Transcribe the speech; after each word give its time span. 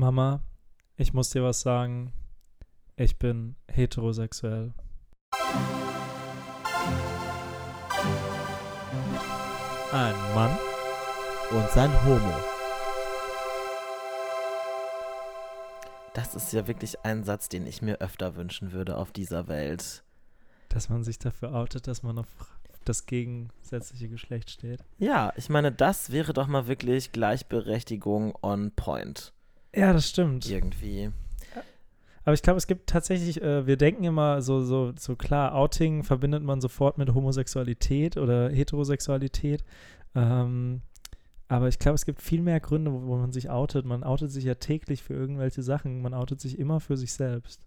Mama, 0.00 0.40
ich 0.96 1.12
muss 1.12 1.28
dir 1.28 1.42
was 1.42 1.60
sagen. 1.60 2.14
Ich 2.96 3.18
bin 3.18 3.56
heterosexuell. 3.70 4.72
Ein 9.92 10.14
Mann 10.34 10.56
und 11.50 11.70
sein 11.72 11.92
Homo. 12.06 12.34
Das 16.14 16.34
ist 16.34 16.50
ja 16.54 16.66
wirklich 16.66 17.04
ein 17.04 17.22
Satz, 17.22 17.50
den 17.50 17.66
ich 17.66 17.82
mir 17.82 18.00
öfter 18.00 18.36
wünschen 18.36 18.72
würde 18.72 18.96
auf 18.96 19.12
dieser 19.12 19.48
Welt. 19.48 20.02
Dass 20.70 20.88
man 20.88 21.04
sich 21.04 21.18
dafür 21.18 21.54
outet, 21.54 21.86
dass 21.86 22.02
man 22.02 22.16
auf 22.16 22.28
das 22.86 23.04
gegensätzliche 23.04 24.08
Geschlecht 24.08 24.48
steht. 24.48 24.82
Ja, 24.96 25.34
ich 25.36 25.50
meine, 25.50 25.70
das 25.70 26.10
wäre 26.10 26.32
doch 26.32 26.46
mal 26.46 26.66
wirklich 26.68 27.12
Gleichberechtigung 27.12 28.34
on 28.40 28.70
point. 28.74 29.34
Ja, 29.74 29.92
das 29.92 30.08
stimmt. 30.08 30.48
Irgendwie. 30.48 31.10
Aber 32.24 32.34
ich 32.34 32.42
glaube, 32.42 32.58
es 32.58 32.66
gibt 32.66 32.88
tatsächlich, 32.88 33.40
äh, 33.40 33.66
wir 33.66 33.76
denken 33.76 34.04
immer 34.04 34.42
so, 34.42 34.60
so, 34.62 34.92
so 34.98 35.16
klar, 35.16 35.54
Outing 35.54 36.04
verbindet 36.04 36.42
man 36.42 36.60
sofort 36.60 36.98
mit 36.98 37.14
Homosexualität 37.14 38.16
oder 38.16 38.50
Heterosexualität. 38.50 39.64
Ähm, 40.14 40.82
aber 41.48 41.68
ich 41.68 41.78
glaube, 41.78 41.94
es 41.94 42.04
gibt 42.04 42.20
viel 42.20 42.42
mehr 42.42 42.60
Gründe, 42.60 42.92
wo, 42.92 43.06
wo, 43.06 43.16
man 43.16 43.32
sich 43.32 43.50
outet. 43.50 43.84
Man 43.86 44.04
outet 44.04 44.30
sich 44.30 44.44
ja 44.44 44.54
täglich 44.54 45.02
für 45.02 45.14
irgendwelche 45.14 45.62
Sachen. 45.62 46.02
Man 46.02 46.14
outet 46.14 46.40
sich 46.40 46.58
immer 46.58 46.78
für 46.78 46.96
sich 46.96 47.12
selbst. 47.12 47.66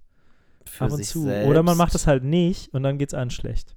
Für 0.66 0.86
Ab 0.86 0.92
und 0.92 1.04
zu. 1.04 1.24
Selbst. 1.24 1.50
Oder 1.50 1.64
man 1.64 1.76
macht 1.76 1.96
es 1.96 2.08
halt 2.08 2.24
nicht 2.24 2.74
und 2.74 2.84
dann 2.84 2.98
geht 2.98 3.10
es 3.10 3.14
einem 3.14 3.32
schlecht. 3.32 3.76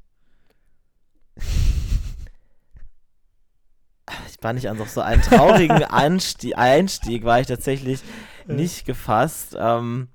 Ich 4.47 4.49
war 4.49 4.53
nicht 4.53 4.71
an 4.71 4.79
so 4.87 5.01
einen 5.01 5.23
traurigen 5.23 5.83
Einstieg, 5.91 6.57
Einstieg 6.57 7.25
war 7.25 7.41
ich 7.41 7.49
tatsächlich 7.49 7.99
nicht 8.47 8.87
gefasst. 8.87 9.57
Ähm, 9.59 10.07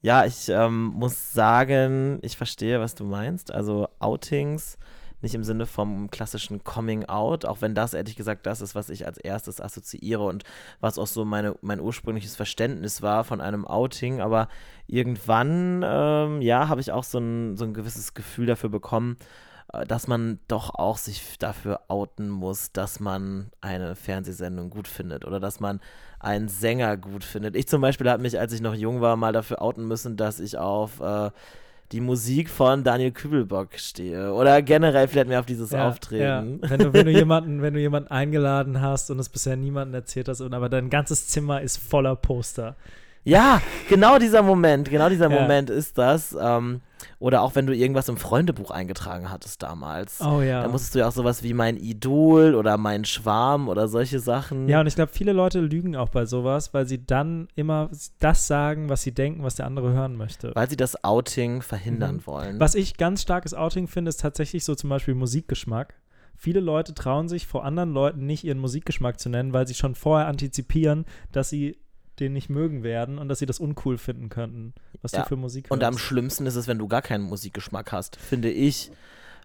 ja, 0.00 0.24
ich 0.24 0.48
ähm, 0.50 0.84
muss 0.94 1.32
sagen, 1.32 2.20
ich 2.22 2.36
verstehe, 2.36 2.78
was 2.78 2.94
du 2.94 3.02
meinst. 3.02 3.52
Also 3.52 3.88
Outings, 3.98 4.78
nicht 5.20 5.34
im 5.34 5.42
Sinne 5.42 5.66
vom 5.66 6.12
klassischen 6.12 6.62
Coming 6.62 7.06
Out, 7.06 7.44
auch 7.44 7.60
wenn 7.60 7.74
das 7.74 7.92
ehrlich 7.92 8.14
gesagt 8.14 8.46
das 8.46 8.60
ist, 8.60 8.76
was 8.76 8.88
ich 8.88 9.04
als 9.04 9.18
erstes 9.18 9.60
assoziiere 9.60 10.26
und 10.26 10.44
was 10.78 10.96
auch 10.96 11.08
so 11.08 11.24
meine, 11.24 11.56
mein 11.60 11.80
ursprüngliches 11.80 12.36
Verständnis 12.36 13.02
war 13.02 13.24
von 13.24 13.40
einem 13.40 13.66
Outing. 13.66 14.20
Aber 14.20 14.46
irgendwann, 14.86 15.82
ähm, 15.84 16.40
ja, 16.40 16.68
habe 16.68 16.80
ich 16.80 16.92
auch 16.92 17.02
so 17.02 17.18
ein, 17.18 17.56
so 17.56 17.64
ein 17.64 17.74
gewisses 17.74 18.14
Gefühl 18.14 18.46
dafür 18.46 18.70
bekommen, 18.70 19.16
dass 19.86 20.06
man 20.06 20.38
doch 20.48 20.74
auch 20.74 20.98
sich 20.98 21.38
dafür 21.38 21.80
outen 21.88 22.28
muss, 22.28 22.72
dass 22.72 23.00
man 23.00 23.50
eine 23.60 23.94
Fernsehsendung 23.94 24.70
gut 24.70 24.88
findet 24.88 25.24
oder 25.24 25.40
dass 25.40 25.60
man 25.60 25.80
einen 26.20 26.48
Sänger 26.48 26.96
gut 26.96 27.24
findet. 27.24 27.56
Ich 27.56 27.68
zum 27.68 27.80
Beispiel 27.80 28.08
habe 28.08 28.22
mich, 28.22 28.38
als 28.38 28.52
ich 28.52 28.60
noch 28.60 28.74
jung 28.74 29.00
war, 29.00 29.16
mal 29.16 29.32
dafür 29.32 29.60
outen 29.62 29.86
müssen, 29.88 30.16
dass 30.16 30.40
ich 30.40 30.58
auf 30.58 31.00
äh, 31.00 31.30
die 31.92 32.00
Musik 32.00 32.48
von 32.48 32.84
Daniel 32.84 33.12
Kübelbock 33.12 33.78
stehe 33.78 34.32
oder 34.32 34.62
generell 34.62 35.08
vielleicht 35.08 35.28
mehr 35.28 35.40
auf 35.40 35.46
dieses 35.46 35.70
ja, 35.70 35.88
Auftreten. 35.88 36.60
Ja. 36.62 36.70
Wenn, 36.70 36.78
du, 36.78 36.92
wenn, 36.92 37.06
du 37.06 37.12
jemanden, 37.12 37.62
wenn 37.62 37.74
du 37.74 37.80
jemanden 37.80 38.10
eingeladen 38.10 38.80
hast 38.80 39.10
und 39.10 39.18
es 39.18 39.28
bisher 39.28 39.56
niemandem 39.56 39.94
erzählt 39.94 40.28
hast, 40.28 40.40
aber 40.40 40.68
dein 40.68 40.90
ganzes 40.90 41.28
Zimmer 41.28 41.60
ist 41.60 41.76
voller 41.76 42.16
Poster. 42.16 42.76
Ja, 43.24 43.60
genau 43.88 44.18
dieser 44.18 44.42
Moment, 44.42 44.90
genau 44.90 45.08
dieser 45.08 45.30
ja. 45.30 45.40
Moment 45.40 45.70
ist 45.70 45.98
das. 45.98 46.36
Ähm, 46.40 46.80
oder 47.22 47.42
auch 47.42 47.54
wenn 47.54 47.66
du 47.66 47.74
irgendwas 47.74 48.08
im 48.08 48.16
Freundebuch 48.16 48.72
eingetragen 48.72 49.30
hattest 49.30 49.62
damals. 49.62 50.20
Oh 50.20 50.42
ja. 50.42 50.62
Da 50.62 50.68
musstest 50.68 50.96
du 50.96 50.98
ja 50.98 51.08
auch 51.08 51.12
sowas 51.12 51.44
wie 51.44 51.54
mein 51.54 51.76
Idol 51.76 52.56
oder 52.56 52.76
mein 52.76 53.04
Schwarm 53.04 53.68
oder 53.68 53.86
solche 53.86 54.18
Sachen. 54.18 54.68
Ja, 54.68 54.80
und 54.80 54.88
ich 54.88 54.96
glaube, 54.96 55.12
viele 55.12 55.32
Leute 55.32 55.60
lügen 55.60 55.94
auch 55.94 56.08
bei 56.08 56.26
sowas, 56.26 56.74
weil 56.74 56.88
sie 56.88 57.06
dann 57.06 57.46
immer 57.54 57.90
das 58.18 58.48
sagen, 58.48 58.88
was 58.88 59.02
sie 59.02 59.12
denken, 59.12 59.44
was 59.44 59.54
der 59.54 59.66
andere 59.66 59.92
hören 59.92 60.16
möchte. 60.16 60.50
Weil 60.56 60.68
sie 60.68 60.76
das 60.76 61.04
Outing 61.04 61.62
verhindern 61.62 62.16
mhm. 62.16 62.26
wollen. 62.26 62.60
Was 62.60 62.74
ich 62.74 62.96
ganz 62.96 63.22
starkes 63.22 63.54
Outing 63.54 63.86
finde, 63.86 64.08
ist 64.08 64.20
tatsächlich 64.20 64.64
so 64.64 64.74
zum 64.74 64.90
Beispiel 64.90 65.14
Musikgeschmack. 65.14 65.94
Viele 66.34 66.58
Leute 66.58 66.92
trauen 66.92 67.28
sich 67.28 67.46
vor 67.46 67.64
anderen 67.64 67.92
Leuten 67.92 68.26
nicht 68.26 68.42
ihren 68.42 68.58
Musikgeschmack 68.58 69.20
zu 69.20 69.28
nennen, 69.28 69.52
weil 69.52 69.68
sie 69.68 69.74
schon 69.74 69.94
vorher 69.94 70.26
antizipieren, 70.26 71.04
dass 71.30 71.50
sie 71.50 71.78
den 72.22 72.32
nicht 72.32 72.48
mögen 72.48 72.82
werden 72.82 73.18
und 73.18 73.28
dass 73.28 73.38
sie 73.38 73.46
das 73.46 73.58
uncool 73.58 73.98
finden 73.98 74.28
könnten, 74.28 74.74
was 75.02 75.12
ja. 75.12 75.22
du 75.22 75.28
für 75.28 75.36
Musik 75.36 75.64
hörst. 75.64 75.72
Und 75.72 75.84
am 75.84 75.98
schlimmsten 75.98 76.46
ist 76.46 76.56
es, 76.56 76.68
wenn 76.68 76.78
du 76.78 76.88
gar 76.88 77.02
keinen 77.02 77.24
Musikgeschmack 77.24 77.92
hast, 77.92 78.16
finde 78.16 78.50
ich. 78.50 78.90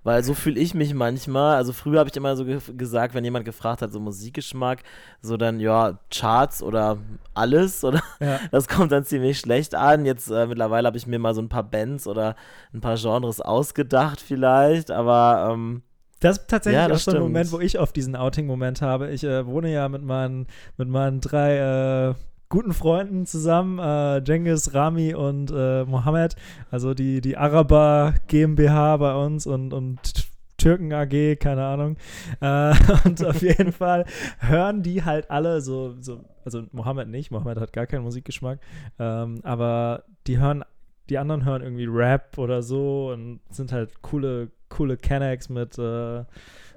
Weil 0.03 0.23
so 0.23 0.33
fühle 0.33 0.59
ich 0.59 0.73
mich 0.73 0.93
manchmal. 0.93 1.57
Also 1.57 1.73
früher 1.73 1.99
habe 1.99 2.09
ich 2.09 2.15
immer 2.15 2.37
so 2.37 2.45
ge 2.45 2.59
gesagt, 2.77 3.13
wenn 3.13 3.25
jemand 3.25 3.43
gefragt 3.43 3.81
hat, 3.81 3.91
so 3.91 3.99
Musikgeschmack, 3.99 4.83
so 5.21 5.35
dann, 5.35 5.59
ja, 5.59 5.99
Charts 6.09 6.63
oder 6.63 6.97
alles 7.33 7.83
oder 7.83 8.01
ja. 8.21 8.39
das 8.51 8.69
kommt 8.69 8.93
dann 8.93 9.03
ziemlich 9.03 9.39
schlecht 9.39 9.75
an. 9.75 10.05
Jetzt 10.05 10.29
äh, 10.29 10.47
mittlerweile 10.47 10.87
habe 10.87 10.97
ich 10.97 11.07
mir 11.07 11.19
mal 11.19 11.33
so 11.33 11.41
ein 11.41 11.49
paar 11.49 11.63
Bands 11.63 12.07
oder 12.07 12.35
ein 12.73 12.79
paar 12.79 12.95
Genres 12.95 13.41
ausgedacht 13.41 14.21
vielleicht, 14.21 14.91
aber 14.91 15.49
ähm, 15.51 15.81
das 16.19 16.37
ist 16.37 16.47
tatsächlich 16.47 16.81
ja, 16.81 16.87
das 16.87 17.07
auch 17.07 17.11
so 17.11 17.17
ein 17.17 17.23
Moment, 17.23 17.51
wo 17.51 17.59
ich 17.59 17.77
auf 17.77 17.93
diesen 17.93 18.15
Outing-Moment 18.15 18.81
habe. 18.81 19.11
Ich 19.11 19.23
äh, 19.23 19.45
wohne 19.45 19.71
ja 19.71 19.87
mit 19.87 20.03
meinen, 20.03 20.47
mit 20.77 20.87
meinen 20.87 21.21
drei 21.21 21.57
äh, 21.57 22.13
guten 22.49 22.73
Freunden 22.73 23.25
zusammen, 23.25 23.79
äh, 23.79 24.19
Jengis, 24.19 24.73
Rami 24.73 25.13
und 25.13 25.51
äh, 25.51 25.83
Mohammed, 25.85 26.35
also 26.71 26.93
die, 26.93 27.21
die 27.21 27.37
Araber 27.37 28.15
GmbH 28.27 28.97
bei 28.97 29.15
uns 29.15 29.45
und, 29.45 29.73
und 29.73 30.27
Türken 30.57 30.91
AG, 30.91 31.39
keine 31.39 31.65
Ahnung. 31.65 31.97
Äh, 32.41 32.73
und 33.05 33.23
auf 33.25 33.41
jeden 33.41 33.71
Fall 33.73 34.05
hören 34.39 34.81
die 34.83 35.03
halt 35.03 35.29
alle 35.29 35.61
so, 35.61 35.95
so, 36.01 36.23
also 36.43 36.63
Mohammed 36.71 37.09
nicht, 37.09 37.31
Mohammed 37.31 37.59
hat 37.59 37.73
gar 37.73 37.85
keinen 37.85 38.03
Musikgeschmack, 38.03 38.59
ähm, 38.99 39.39
aber 39.43 40.03
die 40.25 40.39
hören, 40.39 40.63
die 41.09 41.17
anderen 41.17 41.45
hören 41.45 41.61
irgendwie 41.61 41.85
Rap 41.85 42.37
oder 42.37 42.61
so 42.61 43.11
und 43.11 43.39
sind 43.49 43.71
halt 43.71 44.01
coole, 44.01 44.51
coole 44.69 44.97
Kennex 44.97 45.49
mit 45.49 45.77
äh, 45.77 46.23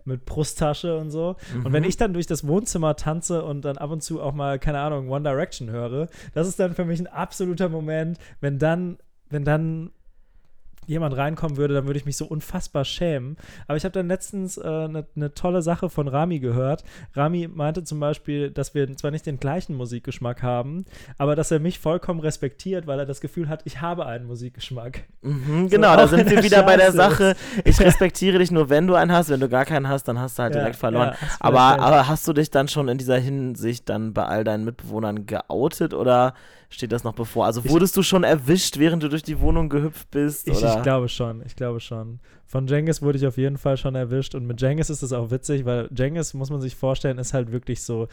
mit 0.04 0.24
Brusttasche 0.24 0.96
und 0.96 1.10
so. 1.10 1.36
Mhm. 1.54 1.66
Und 1.66 1.72
wenn 1.72 1.82
mhm. 1.82 1.88
ich 1.88 1.96
dann 1.96 2.12
durch 2.12 2.26
das 2.26 2.46
Wohnzimmer 2.46 2.96
tanze 2.96 3.44
und 3.44 3.64
dann 3.64 3.78
ab 3.78 3.90
und 3.90 4.02
zu 4.02 4.20
auch 4.22 4.34
mal, 4.34 4.58
keine 4.58 4.80
Ahnung, 4.80 5.10
One 5.10 5.22
Direction 5.22 5.70
höre, 5.70 6.08
das 6.34 6.48
ist 6.48 6.58
dann 6.58 6.74
für 6.74 6.84
mich 6.84 7.00
ein 7.00 7.06
absoluter 7.06 7.68
Moment, 7.68 8.18
wenn 8.40 8.58
dann, 8.58 8.98
wenn 9.28 9.44
dann 9.44 9.90
jemand 10.90 11.16
reinkommen 11.16 11.56
würde, 11.56 11.72
dann 11.74 11.86
würde 11.86 11.98
ich 11.98 12.04
mich 12.04 12.16
so 12.16 12.26
unfassbar 12.26 12.84
schämen. 12.84 13.36
Aber 13.68 13.76
ich 13.76 13.84
habe 13.84 13.92
dann 13.92 14.08
letztens 14.08 14.58
eine 14.58 14.84
äh, 14.84 14.88
ne, 14.88 15.06
ne 15.14 15.34
tolle 15.34 15.62
Sache 15.62 15.88
von 15.88 16.08
Rami 16.08 16.40
gehört. 16.40 16.84
Rami 17.14 17.48
meinte 17.48 17.84
zum 17.84 18.00
Beispiel, 18.00 18.50
dass 18.50 18.74
wir 18.74 18.94
zwar 18.96 19.12
nicht 19.12 19.24
den 19.24 19.38
gleichen 19.38 19.76
Musikgeschmack 19.76 20.42
haben, 20.42 20.84
aber 21.16 21.36
dass 21.36 21.50
er 21.50 21.60
mich 21.60 21.78
vollkommen 21.78 22.20
respektiert, 22.20 22.86
weil 22.88 22.98
er 22.98 23.06
das 23.06 23.20
Gefühl 23.20 23.48
hat, 23.48 23.62
ich 23.64 23.80
habe 23.80 24.04
einen 24.06 24.26
Musikgeschmack. 24.26 25.04
Mhm, 25.22 25.68
genau, 25.68 25.92
so, 25.92 25.96
da 25.96 26.08
sind 26.08 26.28
wir 26.28 26.42
wieder 26.42 26.58
Scheiße 26.58 26.66
bei 26.66 26.76
der 26.76 26.92
Sache. 26.92 27.36
Ich 27.64 27.80
respektiere 27.80 28.38
dich 28.38 28.50
nur, 28.50 28.68
wenn 28.68 28.86
du 28.86 28.94
einen 28.94 29.12
hast. 29.12 29.30
Wenn 29.30 29.40
du 29.40 29.48
gar 29.48 29.64
keinen 29.64 29.88
hast, 29.88 30.08
dann 30.08 30.18
hast 30.18 30.38
du 30.38 30.42
halt 30.42 30.54
ja, 30.54 30.60
direkt 30.60 30.76
verloren. 30.76 31.14
Ja, 31.20 31.28
aber, 31.38 31.78
aber 31.78 32.08
hast 32.08 32.26
du 32.26 32.32
dich 32.32 32.50
dann 32.50 32.66
schon 32.66 32.88
in 32.88 32.98
dieser 32.98 33.18
Hinsicht 33.18 33.88
dann 33.88 34.12
bei 34.12 34.24
all 34.24 34.42
deinen 34.42 34.64
Mitbewohnern 34.64 35.26
geoutet 35.26 35.94
oder 35.94 36.34
steht 36.70 36.92
das 36.92 37.04
noch 37.04 37.14
bevor? 37.14 37.46
Also 37.46 37.68
wurdest 37.68 37.92
ich, 37.92 37.96
du 37.96 38.02
schon 38.02 38.24
erwischt, 38.24 38.78
während 38.78 39.02
du 39.02 39.08
durch 39.08 39.22
die 39.22 39.40
Wohnung 39.40 39.68
gehüpft 39.68 40.10
bist? 40.10 40.48
Ich, 40.48 40.62
ich, 40.62 40.82
glaube 40.82 41.08
schon, 41.08 41.42
ich 41.44 41.56
glaube 41.56 41.80
schon. 41.80 42.20
Von 42.46 42.66
Jengis 42.66 43.02
wurde 43.02 43.18
ich 43.18 43.26
auf 43.26 43.36
jeden 43.36 43.58
Fall 43.58 43.76
schon 43.76 43.94
erwischt 43.94 44.34
und 44.34 44.46
mit 44.46 44.60
Jengis 44.60 44.88
ist 44.88 45.02
es 45.02 45.12
auch 45.12 45.30
witzig, 45.30 45.64
weil 45.64 45.88
Jengis, 45.94 46.32
muss 46.32 46.50
man 46.50 46.60
sich 46.60 46.76
vorstellen, 46.76 47.18
ist 47.18 47.34
halt 47.34 47.52
wirklich 47.52 47.82
so, 47.82 48.08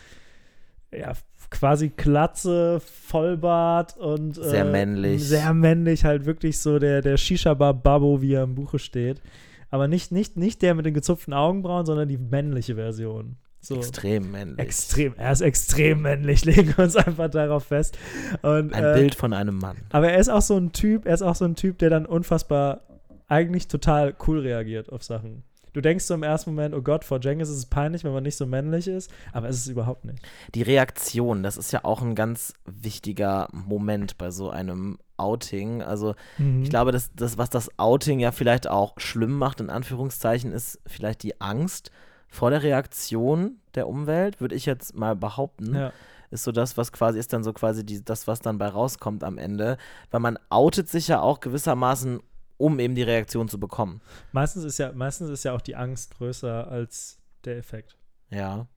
ja, 0.91 1.13
quasi 1.50 1.90
Klatze, 1.90 2.79
Vollbart 2.79 3.97
und 3.97 4.35
sehr 4.35 4.66
äh, 4.66 4.72
männlich. 4.72 5.24
Sehr 5.24 5.53
männlich, 5.53 6.03
halt 6.03 6.25
wirklich 6.25 6.59
so 6.59 6.79
der, 6.79 7.01
der 7.01 7.18
Shisha-Bar-Babbo, 7.18 8.22
wie 8.22 8.34
er 8.34 8.44
im 8.44 8.56
Buche 8.56 8.79
steht. 8.79 9.22
Aber 9.69 9.88
nicht, 9.88 10.12
nicht, 10.12 10.38
nicht 10.38 10.62
der 10.62 10.75
mit 10.75 10.85
den 10.85 10.94
gezupften 10.94 11.34
Augenbrauen, 11.34 11.85
sondern 11.85 12.07
die 12.07 12.18
männliche 12.18 12.75
Version. 12.75 13.38
So. 13.67 13.75
Extrem 13.75 14.31
männlich. 14.31 14.59
Extrem, 14.59 15.13
er 15.17 15.33
ist 15.33 15.41
extrem 15.41 16.01
männlich, 16.01 16.45
legen 16.45 16.73
wir 16.78 16.85
uns 16.85 16.95
einfach 16.95 17.29
darauf 17.29 17.66
fest. 17.66 17.97
Und, 18.41 18.73
ein 18.73 18.83
äh, 18.83 18.94
Bild 18.94 19.13
von 19.13 19.33
einem 19.33 19.57
Mann. 19.57 19.75
Aber 19.89 20.09
er 20.09 20.19
ist 20.19 20.30
auch 20.30 20.42
so 20.42 20.56
ein 20.56 20.71
Typ, 20.71 21.06
er 21.06 21.13
ist 21.13 21.21
auch 21.21 21.36
so 21.36 21.44
ein 21.44 21.56
Typ, 21.56 21.77
der 21.80 21.89
dann 21.89 22.06
unfassbar 22.06 22.80
eigentlich 23.27 23.68
total 23.68 24.15
cool 24.25 24.39
reagiert 24.39 24.89
auf 24.89 25.03
Sachen. 25.03 25.44
Du 25.74 25.81
denkst 25.81 26.06
so 26.06 26.13
im 26.13 26.24
ersten 26.24 26.51
Moment, 26.51 26.74
oh 26.74 26.81
Gott, 26.81 27.03
vor 27.03 27.19
Jengis 27.19 27.50
ist 27.50 27.57
es 27.57 27.65
peinlich, 27.65 28.06
wenn 28.06 28.13
man 28.13 28.24
nicht 28.24 28.38
so 28.38 28.45
männlich 28.45 28.88
ist, 28.88 29.12
aber 29.33 29.50
es 29.50 29.57
ist 29.57 29.63
es 29.63 29.68
überhaupt 29.68 30.06
nicht. 30.06 30.19
Die 30.56 30.62
Reaktion, 30.62 31.44
das 31.44 31.57
ist 31.57 31.74
ja 31.74 31.83
auch 31.83 32.01
ein 32.01 32.15
ganz 32.15 32.53
wichtiger 32.65 33.50
Moment 33.51 34.18
bei 34.18 34.31
so 34.31 34.50
einem 34.50 34.97
Outing. 35.18 35.83
Also 35.83 36.15
mhm. 36.38 36.63
ich 36.63 36.69
glaube, 36.69 36.94
dass 36.94 37.12
das, 37.13 37.38
was 37.38 37.50
das 37.50 37.77
Outing 37.77 38.19
ja 38.19 38.31
vielleicht 38.31 38.69
auch 38.69 38.94
schlimm 38.97 39.38
macht, 39.38 39.59
in 39.59 39.69
Anführungszeichen, 39.69 40.53
ist 40.53 40.80
vielleicht 40.88 41.21
die 41.21 41.42
Angst, 41.42 41.92
vor 42.27 42.50
der 42.50 42.63
Reaktion 42.63 43.59
der 43.75 43.88
Umwelt, 43.88 44.41
würde 44.41 44.56
ich 44.56 44.65
jetzt 44.65 44.95
mal 44.95 45.15
behaupten. 45.15 45.75
Ja. 45.75 45.94
Ist 46.29 46.44
so 46.44 46.51
das, 46.51 46.75
was 46.75 46.91
quasi 46.91 47.19
ist 47.19 47.31
dann 47.31 47.44
so 47.44 47.53
quasi 47.53 47.85
die, 47.85 48.03
das, 48.03 48.27
was 48.27 48.39
dann 48.41 48.57
bei 48.57 48.68
rauskommt 48.68 49.24
am 49.24 49.38
Ende. 49.38 49.77
Weil 50.12 50.19
man 50.19 50.38
outet 50.50 50.89
sich 50.89 51.07
ja 51.07 51.21
auch 51.21 51.39
gewissermaßen, 51.39 52.19
um 52.57 52.79
eben 52.79 52.95
die 52.95 53.03
Reaktion 53.03 53.47
zu 53.47 53.59
bekommen. 53.59 54.01
Meistens 54.33 54.65
ist 54.65 54.77
ja, 54.77 54.91
meistens 54.91 55.29
ist 55.29 55.45
ja 55.45 55.53
auch 55.53 55.62
die 55.62 55.75
Angst 55.75 56.18
größer 56.18 56.68
als 56.68 57.19
der 57.45 57.57
Effekt. 57.57 57.97
Ja. 58.30 58.68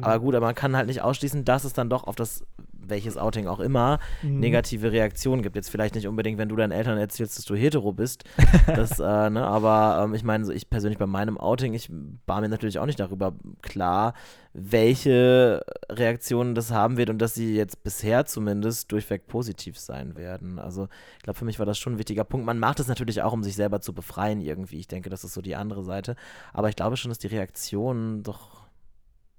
Aber 0.00 0.20
gut, 0.20 0.34
aber 0.34 0.46
man 0.46 0.54
kann 0.54 0.76
halt 0.76 0.86
nicht 0.86 1.02
ausschließen, 1.02 1.44
dass 1.44 1.64
es 1.64 1.72
dann 1.72 1.90
doch 1.90 2.04
auf 2.04 2.16
das 2.16 2.44
welches 2.90 3.16
Outing 3.16 3.46
auch 3.46 3.60
immer, 3.60 3.98
mhm. 4.22 4.40
negative 4.40 4.92
Reaktionen 4.92 5.42
gibt. 5.42 5.56
Jetzt 5.56 5.70
vielleicht 5.70 5.94
nicht 5.94 6.06
unbedingt, 6.06 6.38
wenn 6.38 6.48
du 6.48 6.56
deinen 6.56 6.72
Eltern 6.72 6.98
erzählst, 6.98 7.38
dass 7.38 7.44
du 7.46 7.54
hetero 7.54 7.92
bist. 7.92 8.24
das, 8.66 8.98
äh, 8.98 9.30
ne, 9.30 9.46
aber 9.46 10.02
ähm, 10.04 10.14
ich 10.14 10.24
meine, 10.24 10.44
so 10.44 10.52
ich 10.52 10.68
persönlich 10.68 10.98
bei 10.98 11.06
meinem 11.06 11.38
Outing, 11.38 11.72
ich 11.72 11.90
war 12.26 12.40
mir 12.40 12.48
natürlich 12.48 12.78
auch 12.78 12.86
nicht 12.86 13.00
darüber 13.00 13.34
klar, 13.62 14.14
welche 14.52 15.62
Reaktionen 15.88 16.56
das 16.56 16.72
haben 16.72 16.96
wird 16.96 17.08
und 17.08 17.18
dass 17.18 17.34
sie 17.34 17.54
jetzt 17.54 17.84
bisher 17.84 18.26
zumindest 18.26 18.90
durchweg 18.90 19.28
positiv 19.28 19.78
sein 19.78 20.16
werden. 20.16 20.58
Also 20.58 20.88
ich 21.18 21.22
glaube, 21.22 21.38
für 21.38 21.44
mich 21.44 21.60
war 21.60 21.66
das 21.66 21.78
schon 21.78 21.94
ein 21.94 21.98
wichtiger 21.98 22.24
Punkt. 22.24 22.44
Man 22.44 22.58
macht 22.58 22.80
es 22.80 22.88
natürlich 22.88 23.22
auch, 23.22 23.32
um 23.32 23.44
sich 23.44 23.54
selber 23.54 23.80
zu 23.80 23.92
befreien 23.92 24.40
irgendwie. 24.40 24.80
Ich 24.80 24.88
denke, 24.88 25.08
das 25.08 25.22
ist 25.22 25.34
so 25.34 25.40
die 25.40 25.54
andere 25.54 25.84
Seite. 25.84 26.16
Aber 26.52 26.68
ich 26.68 26.76
glaube 26.76 26.96
schon, 26.96 27.10
dass 27.10 27.18
die 27.18 27.28
Reaktionen 27.28 28.24
doch 28.24 28.59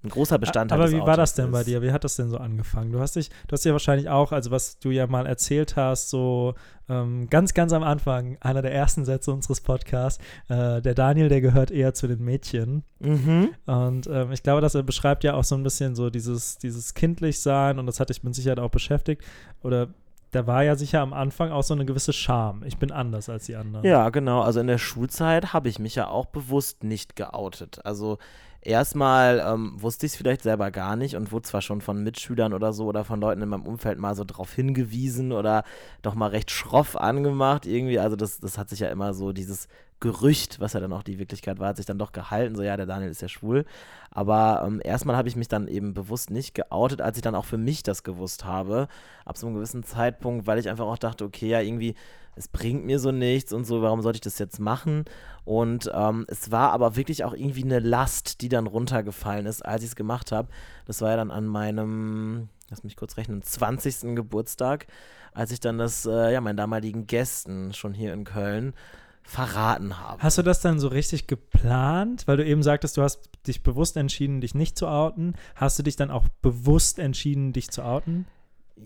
ein 0.04 0.08
großer 0.08 0.38
Bestandteil 0.38 0.80
Aber 0.80 0.90
wie 0.90 1.00
war 1.00 1.16
das 1.16 1.34
denn 1.34 1.50
bei 1.52 1.62
dir? 1.62 1.80
Wie 1.82 1.92
hat 1.92 2.02
das 2.04 2.16
denn 2.16 2.28
so 2.28 2.38
angefangen? 2.38 2.92
Du 2.92 3.00
hast 3.00 3.14
dich, 3.14 3.30
du 3.46 3.52
hast 3.52 3.64
ja 3.64 3.72
wahrscheinlich 3.72 4.08
auch, 4.08 4.32
also 4.32 4.50
was 4.50 4.78
du 4.78 4.90
ja 4.90 5.06
mal 5.06 5.26
erzählt 5.26 5.76
hast, 5.76 6.10
so 6.10 6.54
ähm, 6.88 7.28
ganz, 7.30 7.54
ganz 7.54 7.72
am 7.72 7.84
Anfang, 7.84 8.36
einer 8.40 8.62
der 8.62 8.74
ersten 8.74 9.04
Sätze 9.04 9.32
unseres 9.32 9.60
Podcasts, 9.60 10.22
äh, 10.48 10.82
der 10.82 10.94
Daniel, 10.94 11.28
der 11.28 11.40
gehört 11.40 11.70
eher 11.70 11.94
zu 11.94 12.08
den 12.08 12.22
Mädchen. 12.24 12.82
Mhm. 12.98 13.50
Und 13.66 14.08
ähm, 14.08 14.32
ich 14.32 14.42
glaube, 14.42 14.60
dass 14.60 14.74
er 14.74 14.82
beschreibt 14.82 15.22
ja 15.22 15.34
auch 15.34 15.44
so 15.44 15.54
ein 15.54 15.62
bisschen 15.62 15.94
so 15.94 16.10
dieses, 16.10 16.58
dieses 16.58 16.94
kindlich 16.94 17.40
sein 17.40 17.78
und 17.78 17.86
das 17.86 18.00
hat 18.00 18.10
dich 18.10 18.24
mit 18.24 18.34
Sicherheit 18.34 18.58
auch 18.58 18.70
beschäftigt. 18.70 19.22
Oder 19.62 19.88
da 20.32 20.46
war 20.46 20.64
ja 20.64 20.76
sicher 20.76 21.00
am 21.00 21.12
Anfang 21.12 21.52
auch 21.52 21.62
so 21.62 21.74
eine 21.74 21.84
gewisse 21.84 22.12
Scham. 22.12 22.62
Ich 22.64 22.78
bin 22.78 22.90
anders 22.90 23.28
als 23.28 23.46
die 23.46 23.54
anderen. 23.54 23.84
Ja, 23.84 24.08
genau. 24.08 24.40
Also 24.40 24.60
in 24.60 24.66
der 24.66 24.78
Schulzeit 24.78 25.52
habe 25.52 25.68
ich 25.68 25.78
mich 25.78 25.94
ja 25.94 26.08
auch 26.08 26.26
bewusst 26.26 26.84
nicht 26.84 27.16
geoutet. 27.16 27.84
Also 27.84 28.18
erstmal 28.62 29.42
ähm, 29.46 29.74
wusste 29.76 30.06
ich 30.06 30.12
es 30.12 30.16
vielleicht 30.16 30.42
selber 30.42 30.70
gar 30.70 30.96
nicht 30.96 31.16
und 31.16 31.32
wurde 31.32 31.42
zwar 31.42 31.60
schon 31.60 31.80
von 31.80 32.02
Mitschülern 32.02 32.54
oder 32.54 32.72
so 32.72 32.86
oder 32.86 33.04
von 33.04 33.20
Leuten 33.20 33.42
in 33.42 33.48
meinem 33.48 33.66
Umfeld 33.66 33.98
mal 33.98 34.14
so 34.14 34.24
drauf 34.24 34.52
hingewiesen 34.52 35.32
oder 35.32 35.64
doch 36.02 36.14
mal 36.14 36.28
recht 36.28 36.50
schroff 36.50 36.96
angemacht 36.96 37.66
irgendwie. 37.66 37.98
Also 37.98 38.16
das, 38.16 38.40
das 38.40 38.58
hat 38.58 38.70
sich 38.70 38.80
ja 38.80 38.88
immer 38.88 39.14
so 39.14 39.32
dieses 39.32 39.68
Gerücht, 40.00 40.58
was 40.58 40.72
ja 40.72 40.80
dann 40.80 40.92
auch 40.92 41.04
die 41.04 41.20
Wirklichkeit 41.20 41.60
war, 41.60 41.68
hat 41.68 41.76
sich 41.76 41.86
dann 41.86 41.98
doch 41.98 42.10
gehalten, 42.10 42.56
so 42.56 42.62
ja, 42.62 42.76
der 42.76 42.86
Daniel 42.86 43.10
ist 43.10 43.22
ja 43.22 43.28
schwul. 43.28 43.64
Aber 44.10 44.64
ähm, 44.66 44.80
erstmal 44.82 45.16
habe 45.16 45.28
ich 45.28 45.36
mich 45.36 45.46
dann 45.46 45.68
eben 45.68 45.94
bewusst 45.94 46.30
nicht 46.30 46.54
geoutet, 46.54 47.00
als 47.00 47.16
ich 47.16 47.22
dann 47.22 47.36
auch 47.36 47.44
für 47.44 47.58
mich 47.58 47.84
das 47.84 48.02
gewusst 48.02 48.44
habe, 48.44 48.88
ab 49.24 49.36
so 49.38 49.46
einem 49.46 49.56
gewissen 49.56 49.84
Zeitpunkt, 49.84 50.46
weil 50.46 50.58
ich 50.58 50.68
einfach 50.68 50.86
auch 50.86 50.98
dachte, 50.98 51.24
okay, 51.24 51.48
ja, 51.48 51.60
irgendwie 51.60 51.94
es 52.34 52.48
bringt 52.48 52.84
mir 52.84 52.98
so 52.98 53.12
nichts 53.12 53.52
und 53.52 53.64
so, 53.64 53.82
warum 53.82 54.02
sollte 54.02 54.16
ich 54.16 54.22
das 54.22 54.38
jetzt 54.38 54.58
machen? 54.58 55.04
Und 55.44 55.90
ähm, 55.92 56.24
es 56.28 56.50
war 56.50 56.72
aber 56.72 56.96
wirklich 56.96 57.24
auch 57.24 57.34
irgendwie 57.34 57.64
eine 57.64 57.80
Last, 57.80 58.40
die 58.40 58.48
dann 58.48 58.66
runtergefallen 58.66 59.46
ist, 59.46 59.64
als 59.64 59.82
ich 59.82 59.90
es 59.90 59.96
gemacht 59.96 60.32
habe. 60.32 60.48
Das 60.86 61.00
war 61.00 61.10
ja 61.10 61.16
dann 61.16 61.30
an 61.30 61.46
meinem, 61.46 62.48
lass 62.70 62.84
mich 62.84 62.96
kurz 62.96 63.16
rechnen, 63.16 63.42
20. 63.42 64.14
Geburtstag, 64.14 64.86
als 65.32 65.52
ich 65.52 65.60
dann 65.60 65.78
das, 65.78 66.06
äh, 66.06 66.32
ja, 66.32 66.40
meinen 66.40 66.56
damaligen 66.56 67.06
Gästen 67.06 67.74
schon 67.74 67.92
hier 67.92 68.12
in 68.12 68.24
Köln 68.24 68.74
verraten 69.22 69.98
habe. 70.00 70.22
Hast 70.22 70.38
du 70.38 70.42
das 70.42 70.60
dann 70.60 70.80
so 70.80 70.88
richtig 70.88 71.26
geplant? 71.26 72.26
Weil 72.26 72.36
du 72.36 72.44
eben 72.44 72.62
sagtest, 72.62 72.96
du 72.96 73.02
hast 73.02 73.30
dich 73.46 73.62
bewusst 73.62 73.96
entschieden, 73.96 74.40
dich 74.40 74.54
nicht 74.54 74.76
zu 74.76 74.88
outen. 74.88 75.34
Hast 75.54 75.78
du 75.78 75.82
dich 75.82 75.96
dann 75.96 76.10
auch 76.10 76.28
bewusst 76.40 76.98
entschieden, 76.98 77.52
dich 77.52 77.70
zu 77.70 77.84
outen? 77.84 78.26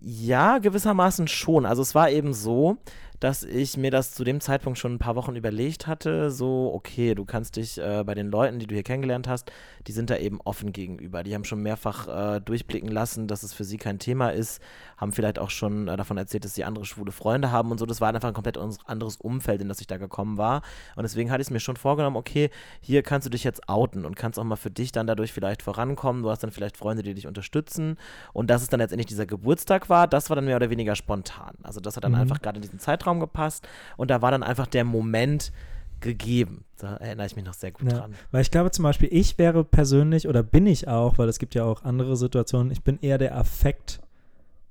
Ja, 0.02 0.58
gewissermaßen 0.58 1.28
schon. 1.28 1.64
Also 1.64 1.82
es 1.82 1.94
war 1.94 2.10
eben 2.10 2.34
so, 2.34 2.76
dass 3.20 3.42
ich 3.42 3.76
mir 3.76 3.90
das 3.90 4.12
zu 4.12 4.24
dem 4.24 4.40
Zeitpunkt 4.40 4.78
schon 4.78 4.94
ein 4.94 4.98
paar 4.98 5.16
Wochen 5.16 5.36
überlegt 5.36 5.86
hatte. 5.86 6.30
So, 6.30 6.72
okay, 6.74 7.14
du 7.14 7.24
kannst 7.24 7.56
dich 7.56 7.78
äh, 7.78 8.04
bei 8.04 8.14
den 8.14 8.30
Leuten, 8.30 8.58
die 8.58 8.66
du 8.66 8.74
hier 8.74 8.82
kennengelernt 8.82 9.28
hast, 9.28 9.50
die 9.86 9.92
sind 9.92 10.10
da 10.10 10.16
eben 10.16 10.40
offen 10.42 10.72
gegenüber. 10.72 11.22
Die 11.22 11.34
haben 11.34 11.44
schon 11.44 11.62
mehrfach 11.62 12.36
äh, 12.36 12.40
durchblicken 12.40 12.90
lassen, 12.90 13.28
dass 13.28 13.42
es 13.42 13.52
für 13.52 13.64
sie 13.64 13.76
kein 13.76 13.98
Thema 13.98 14.30
ist, 14.30 14.60
haben 14.96 15.12
vielleicht 15.12 15.38
auch 15.38 15.50
schon 15.50 15.88
äh, 15.88 15.96
davon 15.96 16.16
erzählt, 16.16 16.44
dass 16.44 16.54
sie 16.54 16.64
andere 16.64 16.84
schwule 16.84 17.12
Freunde 17.12 17.50
haben 17.50 17.70
und 17.70 17.78
so. 17.78 17.86
Das 17.86 18.00
war 18.00 18.08
einfach 18.08 18.28
ein 18.28 18.34
komplett 18.34 18.58
anderes 18.58 19.16
Umfeld, 19.16 19.60
in 19.60 19.68
das 19.68 19.80
ich 19.80 19.86
da 19.86 19.96
gekommen 19.96 20.38
war. 20.38 20.62
Und 20.96 21.02
deswegen 21.02 21.30
hatte 21.30 21.40
ich 21.42 21.48
es 21.48 21.50
mir 21.50 21.60
schon 21.60 21.76
vorgenommen, 21.76 22.16
okay, 22.16 22.50
hier 22.80 23.02
kannst 23.02 23.26
du 23.26 23.30
dich 23.30 23.44
jetzt 23.44 23.68
outen 23.68 24.04
und 24.04 24.16
kannst 24.16 24.38
auch 24.38 24.44
mal 24.44 24.56
für 24.56 24.70
dich 24.70 24.92
dann 24.92 25.06
dadurch 25.06 25.32
vielleicht 25.32 25.62
vorankommen. 25.62 26.22
Du 26.22 26.30
hast 26.30 26.42
dann 26.42 26.50
vielleicht 26.50 26.76
Freunde, 26.76 27.02
die 27.02 27.14
dich 27.14 27.26
unterstützen. 27.26 27.96
Und 28.32 28.50
dass 28.50 28.62
es 28.62 28.68
dann 28.68 28.80
letztendlich 28.80 29.06
dieser 29.06 29.26
Geburtstag 29.26 29.88
war, 29.88 30.06
das 30.06 30.30
war 30.30 30.36
dann 30.36 30.44
mehr 30.44 30.56
oder 30.56 30.70
weniger 30.70 30.96
spontan. 30.96 31.54
Also 31.62 31.80
das 31.80 31.96
hat 31.96 32.04
dann 32.04 32.12
mhm. 32.12 32.18
einfach 32.18 32.40
gerade 32.40 32.56
in 32.56 32.62
diesen 32.62 32.78
Zeitraum 32.78 33.15
gepasst 33.20 33.66
und 33.96 34.10
da 34.10 34.22
war 34.22 34.30
dann 34.30 34.42
einfach 34.42 34.66
der 34.66 34.84
Moment, 34.84 35.52
gegeben. 36.00 36.64
Da 36.78 36.96
erinnere 36.96 37.26
ich 37.26 37.36
mich 37.36 37.44
noch 37.44 37.54
sehr 37.54 37.72
gut 37.72 37.90
ja, 37.90 37.98
dran. 37.98 38.14
Weil 38.30 38.42
ich 38.42 38.50
glaube 38.50 38.70
zum 38.70 38.82
Beispiel, 38.82 39.08
ich 39.10 39.38
wäre 39.38 39.64
persönlich 39.64 40.28
oder 40.28 40.42
bin 40.42 40.66
ich 40.66 40.88
auch, 40.88 41.18
weil 41.18 41.28
es 41.28 41.38
gibt 41.38 41.54
ja 41.54 41.64
auch 41.64 41.84
andere 41.84 42.16
Situationen, 42.16 42.70
ich 42.70 42.82
bin 42.82 42.98
eher 43.00 43.18
der 43.18 43.36
Affekt. 43.36 44.00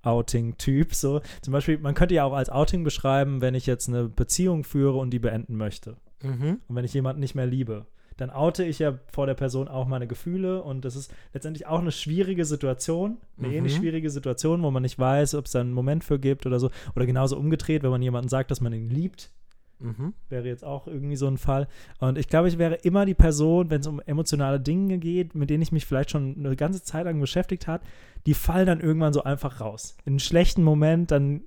Outing-Typ. 0.03 0.93
So, 0.93 1.21
zum 1.41 1.51
Beispiel, 1.51 1.79
man 1.79 1.95
könnte 1.95 2.13
ja 2.13 2.25
auch 2.25 2.33
als 2.33 2.51
Outing 2.51 2.83
beschreiben, 2.83 3.41
wenn 3.41 3.55
ich 3.55 3.65
jetzt 3.65 3.89
eine 3.89 4.07
Beziehung 4.07 4.63
führe 4.63 4.97
und 4.97 5.09
die 5.09 5.17
beenden 5.17 5.55
möchte. 5.55 5.97
Mhm. 6.21 6.59
Und 6.67 6.75
wenn 6.75 6.85
ich 6.85 6.93
jemanden 6.93 7.21
nicht 7.21 7.33
mehr 7.33 7.47
liebe. 7.47 7.87
Dann 8.17 8.29
oute 8.29 8.63
ich 8.63 8.79
ja 8.79 8.97
vor 9.11 9.27
der 9.27 9.33
Person 9.33 9.67
auch 9.67 9.87
meine 9.87 10.07
Gefühle 10.07 10.63
und 10.63 10.85
das 10.85 10.95
ist 10.95 11.13
letztendlich 11.33 11.67
auch 11.67 11.79
eine 11.79 11.91
schwierige 11.91 12.45
Situation, 12.45 13.17
eine 13.37 13.49
mhm. 13.49 13.53
ähnlich 13.53 13.75
schwierige 13.75 14.09
Situation, 14.09 14.63
wo 14.63 14.71
man 14.71 14.83
nicht 14.83 14.97
weiß, 14.97 15.35
ob 15.35 15.45
es 15.45 15.51
da 15.51 15.61
einen 15.61 15.73
Moment 15.73 16.03
für 16.03 16.19
gibt 16.19 16.45
oder 16.45 16.59
so. 16.59 16.69
Oder 16.95 17.05
genauso 17.05 17.37
umgedreht, 17.37 17.83
wenn 17.83 17.91
man 17.91 18.01
jemanden 18.01 18.29
sagt, 18.29 18.51
dass 18.51 18.61
man 18.61 18.73
ihn 18.73 18.89
liebt, 18.89 19.31
Mhm. 19.79 20.13
Wäre 20.29 20.47
jetzt 20.47 20.63
auch 20.63 20.87
irgendwie 20.87 21.15
so 21.15 21.27
ein 21.27 21.37
Fall. 21.37 21.67
Und 21.99 22.17
ich 22.17 22.27
glaube, 22.27 22.47
ich 22.47 22.57
wäre 22.57 22.75
immer 22.75 23.05
die 23.05 23.13
Person, 23.13 23.69
wenn 23.69 23.81
es 23.81 23.87
um 23.87 23.99
emotionale 24.01 24.59
Dinge 24.59 24.97
geht, 24.97 25.35
mit 25.35 25.49
denen 25.49 25.63
ich 25.63 25.71
mich 25.71 25.85
vielleicht 25.85 26.11
schon 26.11 26.35
eine 26.37 26.55
ganze 26.55 26.83
Zeit 26.83 27.05
lang 27.05 27.19
beschäftigt 27.19 27.67
habe, 27.67 27.83
die 28.25 28.33
fallen 28.33 28.67
dann 28.67 28.79
irgendwann 28.79 29.13
so 29.13 29.23
einfach 29.23 29.61
raus. 29.61 29.97
In 30.05 30.13
einem 30.13 30.19
schlechten 30.19 30.63
Moment, 30.63 31.11
dann, 31.11 31.41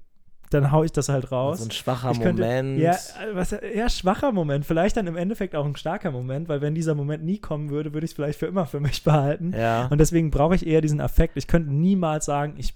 dann 0.50 0.72
haue 0.72 0.86
ich 0.86 0.92
das 0.92 1.08
halt 1.08 1.30
raus. 1.30 1.58
So 1.58 1.66
ein 1.66 1.70
schwacher 1.70 2.12
könnte, 2.12 2.42
Moment. 2.42 2.78
Ja, 2.78 2.96
was, 3.32 3.50
ja, 3.50 3.88
schwacher 3.88 4.32
Moment. 4.32 4.64
Vielleicht 4.64 4.96
dann 4.96 5.06
im 5.06 5.16
Endeffekt 5.16 5.54
auch 5.54 5.66
ein 5.66 5.76
starker 5.76 6.10
Moment, 6.10 6.48
weil 6.48 6.60
wenn 6.60 6.74
dieser 6.74 6.94
Moment 6.94 7.24
nie 7.24 7.38
kommen 7.38 7.70
würde, 7.70 7.92
würde 7.94 8.04
ich 8.04 8.12
es 8.12 8.14
vielleicht 8.14 8.38
für 8.38 8.46
immer 8.46 8.66
für 8.66 8.80
mich 8.80 9.02
behalten. 9.04 9.52
Ja. 9.52 9.86
Und 9.86 9.98
deswegen 9.98 10.30
brauche 10.30 10.54
ich 10.54 10.66
eher 10.66 10.80
diesen 10.80 11.00
Affekt. 11.00 11.36
Ich 11.36 11.46
könnte 11.46 11.72
niemals 11.72 12.24
sagen, 12.24 12.54
ich 12.56 12.74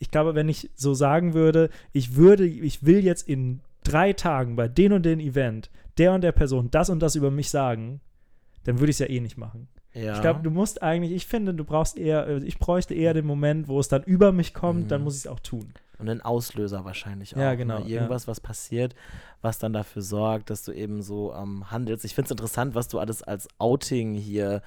ich 0.00 0.10
glaube, 0.10 0.34
wenn 0.34 0.48
ich 0.48 0.70
so 0.76 0.94
sagen 0.94 1.34
würde, 1.34 1.70
ich 1.92 2.14
würde, 2.14 2.46
ich 2.46 2.84
will 2.84 3.04
jetzt 3.04 3.28
in 3.28 3.60
drei 3.82 4.12
Tagen 4.12 4.56
bei 4.56 4.68
den 4.68 4.92
und 4.92 5.04
den 5.04 5.20
Event 5.20 5.70
der 5.98 6.12
und 6.12 6.20
der 6.20 6.32
Person 6.32 6.70
das 6.70 6.90
und 6.90 7.00
das 7.00 7.16
über 7.16 7.30
mich 7.30 7.50
sagen, 7.50 8.00
dann 8.64 8.78
würde 8.78 8.90
ich 8.90 8.94
es 8.94 9.00
ja 9.00 9.06
eh 9.06 9.20
nicht 9.20 9.36
machen. 9.36 9.68
Ja. 10.02 10.14
Ich 10.14 10.20
glaube, 10.20 10.40
du 10.42 10.50
musst 10.50 10.82
eigentlich, 10.82 11.12
ich 11.12 11.26
finde, 11.26 11.54
du 11.54 11.64
brauchst 11.64 11.98
eher, 11.98 12.24
also 12.24 12.46
ich 12.46 12.58
bräuchte 12.58 12.94
eher 12.94 13.14
den 13.14 13.26
Moment, 13.26 13.68
wo 13.68 13.80
es 13.80 13.88
dann 13.88 14.02
über 14.04 14.32
mich 14.32 14.54
kommt, 14.54 14.84
mhm. 14.84 14.88
dann 14.88 15.02
muss 15.02 15.14
ich 15.16 15.24
es 15.24 15.26
auch 15.26 15.40
tun. 15.40 15.72
Und 15.98 16.08
einen 16.08 16.20
Auslöser 16.20 16.84
wahrscheinlich 16.84 17.34
auch. 17.34 17.40
Ja, 17.40 17.54
genau. 17.54 17.80
Ne? 17.80 17.88
Irgendwas, 17.88 18.24
ja. 18.24 18.28
was 18.28 18.40
passiert, 18.40 18.94
was 19.42 19.58
dann 19.58 19.72
dafür 19.72 20.02
sorgt, 20.02 20.50
dass 20.50 20.62
du 20.62 20.72
eben 20.72 21.02
so 21.02 21.34
ähm, 21.34 21.70
handelst. 21.70 22.04
Ich 22.04 22.14
finde 22.14 22.26
es 22.26 22.30
interessant, 22.30 22.74
was 22.76 22.86
du 22.86 23.00
alles 23.00 23.22
als 23.22 23.48
Outing 23.58 24.14
hier 24.14 24.62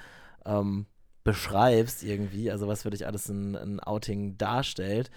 ähm, 0.46 0.88
beschreibst 1.24 2.04
irgendwie, 2.04 2.52
also 2.52 2.68
was 2.68 2.84
für 2.84 2.90
dich 2.90 3.06
alles 3.06 3.30
ein, 3.30 3.56
ein 3.56 3.80
Outing 3.80 4.38
darstellt. 4.38 5.10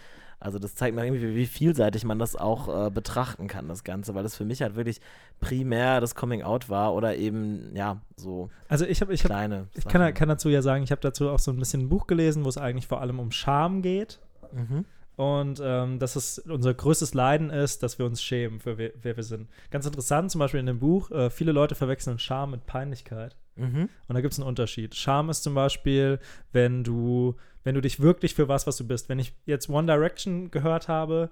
Also 0.45 0.59
das 0.59 0.75
zeigt 0.75 0.95
mir 0.95 1.07
irgendwie, 1.07 1.35
wie 1.35 1.47
vielseitig 1.47 2.05
man 2.05 2.19
das 2.19 2.37
auch 2.37 2.87
äh, 2.87 2.91
betrachten 2.91 3.49
kann, 3.49 3.67
das 3.67 3.83
Ganze, 3.83 4.15
weil 4.15 4.23
das 4.23 4.37
für 4.37 4.45
mich 4.45 4.61
halt 4.61 4.77
wirklich 4.77 5.01
primär 5.41 6.03
das 6.03 6.15
Coming 6.15 6.43
Out 6.43 6.69
war 6.69 6.93
oder 6.93 7.17
eben, 7.17 7.75
ja, 7.75 8.03
so 8.17 8.51
also 8.69 8.85
ich 8.85 9.01
hab, 9.01 9.09
ich 9.09 9.23
kleine 9.23 9.61
hab, 9.61 9.79
Ich 9.79 9.87
kann, 9.87 10.13
kann, 10.13 10.29
dazu 10.29 10.51
ja 10.51 10.61
sagen, 10.61 10.85
ich 10.85 10.91
habe 10.91 11.01
dazu 11.01 11.31
auch 11.31 11.39
so 11.39 11.51
ein 11.51 11.57
bisschen 11.57 11.85
ein 11.85 11.89
Buch 11.89 12.07
gelesen, 12.07 12.45
wo 12.45 12.51
es 12.51 12.59
eigentlich 12.59 12.87
vor 12.87 13.01
allem 13.01 13.21
um 13.21 13.31
Scham 13.31 13.81
geht. 13.81 14.21
Mhm. 14.53 14.85
Und 15.17 15.63
ähm, 15.65 15.99
dass 15.99 16.15
es 16.15 16.41
unser 16.41 16.75
größtes 16.75 17.15
Leiden 17.15 17.49
ist, 17.49 17.83
dass 17.83 17.99
wir 17.99 18.05
uns 18.05 18.23
schämen, 18.23 18.61
für 18.61 18.77
wer, 18.77 18.91
wer 19.01 19.17
wir 19.17 19.23
sind. 19.23 19.49
Ganz 19.71 19.87
interessant, 19.87 20.31
zum 20.31 20.41
Beispiel 20.41 20.61
in 20.61 20.67
dem 20.67 20.81
Buch, 20.81 21.11
äh, 21.11 21.31
viele 21.31 21.53
Leute 21.53 21.75
verwechseln 21.75 22.19
Scham 22.19 22.51
mit 22.51 22.67
Peinlichkeit. 22.67 23.35
Mhm. 23.57 23.89
Und 24.09 24.15
da 24.15 24.21
gibt 24.21 24.33
es 24.33 24.41
einen 24.41 24.49
Unterschied. 24.49 24.95
Scham 24.95 25.31
ist 25.31 25.43
zum 25.43 25.55
Beispiel, 25.55 26.19
wenn 26.53 26.85
du, 26.85 27.37
wenn 27.65 27.75
du 27.75 27.81
dich 27.81 28.01
wirklich 28.01 28.35
für 28.35 28.49
was, 28.49 28.67
was 28.67 28.77
du 28.77 28.87
bist. 28.87 29.09
Wenn 29.09 29.19
ich 29.19 29.35
jetzt 29.47 29.69
One 29.69 29.87
Direction 29.87 30.51
gehört 30.51 30.89
habe 30.89 31.31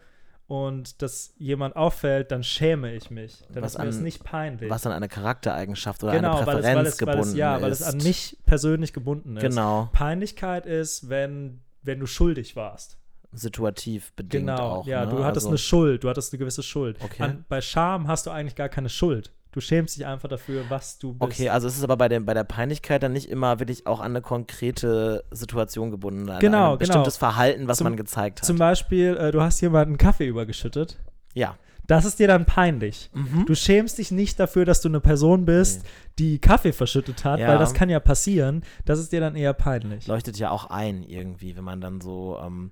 und 0.49 1.01
das 1.03 1.35
jemand 1.39 1.77
auffällt, 1.77 2.33
dann 2.33 2.43
schäme 2.43 2.95
ich 2.95 3.11
mich. 3.11 3.45
Dann 3.53 3.63
was 3.63 3.75
ist 3.75 3.79
mir 3.79 3.87
das 3.87 4.01
nicht 4.01 4.25
peinlich. 4.25 4.71
Was 4.71 4.87
an 4.87 4.93
eine 4.93 5.09
Charaktereigenschaft 5.09 6.03
oder 6.03 6.13
genau, 6.13 6.39
eine 6.39 6.45
Präferenz 6.45 6.65
weil 6.65 6.73
es, 6.73 6.77
weil 6.77 6.87
es, 6.87 6.99
gebunden 6.99 7.21
weil 7.21 7.29
es, 7.29 7.35
ja, 7.35 7.57
ist. 7.57 7.63
weil 7.63 7.71
es 7.71 7.83
an 7.83 7.97
mich 7.99 8.39
persönlich 8.45 8.93
gebunden 8.93 9.37
ist. 9.37 9.43
Genau. 9.43 9.89
Peinlichkeit 9.93 10.67
ist, 10.67 11.09
wenn, 11.09 11.61
wenn 11.83 12.01
du 12.01 12.07
schuldig 12.07 12.57
warst 12.57 12.99
situativ 13.35 14.13
bedingt 14.13 14.47
genau, 14.47 14.59
auch. 14.59 14.87
Ja, 14.87 15.07
ne? 15.07 15.11
du 15.11 15.25
hattest 15.25 15.47
also, 15.47 15.49
eine 15.49 15.59
Schuld, 15.59 16.05
du 16.05 16.11
hattest 16.11 16.33
eine 16.33 16.39
gewisse 16.39 16.63
Schuld. 16.63 16.99
Okay. 17.01 17.23
An, 17.23 17.45
bei 17.49 17.61
Scham 17.61 18.07
hast 18.07 18.27
du 18.27 18.31
eigentlich 18.31 18.57
gar 18.57 18.69
keine 18.69 18.91
Schuld. 18.91 19.33
Du 19.53 19.61
schämst 19.61 19.97
dich 19.97 20.07
einfach 20.07 20.31
dafür, 20.31 20.65
was 20.71 20.99
du 20.99 21.13
bist. 21.13 21.23
Okay, 21.23 21.51
also 21.51 21.69
es 21.69 21.77
ist 21.77 21.85
aber 21.85 21.99
bei, 21.99 22.09
dem, 22.09 22.25
bei 22.25 22.33
der 22.33 22.45
Peinlichkeit 22.45 23.03
dann 23.03 23.13
nicht 23.13 23.29
immer 23.29 23.61
wirklich 23.61 23.87
auch 23.87 24.01
an 24.01 24.13
eine 24.13 24.23
konkrete 24.23 25.25
Situation 25.31 25.91
gebunden, 25.91 26.29
an 26.31 26.41
genau, 26.41 26.73
ein 26.73 26.79
bestimmtes 26.79 27.19
genau. 27.19 27.31
Verhalten, 27.31 27.69
was 27.69 27.79
zum, 27.79 27.85
man 27.85 27.97
gezeigt 27.99 28.41
hat. 28.41 28.47
Zum 28.47 28.57
Beispiel, 28.57 29.15
äh, 29.17 29.31
du 29.31 29.43
hast 29.43 29.61
jemanden 29.61 29.99
Kaffee 29.99 30.27
übergeschüttet 30.27 30.99
Ja. 31.35 31.57
Das 31.89 32.05
ist 32.05 32.21
dir 32.21 32.29
dann 32.29 32.47
peinlich. 32.47 33.11
Mhm. 33.13 33.45
Du 33.45 33.55
schämst 33.57 33.99
dich 33.99 34.13
nicht 34.13 34.39
dafür, 34.39 34.65
dass 34.65 34.81
du 34.81 34.89
eine 34.89 35.01
Person 35.01 35.45
bist, 35.45 35.83
nee. 35.83 35.89
die 36.21 36.39
Kaffee 36.39 36.73
verschüttet 36.73 37.25
hat, 37.25 37.41
ja. 37.41 37.49
weil 37.49 37.59
das 37.59 37.75
kann 37.75 37.91
ja 37.91 37.99
passieren. 37.99 38.63
Das 38.85 39.01
ist 39.01 39.13
dir 39.13 39.21
dann 39.21 39.35
eher 39.35 39.53
peinlich. 39.53 40.07
Leuchtet 40.07 40.39
ja 40.39 40.51
auch 40.51 40.67
ein 40.71 41.03
irgendwie, 41.03 41.57
wenn 41.57 41.65
man 41.65 41.81
dann 41.81 42.01
so 42.01 42.39
ähm, 42.41 42.71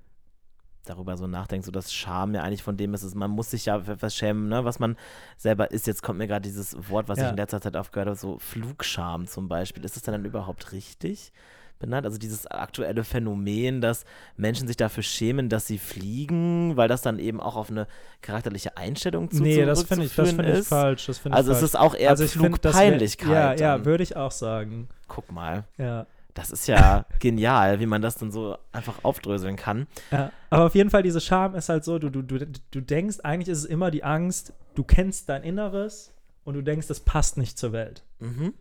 darüber 0.84 1.16
so 1.16 1.26
nachdenkt, 1.26 1.66
so 1.66 1.72
dass 1.72 1.92
Scham 1.92 2.34
ja 2.34 2.42
eigentlich 2.42 2.62
von 2.62 2.76
dem 2.76 2.94
ist, 2.94 3.02
ist 3.02 3.14
man 3.14 3.30
muss 3.30 3.50
sich 3.50 3.66
ja 3.66 3.80
für 3.80 3.92
etwas 3.92 4.14
schämen, 4.14 4.48
ne, 4.48 4.64
was 4.64 4.78
man 4.78 4.96
selber 5.36 5.70
ist. 5.70 5.86
Jetzt 5.86 6.02
kommt 6.02 6.18
mir 6.18 6.26
gerade 6.26 6.42
dieses 6.42 6.76
Wort, 6.88 7.08
was 7.08 7.18
ja. 7.18 7.26
ich 7.26 7.30
in 7.30 7.36
letzter 7.36 7.60
Zeit 7.60 7.76
aufgehört 7.76 8.08
habe, 8.08 8.18
so 8.18 8.38
Flugscham 8.38 9.26
zum 9.26 9.48
Beispiel. 9.48 9.84
Ist 9.84 9.96
das 9.96 10.02
dann 10.02 10.24
überhaupt 10.24 10.72
richtig? 10.72 11.32
benannt. 11.80 12.06
Also 12.06 12.18
dieses 12.18 12.46
aktuelle 12.46 13.02
Phänomen, 13.02 13.80
dass 13.80 14.04
Menschen 14.36 14.68
sich 14.68 14.76
dafür 14.76 15.02
schämen, 15.02 15.48
dass 15.48 15.66
sie 15.66 15.78
fliegen, 15.78 16.76
weil 16.76 16.86
das 16.86 17.02
dann 17.02 17.18
eben 17.18 17.40
auch 17.40 17.56
auf 17.56 17.70
eine 17.70 17.88
charakterliche 18.22 18.76
Einstellung 18.76 19.30
zu 19.30 19.42
Nee, 19.42 19.64
das 19.64 19.82
finde 19.82 20.04
ich, 20.04 20.14
das 20.14 20.30
find 20.30 20.48
ich 20.48 20.66
falsch. 20.66 21.06
Das 21.06 21.18
find 21.18 21.34
also 21.34 21.50
ich 21.50 21.56
es 21.56 21.62
ist 21.64 21.78
auch 21.78 21.96
eher 21.96 22.10
also 22.10 22.26
Flugpeinlichkeit. 22.28 23.58
Ja, 23.58 23.76
ja, 23.76 23.84
würde 23.84 24.04
ich 24.04 24.14
auch 24.14 24.30
sagen. 24.30 24.88
Guck 25.08 25.32
mal. 25.32 25.64
Ja. 25.76 26.06
Das 26.40 26.50
ist 26.50 26.66
ja 26.66 27.04
genial, 27.18 27.80
wie 27.80 27.86
man 27.86 28.02
das 28.02 28.16
dann 28.16 28.32
so 28.32 28.56
einfach 28.72 29.04
aufdröseln 29.04 29.56
kann. 29.56 29.86
Ja, 30.10 30.32
aber 30.48 30.66
auf 30.66 30.74
jeden 30.74 30.90
Fall, 30.90 31.02
diese 31.02 31.20
Scham 31.20 31.54
ist 31.54 31.68
halt 31.68 31.84
so, 31.84 31.98
du, 31.98 32.08
du, 32.08 32.22
du, 32.22 32.46
du 32.46 32.80
denkst, 32.80 33.18
eigentlich 33.22 33.48
ist 33.48 33.58
es 33.58 33.64
immer 33.66 33.90
die 33.90 34.04
Angst, 34.04 34.54
du 34.74 34.82
kennst 34.82 35.28
dein 35.28 35.42
Inneres 35.42 36.14
und 36.44 36.54
du 36.54 36.62
denkst, 36.62 36.86
das 36.86 37.00
passt 37.00 37.36
nicht 37.36 37.58
zur 37.58 37.72
Welt. 37.72 38.04
Mhm. 38.18 38.54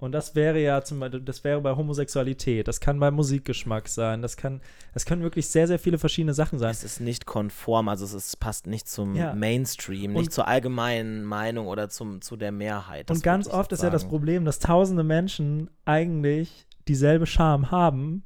Und 0.00 0.12
das 0.12 0.34
wäre 0.34 0.58
ja 0.58 0.82
zum 0.82 0.98
Beispiel, 0.98 1.20
das 1.20 1.44
wäre 1.44 1.60
bei 1.60 1.76
Homosexualität, 1.76 2.66
das 2.66 2.80
kann 2.80 2.98
bei 2.98 3.10
Musikgeschmack 3.10 3.86
sein, 3.86 4.22
das 4.22 4.38
kann, 4.38 4.62
es 4.94 5.04
können 5.04 5.22
wirklich 5.22 5.48
sehr, 5.48 5.66
sehr 5.66 5.78
viele 5.78 5.98
verschiedene 5.98 6.32
Sachen 6.32 6.58
sein. 6.58 6.70
Es 6.70 6.84
ist 6.84 7.00
nicht 7.00 7.26
konform, 7.26 7.88
also 7.88 8.06
es 8.06 8.14
ist, 8.14 8.40
passt 8.40 8.66
nicht 8.66 8.88
zum 8.88 9.14
ja. 9.14 9.34
Mainstream, 9.34 10.12
nicht 10.12 10.18
und, 10.18 10.32
zur 10.32 10.48
allgemeinen 10.48 11.22
Meinung 11.22 11.66
oder 11.66 11.90
zum, 11.90 12.22
zu 12.22 12.36
der 12.36 12.50
Mehrheit. 12.50 13.10
Und 13.10 13.22
ganz 13.22 13.46
oft 13.46 13.72
ist 13.72 13.82
ja 13.82 13.90
das 13.90 14.08
Problem, 14.08 14.46
dass 14.46 14.58
tausende 14.58 15.04
Menschen 15.04 15.68
eigentlich 15.84 16.66
dieselbe 16.88 17.26
Scham 17.26 17.70
haben, 17.70 18.24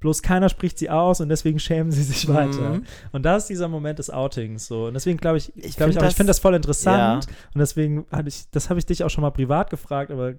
bloß 0.00 0.20
keiner 0.20 0.50
spricht 0.50 0.78
sie 0.78 0.90
aus 0.90 1.20
und 1.20 1.30
deswegen 1.30 1.58
schämen 1.58 1.90
sie 1.90 2.02
sich 2.02 2.28
mhm. 2.28 2.34
weiter. 2.34 2.80
Und 3.12 3.24
das 3.24 3.44
ist 3.44 3.48
dieser 3.48 3.68
Moment 3.68 3.98
des 3.98 4.10
Outings 4.10 4.66
so. 4.66 4.86
Und 4.86 4.94
deswegen 4.94 5.18
glaube 5.18 5.38
ich, 5.38 5.56
ich 5.56 5.76
glaube 5.76 5.92
ich, 5.92 5.96
ich 5.96 6.14
finde 6.14 6.30
das 6.30 6.38
voll 6.38 6.54
interessant 6.54 7.24
ja. 7.24 7.30
und 7.54 7.58
deswegen 7.58 8.06
hatte 8.12 8.28
ich, 8.28 8.50
das 8.50 8.68
habe 8.68 8.78
ich 8.78 8.86
dich 8.86 9.02
auch 9.02 9.10
schon 9.10 9.22
mal 9.22 9.30
privat 9.30 9.70
gefragt, 9.70 10.10
aber 10.10 10.34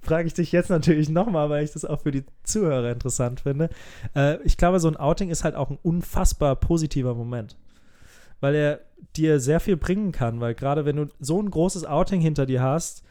frage 0.00 0.26
ich 0.26 0.34
dich 0.34 0.50
jetzt 0.50 0.68
natürlich 0.68 1.08
nochmal, 1.08 1.48
weil 1.48 1.64
ich 1.64 1.70
das 1.70 1.84
auch 1.84 2.00
für 2.00 2.10
die 2.10 2.24
Zuhörer 2.42 2.90
interessant 2.90 3.40
finde. 3.40 3.70
Äh, 4.16 4.42
ich 4.42 4.56
glaube, 4.56 4.80
so 4.80 4.88
ein 4.88 4.96
Outing 4.96 5.30
ist 5.30 5.44
halt 5.44 5.54
auch 5.54 5.70
ein 5.70 5.78
unfassbar 5.80 6.56
positiver 6.56 7.14
Moment. 7.14 7.56
Weil 8.40 8.56
er 8.56 8.80
dir 9.16 9.38
sehr 9.38 9.60
viel 9.60 9.76
bringen 9.76 10.10
kann, 10.10 10.40
weil 10.40 10.54
gerade 10.54 10.84
wenn 10.84 10.96
du 10.96 11.06
so 11.20 11.40
ein 11.40 11.50
großes 11.50 11.84
Outing 11.84 12.20
hinter 12.20 12.46
dir 12.46 12.62
hast, 12.62 13.04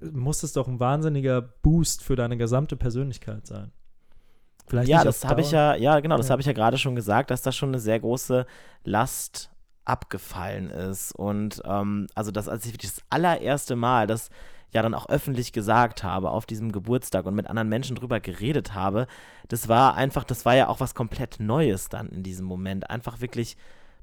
muss 0.00 0.42
es 0.42 0.52
doch 0.52 0.68
ein 0.68 0.80
wahnsinniger 0.80 1.42
Boost 1.42 2.02
für 2.02 2.16
deine 2.16 2.36
gesamte 2.36 2.76
Persönlichkeit 2.76 3.46
sein. 3.46 3.72
Vielleicht 4.66 4.88
ja, 4.88 5.04
das 5.04 5.24
habe 5.24 5.40
ich 5.40 5.50
ja, 5.50 5.74
ja, 5.74 6.00
genau, 6.00 6.16
das 6.16 6.28
ja. 6.28 6.32
habe 6.32 6.40
ich 6.40 6.46
ja 6.46 6.52
gerade 6.52 6.78
schon 6.78 6.94
gesagt, 6.94 7.30
dass 7.30 7.42
da 7.42 7.52
schon 7.52 7.70
eine 7.70 7.80
sehr 7.80 8.00
große 8.00 8.46
Last 8.84 9.50
abgefallen 9.84 10.70
ist. 10.70 11.12
Und 11.12 11.62
ähm, 11.64 12.06
also 12.14 12.30
das, 12.30 12.48
als 12.48 12.66
ich 12.66 12.76
das 12.78 13.02
allererste 13.10 13.76
Mal, 13.76 14.06
das 14.06 14.30
ja 14.70 14.80
dann 14.80 14.94
auch 14.94 15.08
öffentlich 15.08 15.52
gesagt 15.52 16.02
habe 16.02 16.30
auf 16.30 16.46
diesem 16.46 16.72
Geburtstag 16.72 17.26
und 17.26 17.34
mit 17.34 17.48
anderen 17.48 17.68
Menschen 17.68 17.96
drüber 17.96 18.20
geredet 18.20 18.74
habe, 18.74 19.06
das 19.48 19.68
war 19.68 19.96
einfach, 19.96 20.24
das 20.24 20.44
war 20.44 20.54
ja 20.54 20.68
auch 20.68 20.80
was 20.80 20.94
komplett 20.94 21.40
Neues 21.40 21.88
dann 21.88 22.08
in 22.08 22.22
diesem 22.22 22.46
Moment. 22.46 22.88
Einfach 22.88 23.20
wirklich 23.20 23.56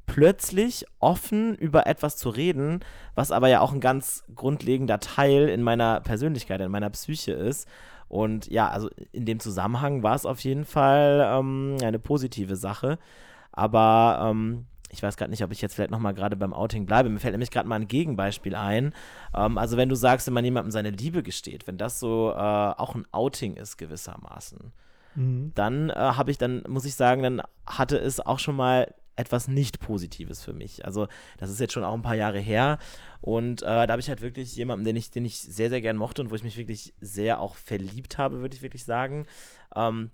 plötzlich 0.10 0.86
offen 1.00 1.54
über 1.56 1.86
etwas 1.86 2.18
zu 2.18 2.30
reden, 2.30 2.80
was 3.13 3.32
aber 3.32 3.48
ja 3.48 3.62
auch 3.62 3.72
ein 3.72 3.80
ganz 3.80 4.24
grundlegender 4.36 5.00
Teil 5.00 5.48
in 5.50 5.62
meiner 5.62 6.01
Persönlichkeit, 6.01 6.60
in 6.62 6.72
meiner 6.72 6.89
Psyche 6.89 7.34
ist. 7.34 7.68
Und 8.08 8.48
ja, 8.48 8.70
also 8.70 8.89
in 9.12 9.25
dem 9.25 9.39
Zusammenhang 9.39 10.01
war 10.01 10.16
es 10.16 10.25
auf 10.25 10.39
jeden 10.39 10.66
Fall 10.66 11.30
ähm, 11.32 11.78
eine 11.84 12.00
positive 12.00 12.56
Sache. 12.56 12.98
Aber 13.51 14.32
ähm, 14.32 14.66
ich 14.89 15.04
weiß 15.04 15.16
gerade 15.16 15.30
nicht, 15.30 15.44
ob 15.44 15.51
ich 15.51 15.62
jetzt 15.62 15.75
vielleicht 15.75 15.92
nochmal 15.92 16.16
gerade 16.16 16.36
beim 16.36 16.54
Outing 16.54 16.88
bleibe. 16.88 17.10
Mir 17.10 17.20
fällt 17.20 17.34
nämlich 17.34 17.51
gerade 17.51 17.70
mal 17.70 17.75
ein 17.75 17.88
Gegenbeispiel 17.88 18.56
ein. 18.56 18.94
Ähm, 19.36 19.60
also 19.60 19.78
wenn 19.78 19.89
du 19.89 19.96
sagst, 19.96 20.25
wenn 20.25 20.34
man 20.34 20.44
jemandem 20.44 20.72
seine 20.72 20.89
Liebe 20.89 21.22
gesteht, 21.22 21.68
wenn 21.68 21.78
das 21.78 22.00
so 22.00 22.32
äh, 22.32 22.36
auch 22.36 22.96
ein 22.96 23.06
Outing 23.12 23.58
ist 23.58 23.78
gewissermaßen, 23.78 24.72
mhm. 25.13 25.51
dann 25.54 25.92
äh, 25.92 25.94
habe 25.94 26.32
ich, 26.32 26.39
dann 26.39 26.63
muss 26.68 26.86
ich 26.86 26.96
sagen, 26.96 27.22
dann 27.22 27.44
hatte 27.68 28.00
es 28.00 28.20
auch 28.20 28.39
schon 28.39 28.56
mal 28.56 28.92
etwas 29.20 29.48
nicht 29.48 29.80
Positives 29.80 30.44
für 30.44 30.54
mich. 30.54 30.86
Also 30.86 31.08
das 31.38 31.50
ist 31.50 31.60
jetzt 31.60 31.74
schon 31.74 31.84
auch 31.84 31.94
ein 31.94 32.02
paar 32.02 32.16
Jahre 32.16 32.40
her 32.40 32.80
und 33.22 33.62
äh, 33.62 33.66
da 33.66 33.90
habe 33.90 34.00
ich 34.00 34.10
halt 34.10 34.22
wirklich 34.22 34.56
jemanden, 34.56 34.86
den 34.86 34.96
ich, 34.96 35.12
den 35.12 35.26
ich 35.26 35.40
sehr, 35.40 35.70
sehr 35.70 35.82
gern 35.82 35.98
mochte 35.98 36.22
und 36.22 36.32
wo 36.32 36.36
ich 36.36 36.44
mich 36.44 36.58
wirklich 36.58 36.94
sehr 37.02 37.42
auch 37.42 37.56
verliebt 37.56 38.18
habe, 38.18 38.40
würde 38.40 38.56
ich 38.56 38.62
wirklich 38.62 38.86
sagen. 38.86 39.28
Ähm, 39.76 40.12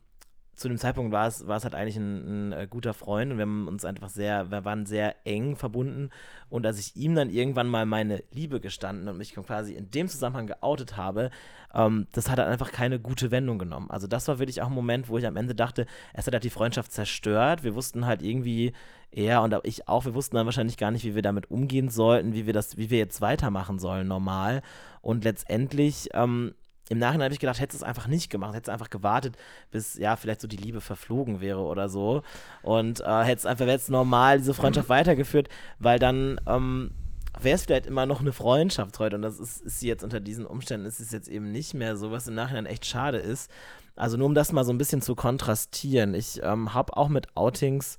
zu 0.56 0.70
dem 0.70 0.78
Zeitpunkt 0.78 1.12
war 1.12 1.28
es, 1.28 1.48
war 1.48 1.58
es 1.58 1.64
halt 1.64 1.76
eigentlich 1.76 1.98
ein, 1.98 2.50
ein, 2.50 2.52
äh, 2.54 2.68
guter 2.70 2.94
Freund 2.94 3.32
und 3.32 3.38
wir 3.38 3.44
haben 3.44 3.68
uns 3.68 3.84
einfach 3.84 4.10
sehr, 4.10 4.52
wir 4.52 4.64
waren 4.64 4.86
sehr 4.86 5.16
eng 5.26 5.56
verbunden. 5.56 6.10
Und 6.50 6.66
als 6.66 6.80
ich 6.80 6.96
ihm 6.96 7.16
dann 7.16 7.30
irgendwann 7.30 7.68
mal 7.68 7.86
meine 7.86 8.24
Liebe 8.32 8.60
gestanden 8.60 9.08
und 9.10 9.18
mich 9.18 9.34
quasi 9.34 9.74
in 9.74 9.92
dem 9.92 10.08
Zusammenhang 10.08 10.48
geoutet 10.48 10.96
habe, 10.96 11.30
ähm, 11.74 12.08
das 12.14 12.30
hat 12.30 12.40
dann 12.40 12.48
einfach 12.48 12.72
keine 12.72 13.00
gute 13.00 13.32
Wendung 13.32 13.60
genommen. 13.60 13.92
Also 13.92 14.08
das 14.08 14.28
war 14.28 14.40
wirklich 14.40 14.62
auch 14.62 14.68
ein 14.68 14.74
Moment, 14.74 15.10
wo 15.10 15.18
ich 15.18 15.28
am 15.28 15.36
Ende 15.36 15.56
dachte, 15.56 15.86
es 16.14 16.26
hat 16.26 16.34
halt 16.34 16.44
die 16.44 16.50
Freundschaft 16.50 16.92
zerstört. 16.92 17.64
Wir 17.64 17.76
wussten 17.76 18.06
halt 18.06 18.22
irgendwie, 18.22 18.72
er 19.12 19.42
und 19.42 19.56
ich 19.64 19.88
auch, 19.88 20.06
wir 20.06 20.14
wussten 20.14 20.36
dann 20.36 20.46
wahrscheinlich 20.46 20.78
gar 20.78 20.92
nicht, 20.92 21.04
wie 21.04 21.16
wir 21.16 21.22
damit 21.22 21.52
umgehen 21.52 21.90
sollten, 21.90 22.34
wie 22.34 22.46
wir 22.46 22.54
das, 22.54 22.78
wie 22.78 22.90
wir 22.90 22.98
jetzt 22.98 23.22
weitermachen 23.22 23.80
sollen 23.80 24.08
normal. 24.08 24.62
Und 25.02 25.24
letztendlich 25.26 26.10
ähm, 26.14 26.56
im 26.89 27.00
Nachhinein 27.00 27.25
habe 27.25 27.34
ich 27.34 27.39
gedacht, 27.39 27.60
hättest 27.60 27.82
du 27.82 27.86
es 27.86 27.88
einfach 27.88 28.08
nicht 28.08 28.30
gemacht, 28.30 28.54
hättest 28.54 28.70
einfach 28.70 28.89
gewartet, 28.89 29.38
bis 29.72 29.96
ja 29.96 30.15
vielleicht 30.15 30.42
so 30.42 30.48
die 30.48 30.58
Liebe 30.58 30.82
verflogen 30.82 31.42
wäre 31.42 31.62
oder 31.62 31.89
so. 31.89 32.22
Und 32.62 33.01
äh, 33.01 33.24
hättest 33.24 33.48
einfach 33.48 33.65
jetzt 33.65 33.89
normal 33.89 34.38
diese 34.38 34.54
Freundschaft 34.54 34.89
weitergeführt, 34.89 35.50
weil 35.80 35.98
dann 35.98 36.39
ähm, 36.46 36.92
wäre 37.39 37.56
es 37.56 37.65
vielleicht 37.65 37.88
immer 37.88 38.06
noch 38.06 38.22
eine 38.22 38.34
Freundschaft 38.34 39.00
heute. 39.00 39.15
Und 39.15 39.24
das 39.24 39.39
ist, 39.39 39.62
ist 39.62 39.80
sie 39.80 39.88
jetzt 39.88 40.04
unter 40.04 40.20
diesen 40.20 40.46
Umständen 40.46 40.86
ist 40.86 41.00
es 41.00 41.12
jetzt 41.12 41.27
eben 41.27 41.51
nicht 41.51 41.74
mehr 41.74 41.98
so, 41.98 42.12
was 42.12 42.27
im 42.27 42.36
Nachhinein 42.36 42.68
echt 42.68 42.86
schade 42.86 43.18
ist. 43.18 43.50
Also 43.96 44.18
nur 44.18 44.27
um 44.27 44.36
das 44.36 44.51
mal 44.51 44.65
so 44.65 44.74
ein 44.74 44.77
bisschen 44.77 45.01
zu 45.01 45.15
kontrastieren, 45.15 46.13
ich 46.13 46.42
ähm, 46.44 46.74
habe 46.74 46.98
auch 46.98 47.08
mit 47.08 47.36
Outings 47.36 47.98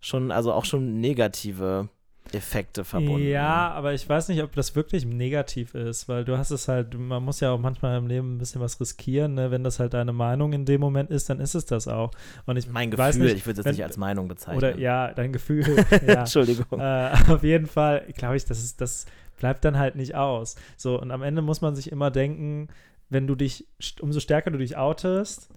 schon, 0.00 0.30
also 0.32 0.52
auch 0.52 0.64
schon 0.64 1.00
negative 1.00 1.88
Effekte 2.32 2.84
verbunden. 2.84 3.28
Ja, 3.28 3.70
aber 3.70 3.92
ich 3.94 4.08
weiß 4.08 4.28
nicht, 4.28 4.42
ob 4.42 4.54
das 4.54 4.74
wirklich 4.74 5.04
negativ 5.04 5.74
ist, 5.74 6.08
weil 6.08 6.24
du 6.24 6.36
hast 6.38 6.50
es 6.50 6.68
halt, 6.68 6.98
man 6.98 7.22
muss 7.22 7.40
ja 7.40 7.52
auch 7.52 7.58
manchmal 7.58 7.98
im 7.98 8.06
Leben 8.06 8.34
ein 8.34 8.38
bisschen 8.38 8.60
was 8.60 8.80
riskieren, 8.80 9.34
ne? 9.34 9.50
wenn 9.50 9.62
das 9.62 9.78
halt 9.78 9.94
deine 9.94 10.12
Meinung 10.12 10.52
in 10.52 10.64
dem 10.64 10.80
Moment 10.80 11.10
ist, 11.10 11.30
dann 11.30 11.38
ist 11.38 11.54
es 11.54 11.66
das 11.66 11.86
auch. 11.86 12.10
Und 12.46 12.56
ich 12.56 12.68
mein 12.68 12.90
Gefühl, 12.90 13.24
nicht, 13.24 13.36
ich 13.36 13.46
würde 13.46 13.60
es 13.60 13.66
nicht 13.66 13.84
als 13.84 13.96
Meinung 13.96 14.28
bezeichnen. 14.28 14.56
Oder 14.56 14.78
ja, 14.78 15.12
dein 15.12 15.32
Gefühl. 15.32 15.64
ja. 16.06 16.20
Entschuldigung. 16.20 16.80
Äh, 16.80 17.12
auf 17.28 17.42
jeden 17.42 17.66
Fall, 17.66 18.06
glaube 18.16 18.36
ich, 18.36 18.44
das 18.44 18.64
ist, 18.64 18.80
das 18.80 19.06
bleibt 19.38 19.64
dann 19.64 19.78
halt 19.78 19.94
nicht 19.96 20.14
aus. 20.14 20.56
So, 20.76 21.00
und 21.00 21.10
am 21.10 21.22
Ende 21.22 21.42
muss 21.42 21.60
man 21.60 21.76
sich 21.76 21.92
immer 21.92 22.10
denken, 22.10 22.68
wenn 23.10 23.26
du 23.26 23.34
dich, 23.34 23.66
umso 24.00 24.20
stärker 24.20 24.50
du 24.50 24.58
dich 24.58 24.76
outest, 24.76 25.50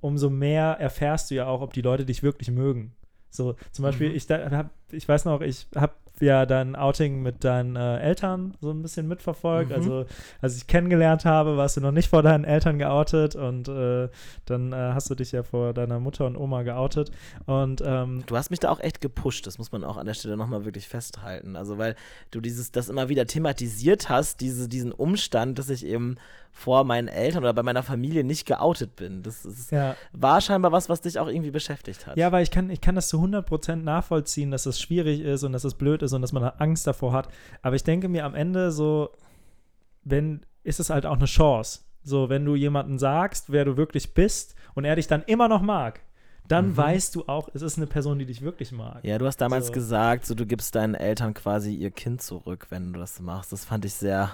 umso 0.00 0.30
mehr 0.30 0.76
erfährst 0.78 1.30
du 1.30 1.34
ja 1.34 1.46
auch, 1.46 1.60
ob 1.60 1.72
die 1.72 1.82
Leute 1.82 2.04
dich 2.04 2.22
wirklich 2.22 2.50
mögen. 2.50 2.92
So, 3.30 3.54
zum 3.70 3.84
Beispiel, 3.84 4.10
mhm. 4.10 4.16
ich, 4.16 4.26
da, 4.26 4.50
hab, 4.50 4.70
ich 4.90 5.08
weiß 5.08 5.24
noch, 5.24 5.40
ich 5.40 5.68
habe 5.76 5.92
ja 6.20 6.46
dein 6.46 6.76
Outing 6.76 7.22
mit 7.22 7.44
deinen 7.44 7.76
äh, 7.76 7.98
Eltern 7.98 8.54
so 8.60 8.70
ein 8.70 8.82
bisschen 8.82 9.08
mitverfolgt. 9.08 9.70
Mhm. 9.70 9.76
Also, 9.76 10.06
als 10.40 10.56
ich 10.56 10.66
kennengelernt 10.66 11.24
habe, 11.24 11.56
warst 11.56 11.76
du 11.76 11.80
noch 11.80 11.92
nicht 11.92 12.08
vor 12.08 12.22
deinen 12.22 12.44
Eltern 12.44 12.78
geoutet 12.78 13.36
und 13.36 13.68
äh, 13.68 14.08
dann 14.44 14.72
äh, 14.72 14.76
hast 14.94 15.10
du 15.10 15.14
dich 15.14 15.32
ja 15.32 15.42
vor 15.42 15.72
deiner 15.74 16.00
Mutter 16.00 16.26
und 16.26 16.36
Oma 16.36 16.62
geoutet. 16.62 17.10
Und 17.46 17.82
ähm, 17.84 18.22
du 18.26 18.36
hast 18.36 18.50
mich 18.50 18.60
da 18.60 18.70
auch 18.70 18.80
echt 18.80 19.00
gepusht, 19.00 19.46
das 19.46 19.58
muss 19.58 19.72
man 19.72 19.84
auch 19.84 19.96
an 19.96 20.06
der 20.06 20.14
Stelle 20.14 20.36
nochmal 20.36 20.64
wirklich 20.64 20.88
festhalten. 20.88 21.56
Also, 21.56 21.78
weil 21.78 21.96
du 22.30 22.40
dieses, 22.40 22.72
das 22.72 22.88
immer 22.88 23.08
wieder 23.08 23.26
thematisiert 23.26 24.08
hast, 24.08 24.40
diese, 24.40 24.68
diesen 24.68 24.92
Umstand, 24.92 25.58
dass 25.58 25.70
ich 25.70 25.84
eben 25.86 26.16
vor 26.52 26.84
meinen 26.84 27.08
Eltern 27.08 27.44
oder 27.44 27.54
bei 27.54 27.62
meiner 27.62 27.82
Familie 27.82 28.24
nicht 28.24 28.44
geoutet 28.46 28.96
bin. 28.96 29.22
Das, 29.22 29.42
das 29.42 29.70
ja. 29.70 29.96
war 30.12 30.40
scheinbar 30.40 30.72
was, 30.72 30.88
was 30.88 31.00
dich 31.00 31.18
auch 31.18 31.28
irgendwie 31.28 31.50
beschäftigt 31.50 32.06
hat. 32.06 32.16
Ja, 32.16 32.32
weil 32.32 32.42
ich 32.42 32.50
kann, 32.50 32.70
ich 32.70 32.80
kann 32.80 32.94
das 32.94 33.08
zu 33.08 33.18
100% 33.18 33.76
nachvollziehen, 33.76 34.50
dass 34.50 34.66
es 34.66 34.80
schwierig 34.80 35.20
ist 35.20 35.42
und 35.44 35.52
dass 35.52 35.64
es 35.64 35.74
blöd 35.74 36.02
ist 36.02 36.09
und 36.12 36.22
dass 36.22 36.32
man 36.32 36.42
Angst 36.42 36.86
davor 36.86 37.12
hat. 37.12 37.28
Aber 37.62 37.76
ich 37.76 37.84
denke 37.84 38.08
mir 38.08 38.24
am 38.24 38.34
Ende 38.34 38.70
so, 38.70 39.10
wenn, 40.04 40.40
ist 40.62 40.80
es 40.80 40.90
halt 40.90 41.06
auch 41.06 41.16
eine 41.16 41.26
Chance. 41.26 41.80
So, 42.02 42.28
wenn 42.28 42.44
du 42.44 42.54
jemanden 42.54 42.98
sagst, 42.98 43.52
wer 43.52 43.64
du 43.64 43.76
wirklich 43.76 44.14
bist 44.14 44.54
und 44.74 44.84
er 44.84 44.96
dich 44.96 45.06
dann 45.06 45.22
immer 45.24 45.48
noch 45.48 45.60
mag, 45.60 46.00
dann 46.50 46.70
mhm. 46.70 46.76
weißt 46.76 47.14
du 47.14 47.24
auch, 47.28 47.48
es 47.54 47.62
ist 47.62 47.76
eine 47.76 47.86
Person, 47.86 48.18
die 48.18 48.24
dich 48.24 48.42
wirklich 48.42 48.72
mag. 48.72 49.04
Ja, 49.04 49.18
du 49.18 49.26
hast 49.26 49.36
damals 49.36 49.68
so. 49.68 49.72
gesagt, 49.72 50.26
so 50.26 50.34
du 50.34 50.46
gibst 50.46 50.74
deinen 50.74 50.96
Eltern 50.96 51.32
quasi 51.32 51.74
ihr 51.74 51.92
Kind 51.92 52.22
zurück, 52.22 52.66
wenn 52.70 52.92
du 52.92 52.98
das 52.98 53.20
machst. 53.20 53.52
Das 53.52 53.64
fand 53.64 53.84
ich 53.84 53.94
sehr, 53.94 54.30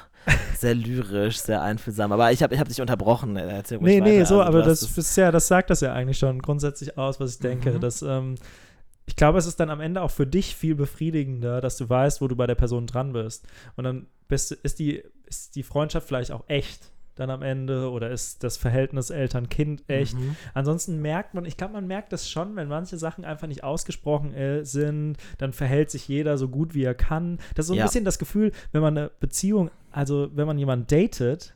sehr 0.57 0.75
lyrisch, 0.75 1.39
sehr 1.39 1.61
einfühlsam. 1.61 2.13
Aber 2.13 2.33
ich 2.33 2.43
habe 2.43 2.55
ich 2.55 2.61
hab 2.61 2.69
dich 2.69 2.81
unterbrochen. 2.81 3.37
Erzähl 3.37 3.79
nee, 3.83 4.01
nee, 4.01 4.17
weiter. 4.19 4.27
so, 4.27 4.41
also, 4.41 4.43
aber 4.45 4.63
das, 4.63 4.81
das 4.81 4.97
ist 4.97 5.17
ja, 5.17 5.31
das 5.31 5.47
sagt 5.47 5.69
das 5.69 5.83
ja 5.83 5.93
eigentlich 5.93 6.17
schon 6.17 6.41
grundsätzlich 6.41 6.97
aus, 6.97 7.21
was 7.21 7.35
ich 7.35 7.39
denke. 7.41 7.73
Mhm. 7.73 7.81
Dass, 7.81 8.01
ähm, 8.01 8.37
ich 9.07 9.17
glaube, 9.17 9.39
es 9.39 9.47
ist 9.47 9.61
dann 9.61 9.71
am 9.71 9.81
Ende 9.81 10.03
auch 10.03 10.11
für 10.11 10.27
dich 10.27 10.55
viel 10.57 10.75
befriedigender, 10.75 11.61
dass 11.61 11.77
du 11.77 11.89
weißt, 11.89 12.21
wo 12.21 12.29
du 12.29 12.37
bei 12.37 12.47
der 12.47 12.57
Person 12.57 12.87
dran 12.87 13.13
bist. 13.13 13.47
Und 13.77 13.85
dann 13.85 14.07
bist, 14.29 14.53
ist, 14.53 14.79
die, 14.79 15.03
ist 15.27 15.55
die 15.55 15.63
Freundschaft 15.63 16.09
vielleicht 16.09 16.33
auch 16.33 16.45
echt 16.49 16.91
dann 17.17 17.31
am 17.31 17.43
Ende 17.43 17.91
oder 17.91 18.11
ist 18.11 18.45
das 18.45 18.59
Verhältnis 18.59 19.11
Eltern-Kind 19.11 19.85
echt. 19.89 20.15
Mhm. 20.15 20.37
Ansonsten 20.53 21.01
merkt 21.01 21.33
man, 21.35 21.47
ich 21.47 21.57
glaube, 21.57 21.73
man 21.73 21.87
merkt 21.87 22.13
das 22.13 22.29
schon, 22.29 22.57
wenn 22.57 22.69
manche 22.69 22.99
Sachen 22.99 23.25
einfach 23.25 23.47
nicht 23.49 23.65
ausgesprochen 23.65 24.35
äh, 24.35 24.65
sind, 24.65 25.17
dann 25.39 25.55
verhält 25.55 25.91
sich 25.91 26.07
jeder 26.09 26.37
so 26.37 26.49
gut 26.49 26.75
wie 26.75 26.85
er 26.85 26.95
kann. 26.95 27.39
Das 27.55 27.65
ist 27.65 27.69
so 27.69 27.73
ein 27.73 27.79
ja. 27.79 27.85
bisschen 27.87 28.05
das 28.05 28.19
Gefühl, 28.19 28.53
wenn 28.73 28.83
man 28.83 28.99
eine 28.99 29.11
Beziehung, 29.19 29.71
also 29.91 30.29
wenn 30.35 30.47
man 30.47 30.59
jemanden 30.59 30.87
datet, 30.89 31.55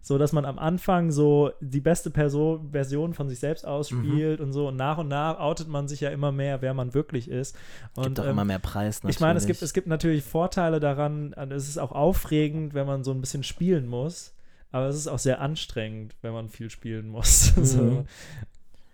so 0.00 0.18
dass 0.18 0.32
man 0.32 0.44
am 0.44 0.58
Anfang 0.58 1.10
so 1.10 1.50
die 1.60 1.80
beste 1.80 2.10
Person, 2.10 2.70
Version 2.70 3.14
von 3.14 3.28
sich 3.28 3.38
selbst 3.38 3.66
ausspielt 3.66 4.40
mhm. 4.40 4.46
und 4.46 4.52
so 4.52 4.68
und 4.68 4.76
nach 4.76 4.98
und 4.98 5.08
nach 5.08 5.38
outet 5.38 5.68
man 5.68 5.88
sich 5.88 6.00
ja 6.00 6.10
immer 6.10 6.32
mehr, 6.32 6.62
wer 6.62 6.74
man 6.74 6.94
wirklich 6.94 7.30
ist. 7.30 7.56
Und, 7.96 8.04
gibt 8.04 8.20
auch 8.20 8.24
ähm, 8.24 8.30
immer 8.30 8.44
mehr 8.44 8.58
Preis 8.58 9.02
natürlich. 9.02 9.16
Ich 9.16 9.20
meine, 9.20 9.38
es 9.38 9.46
gibt, 9.46 9.62
es 9.62 9.72
gibt 9.72 9.86
natürlich 9.86 10.24
Vorteile 10.24 10.80
daran, 10.80 11.32
es 11.50 11.68
ist 11.68 11.78
auch 11.78 11.92
aufregend, 11.92 12.74
wenn 12.74 12.86
man 12.86 13.04
so 13.04 13.10
ein 13.12 13.20
bisschen 13.20 13.42
spielen 13.42 13.86
muss, 13.86 14.34
aber 14.70 14.86
es 14.86 14.96
ist 14.96 15.08
auch 15.08 15.18
sehr 15.18 15.40
anstrengend, 15.40 16.14
wenn 16.22 16.32
man 16.32 16.48
viel 16.48 16.70
spielen 16.70 17.08
muss. 17.08 17.52
Mhm. 17.58 17.64
so. 17.64 18.04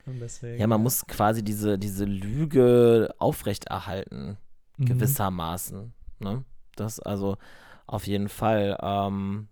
Deswegen, 0.06 0.60
ja, 0.60 0.66
man 0.66 0.82
muss 0.82 1.06
quasi 1.06 1.42
diese, 1.42 1.78
diese 1.78 2.04
Lüge 2.04 3.14
aufrechterhalten, 3.18 4.36
mhm. 4.76 4.84
gewissermaßen. 4.84 5.94
Ne? 6.18 6.44
Das 6.76 7.00
also 7.00 7.38
auf 7.86 8.06
jeden 8.06 8.28
Fall. 8.28 8.78
Ähm, 8.82 9.48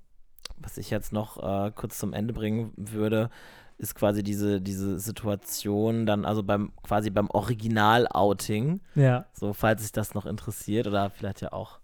was 0.62 0.78
ich 0.78 0.90
jetzt 0.90 1.12
noch 1.12 1.42
äh, 1.42 1.70
kurz 1.74 1.98
zum 1.98 2.12
Ende 2.12 2.32
bringen 2.32 2.72
würde, 2.76 3.30
ist 3.78 3.94
quasi 3.94 4.22
diese, 4.22 4.60
diese 4.60 4.98
Situation 4.98 6.06
dann, 6.06 6.24
also 6.24 6.42
beim 6.42 6.72
quasi 6.82 7.10
beim 7.10 7.28
Original-Outing. 7.30 8.80
Ja. 8.94 9.26
So, 9.32 9.52
falls 9.52 9.82
sich 9.82 9.92
das 9.92 10.14
noch 10.14 10.26
interessiert 10.26 10.86
oder 10.86 11.10
vielleicht 11.10 11.40
ja 11.40 11.52
auch 11.52 11.80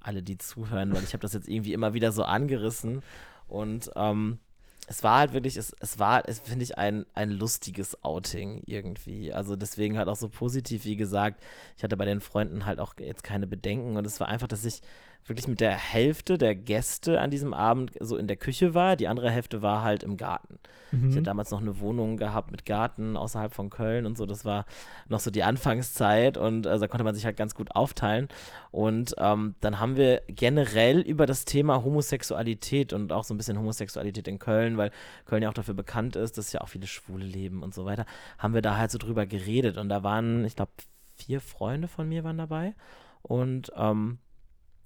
alle, 0.00 0.22
die 0.22 0.38
zuhören, 0.38 0.94
weil 0.94 1.02
ich 1.02 1.12
habe 1.12 1.22
das 1.22 1.34
jetzt 1.34 1.48
irgendwie 1.48 1.72
immer 1.72 1.92
wieder 1.92 2.12
so 2.12 2.24
angerissen. 2.24 3.02
Und 3.48 3.90
ähm, 3.96 4.38
es 4.86 5.02
war 5.02 5.18
halt 5.18 5.32
wirklich, 5.32 5.56
es, 5.56 5.74
es 5.80 5.98
war, 5.98 6.28
es 6.28 6.40
finde 6.40 6.64
ich, 6.64 6.78
ein, 6.78 7.04
ein 7.14 7.30
lustiges 7.30 8.02
Outing 8.02 8.62
irgendwie. 8.66 9.32
Also 9.32 9.56
deswegen 9.56 9.98
halt 9.98 10.08
auch 10.08 10.16
so 10.16 10.28
positiv, 10.28 10.84
wie 10.84 10.96
gesagt, 10.96 11.42
ich 11.76 11.84
hatte 11.84 11.96
bei 11.96 12.04
den 12.04 12.20
Freunden 12.20 12.66
halt 12.66 12.80
auch 12.80 12.94
jetzt 12.98 13.22
keine 13.22 13.46
Bedenken 13.46 13.96
und 13.96 14.06
es 14.06 14.20
war 14.20 14.28
einfach, 14.28 14.48
dass 14.48 14.64
ich 14.64 14.82
wirklich 15.26 15.48
mit 15.48 15.60
der 15.60 15.76
Hälfte 15.76 16.38
der 16.38 16.54
Gäste 16.54 17.20
an 17.20 17.30
diesem 17.30 17.54
Abend 17.54 17.92
so 18.00 18.16
in 18.16 18.26
der 18.26 18.36
Küche 18.36 18.74
war. 18.74 18.96
Die 18.96 19.08
andere 19.08 19.30
Hälfte 19.30 19.62
war 19.62 19.82
halt 19.82 20.02
im 20.02 20.16
Garten. 20.16 20.58
Mhm. 20.90 21.10
Ich 21.10 21.16
hatte 21.16 21.22
damals 21.24 21.50
noch 21.50 21.60
eine 21.60 21.78
Wohnung 21.78 22.16
gehabt 22.16 22.50
mit 22.50 22.66
Garten 22.66 23.16
außerhalb 23.16 23.54
von 23.54 23.70
Köln 23.70 24.06
und 24.06 24.18
so. 24.18 24.26
Das 24.26 24.44
war 24.44 24.66
noch 25.08 25.20
so 25.20 25.30
die 25.30 25.42
Anfangszeit 25.42 26.36
und 26.36 26.66
also, 26.66 26.84
da 26.84 26.88
konnte 26.88 27.04
man 27.04 27.14
sich 27.14 27.24
halt 27.24 27.36
ganz 27.36 27.54
gut 27.54 27.74
aufteilen. 27.74 28.28
Und 28.70 29.14
ähm, 29.18 29.54
dann 29.60 29.78
haben 29.78 29.96
wir 29.96 30.22
generell 30.26 31.00
über 31.00 31.26
das 31.26 31.44
Thema 31.44 31.84
Homosexualität 31.84 32.92
und 32.92 33.12
auch 33.12 33.24
so 33.24 33.34
ein 33.34 33.36
bisschen 33.36 33.58
Homosexualität 33.58 34.26
in 34.26 34.38
Köln, 34.38 34.76
weil 34.76 34.90
Köln 35.26 35.42
ja 35.42 35.48
auch 35.48 35.54
dafür 35.54 35.74
bekannt 35.74 36.16
ist, 36.16 36.38
dass 36.38 36.52
ja 36.52 36.60
auch 36.60 36.68
viele 36.68 36.86
Schwule 36.86 37.24
leben 37.24 37.62
und 37.62 37.74
so 37.74 37.84
weiter, 37.84 38.06
haben 38.38 38.54
wir 38.54 38.62
da 38.62 38.76
halt 38.76 38.90
so 38.90 38.98
drüber 38.98 39.26
geredet. 39.26 39.76
Und 39.76 39.88
da 39.88 40.02
waren, 40.02 40.44
ich 40.44 40.56
glaube, 40.56 40.72
vier 41.16 41.40
Freunde 41.40 41.88
von 41.88 42.08
mir 42.08 42.24
waren 42.24 42.38
dabei. 42.38 42.74
Und 43.22 43.70
ähm, 43.76 44.18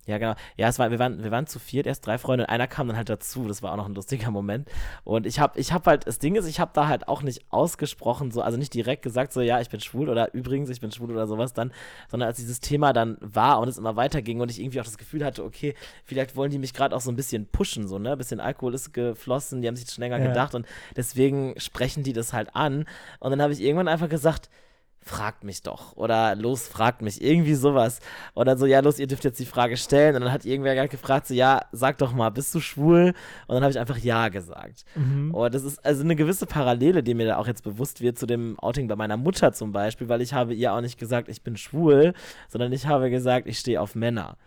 ja, 0.07 0.19
genau. 0.19 0.35
Ja, 0.57 0.69
es 0.69 0.79
war, 0.79 0.91
wir 0.91 0.99
waren, 0.99 1.23
wir 1.23 1.31
waren 1.31 1.47
zu 1.47 1.59
viert, 1.59 1.87
erst 1.87 2.07
drei 2.07 2.19
Freunde 2.19 2.45
und 2.45 2.51
einer 2.51 2.67
kam 2.67 2.89
dann 2.89 2.97
halt 2.97 3.09
dazu. 3.09 3.47
Das 3.49 3.63
war 3.63 3.73
auch 3.73 3.77
noch 3.77 3.87
ein 3.87 3.95
lustiger 3.95 4.31
Moment. 4.31 4.69
Und 5.03 5.27
ich 5.27 5.41
habe, 5.41 5.59
ich 5.59 5.73
habe 5.73 5.91
halt, 5.91 6.07
das 6.07 6.19
Ding 6.19 6.35
ist, 6.37 6.47
ich 6.47 6.61
habe 6.61 6.73
da 6.75 6.89
halt 6.89 7.09
auch 7.09 7.23
nicht 7.23 7.45
ausgesprochen, 7.51 8.31
so, 8.31 8.43
also 8.43 8.59
nicht 8.59 8.75
direkt 8.75 9.03
gesagt, 9.03 9.33
so, 9.33 9.41
ja, 9.41 9.61
ich 9.61 9.71
bin 9.71 9.81
schwul 9.81 10.09
oder 10.09 10.35
übrigens, 10.35 10.69
ich 10.69 10.81
bin 10.81 10.93
schwul 10.93 11.11
oder 11.11 11.27
sowas 11.27 11.55
dann, 11.55 11.73
sondern 12.11 12.29
als 12.29 12.37
dieses 12.37 12.61
Thema 12.61 12.93
dann 12.93 13.17
war 13.21 13.61
und 13.61 13.69
es 13.69 13.79
immer 13.79 13.97
weiterging 13.97 14.41
und 14.41 14.51
ich 14.51 14.61
irgendwie 14.61 14.81
auch 14.81 14.85
das 14.85 14.99
Gefühl 14.99 15.25
hatte, 15.25 15.45
okay, 15.45 15.75
vielleicht 16.05 16.37
wollen 16.37 16.51
die 16.51 16.59
mich 16.59 16.75
gerade 16.75 16.95
auch 16.95 17.01
so 17.01 17.11
ein 17.11 17.17
bisschen 17.17 17.47
pushen, 17.47 17.89
so, 17.89 17.99
ne? 17.99 18.13
Ein 18.13 18.19
bisschen 18.19 18.41
Alkohol 18.41 18.75
ist 18.75 18.93
geflossen, 18.93 19.63
die 19.63 19.69
haben 19.69 19.77
sich 19.77 19.91
schon 19.91 20.03
länger 20.03 20.19
ja. 20.19 20.29
gedacht 20.29 20.55
und 20.55 20.67
deswegen 20.97 21.55
sprechen 21.59 22.03
die 22.03 22.13
das 22.13 22.33
halt 22.33 22.55
an. 22.55 22.85
Und 23.21 23.31
dann 23.31 23.41
habe 23.41 23.53
ich 23.53 23.61
irgendwann 23.61 23.89
einfach 23.89 24.09
gesagt, 24.09 24.51
fragt 25.05 25.45
mich 25.45 25.63
doch 25.63 25.97
oder 25.97 26.35
los, 26.35 26.67
fragt 26.67 27.03
mich, 27.03 27.23
irgendwie 27.23 27.55
sowas. 27.55 28.01
Und 28.33 28.47
dann 28.47 28.57
so, 28.57 28.65
ja, 28.65 28.81
los, 28.81 28.99
ihr 28.99 29.07
dürft 29.07 29.25
jetzt 29.25 29.39
die 29.39 29.47
Frage 29.47 29.77
stellen. 29.77 30.17
Und 30.17 30.23
dann 30.23 30.33
hat 30.33 30.47
irgendwer 30.47 30.75
gerade 30.75 30.89
gefragt, 30.89 31.27
so, 31.27 31.35
ja, 31.35 31.61
sag 31.73 31.99
doch 31.99 32.13
mal, 32.15 32.31
bist 32.31 32.55
du 32.55 32.61
schwul? 32.61 33.13
Und 33.47 33.55
dann 33.55 33.63
habe 33.63 33.71
ich 33.71 33.79
einfach 33.79 33.99
ja 33.99 34.29
gesagt. 34.29 34.85
Mhm. 34.95 35.35
Und 35.35 35.55
das 35.55 35.63
ist 35.63 35.85
also 35.85 36.03
eine 36.03 36.17
gewisse 36.17 36.47
Parallele, 36.47 37.03
die 37.03 37.15
mir 37.15 37.27
da 37.27 37.37
auch 37.37 37.47
jetzt 37.47 37.63
bewusst 37.63 38.01
wird 38.01 38.19
zu 38.19 38.27
dem 38.27 38.59
Outing 38.59 38.89
bei 38.89 38.97
meiner 38.97 39.19
Mutter 39.19 39.53
zum 39.53 39.73
Beispiel, 39.73 40.09
weil 40.09 40.23
ich 40.23 40.33
habe 40.33 40.55
ihr 40.55 40.73
auch 40.73 40.81
nicht 40.81 40.99
gesagt, 40.99 41.29
ich 41.29 41.43
bin 41.43 41.57
schwul, 41.59 42.15
sondern 42.49 42.73
ich 42.73 42.87
habe 42.87 43.11
gesagt, 43.11 43.47
ich 43.47 43.59
stehe 43.59 43.81
auf 43.81 43.95
Männer. 43.95 44.39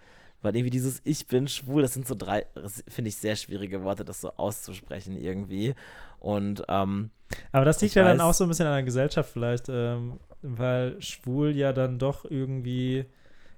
Weil 0.42 0.56
irgendwie 0.56 0.70
dieses 0.70 1.02
Ich 1.04 1.28
bin 1.28 1.48
schwul, 1.48 1.82
das 1.82 1.94
sind 1.94 2.08
so 2.08 2.16
drei, 2.16 2.46
finde 2.88 3.10
ich, 3.10 3.18
sehr 3.18 3.36
schwierige 3.36 3.84
Worte, 3.84 4.06
das 4.06 4.22
so 4.22 4.32
auszusprechen 4.38 5.18
irgendwie. 5.18 5.76
Und, 6.20 6.64
ähm, 6.68 7.12
Aber 7.52 7.66
das 7.66 7.82
liegt 7.82 7.96
ja 7.96 8.04
weiß, 8.04 8.18
dann 8.18 8.22
auch 8.22 8.34
so 8.34 8.44
ein 8.44 8.48
bisschen 8.48 8.68
an 8.68 8.74
der 8.74 8.84
Gesellschaft 8.84 9.32
vielleicht. 9.32 9.68
Ähm, 9.70 10.20
weil 10.58 11.02
schwul 11.02 11.56
ja 11.56 11.74
dann 11.74 12.00
doch 12.00 12.26
irgendwie 12.26 13.06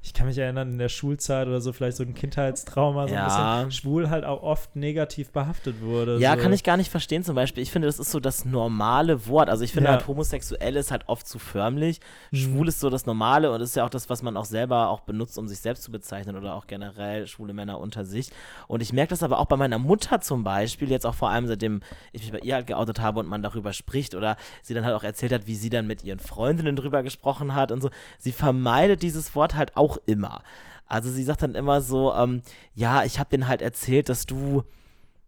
ich 0.01 0.13
kann 0.13 0.27
mich 0.27 0.38
erinnern, 0.38 0.71
in 0.71 0.77
der 0.77 0.88
Schulzeit 0.88 1.47
oder 1.47 1.59
so 1.59 1.73
vielleicht 1.73 1.97
so 1.97 2.03
ein 2.03 2.13
Kindheitstrauma, 2.13 3.09
so 3.09 3.13
ja. 3.13 3.25
ein 3.59 3.67
bisschen 3.67 3.71
schwul 3.81 4.09
halt 4.09 4.23
auch 4.23 4.41
oft 4.43 4.77
negativ 4.77 5.31
behaftet 5.31 5.81
wurde. 5.81 6.19
Ja, 6.19 6.35
so. 6.35 6.41
kann 6.41 6.53
ich 6.53 6.63
gar 6.63 6.77
nicht 6.77 6.89
verstehen 6.89 7.25
zum 7.25 7.35
Beispiel. 7.35 7.62
Ich 7.62 7.71
finde, 7.71 7.85
das 7.85 7.99
ist 7.99 8.12
so 8.12 8.21
das 8.21 8.45
normale 8.45 9.27
Wort. 9.27 9.49
Also 9.49 9.65
ich 9.65 9.73
finde 9.73 9.89
ja. 9.89 9.95
halt 9.95 10.07
homosexuell 10.07 10.77
ist 10.77 10.91
halt 10.91 11.03
oft 11.07 11.27
zu 11.27 11.38
förmlich. 11.38 11.99
Mhm. 12.31 12.38
Schwul 12.38 12.67
ist 12.69 12.79
so 12.79 12.89
das 12.89 13.05
Normale 13.05 13.51
und 13.51 13.59
ist 13.59 13.75
ja 13.75 13.83
auch 13.83 13.89
das, 13.89 14.09
was 14.09 14.23
man 14.23 14.38
auch 14.38 14.45
selber 14.45 14.88
auch 14.88 15.01
benutzt, 15.01 15.38
um 15.38 15.49
sich 15.49 15.59
selbst 15.59 15.83
zu 15.83 15.91
bezeichnen 15.91 16.38
oder 16.38 16.55
auch 16.55 16.67
generell 16.67 17.27
schwule 17.27 17.53
Männer 17.53 17.77
unter 17.79 18.05
sich. 18.05 18.31
Und 18.67 18.81
ich 18.81 18.93
merke 18.93 19.09
das 19.09 19.21
aber 19.21 19.38
auch 19.38 19.47
bei 19.47 19.57
meiner 19.57 19.79
Mutter 19.79 20.21
zum 20.21 20.45
Beispiel, 20.45 20.89
jetzt 20.89 21.05
auch 21.05 21.15
vor 21.15 21.29
allem 21.29 21.47
seitdem 21.47 21.81
ich 22.13 22.21
mich 22.21 22.31
bei 22.31 22.39
ihr 22.39 22.55
halt 22.55 22.67
geoutet 22.67 23.01
habe 23.01 23.19
und 23.19 23.27
man 23.27 23.43
darüber 23.43 23.73
spricht 23.73 24.15
oder 24.15 24.38
sie 24.62 24.73
dann 24.73 24.85
halt 24.85 24.95
auch 24.95 25.03
erzählt 25.03 25.33
hat, 25.33 25.45
wie 25.45 25.55
sie 25.55 25.69
dann 25.69 25.88
mit 25.88 26.05
ihren 26.05 26.19
Freundinnen 26.19 26.77
drüber 26.77 27.03
gesprochen 27.03 27.53
hat 27.53 27.73
und 27.73 27.81
so. 27.81 27.89
Sie 28.17 28.31
vermeidet 28.31 29.03
dieses 29.03 29.35
Wort 29.35 29.55
halt 29.55 29.75
auch 29.75 29.88
auch 29.89 29.97
immer. 30.06 30.43
Also 30.86 31.10
sie 31.10 31.23
sagt 31.23 31.43
dann 31.43 31.56
immer 31.56 31.82
so, 31.82 32.13
ähm, 32.13 32.41
ja, 32.73 33.04
ich 33.04 33.19
habe 33.19 33.30
denen 33.30 33.47
halt 33.47 33.62
erzählt, 33.62 34.10
dass 34.10 34.25
du 34.25 34.63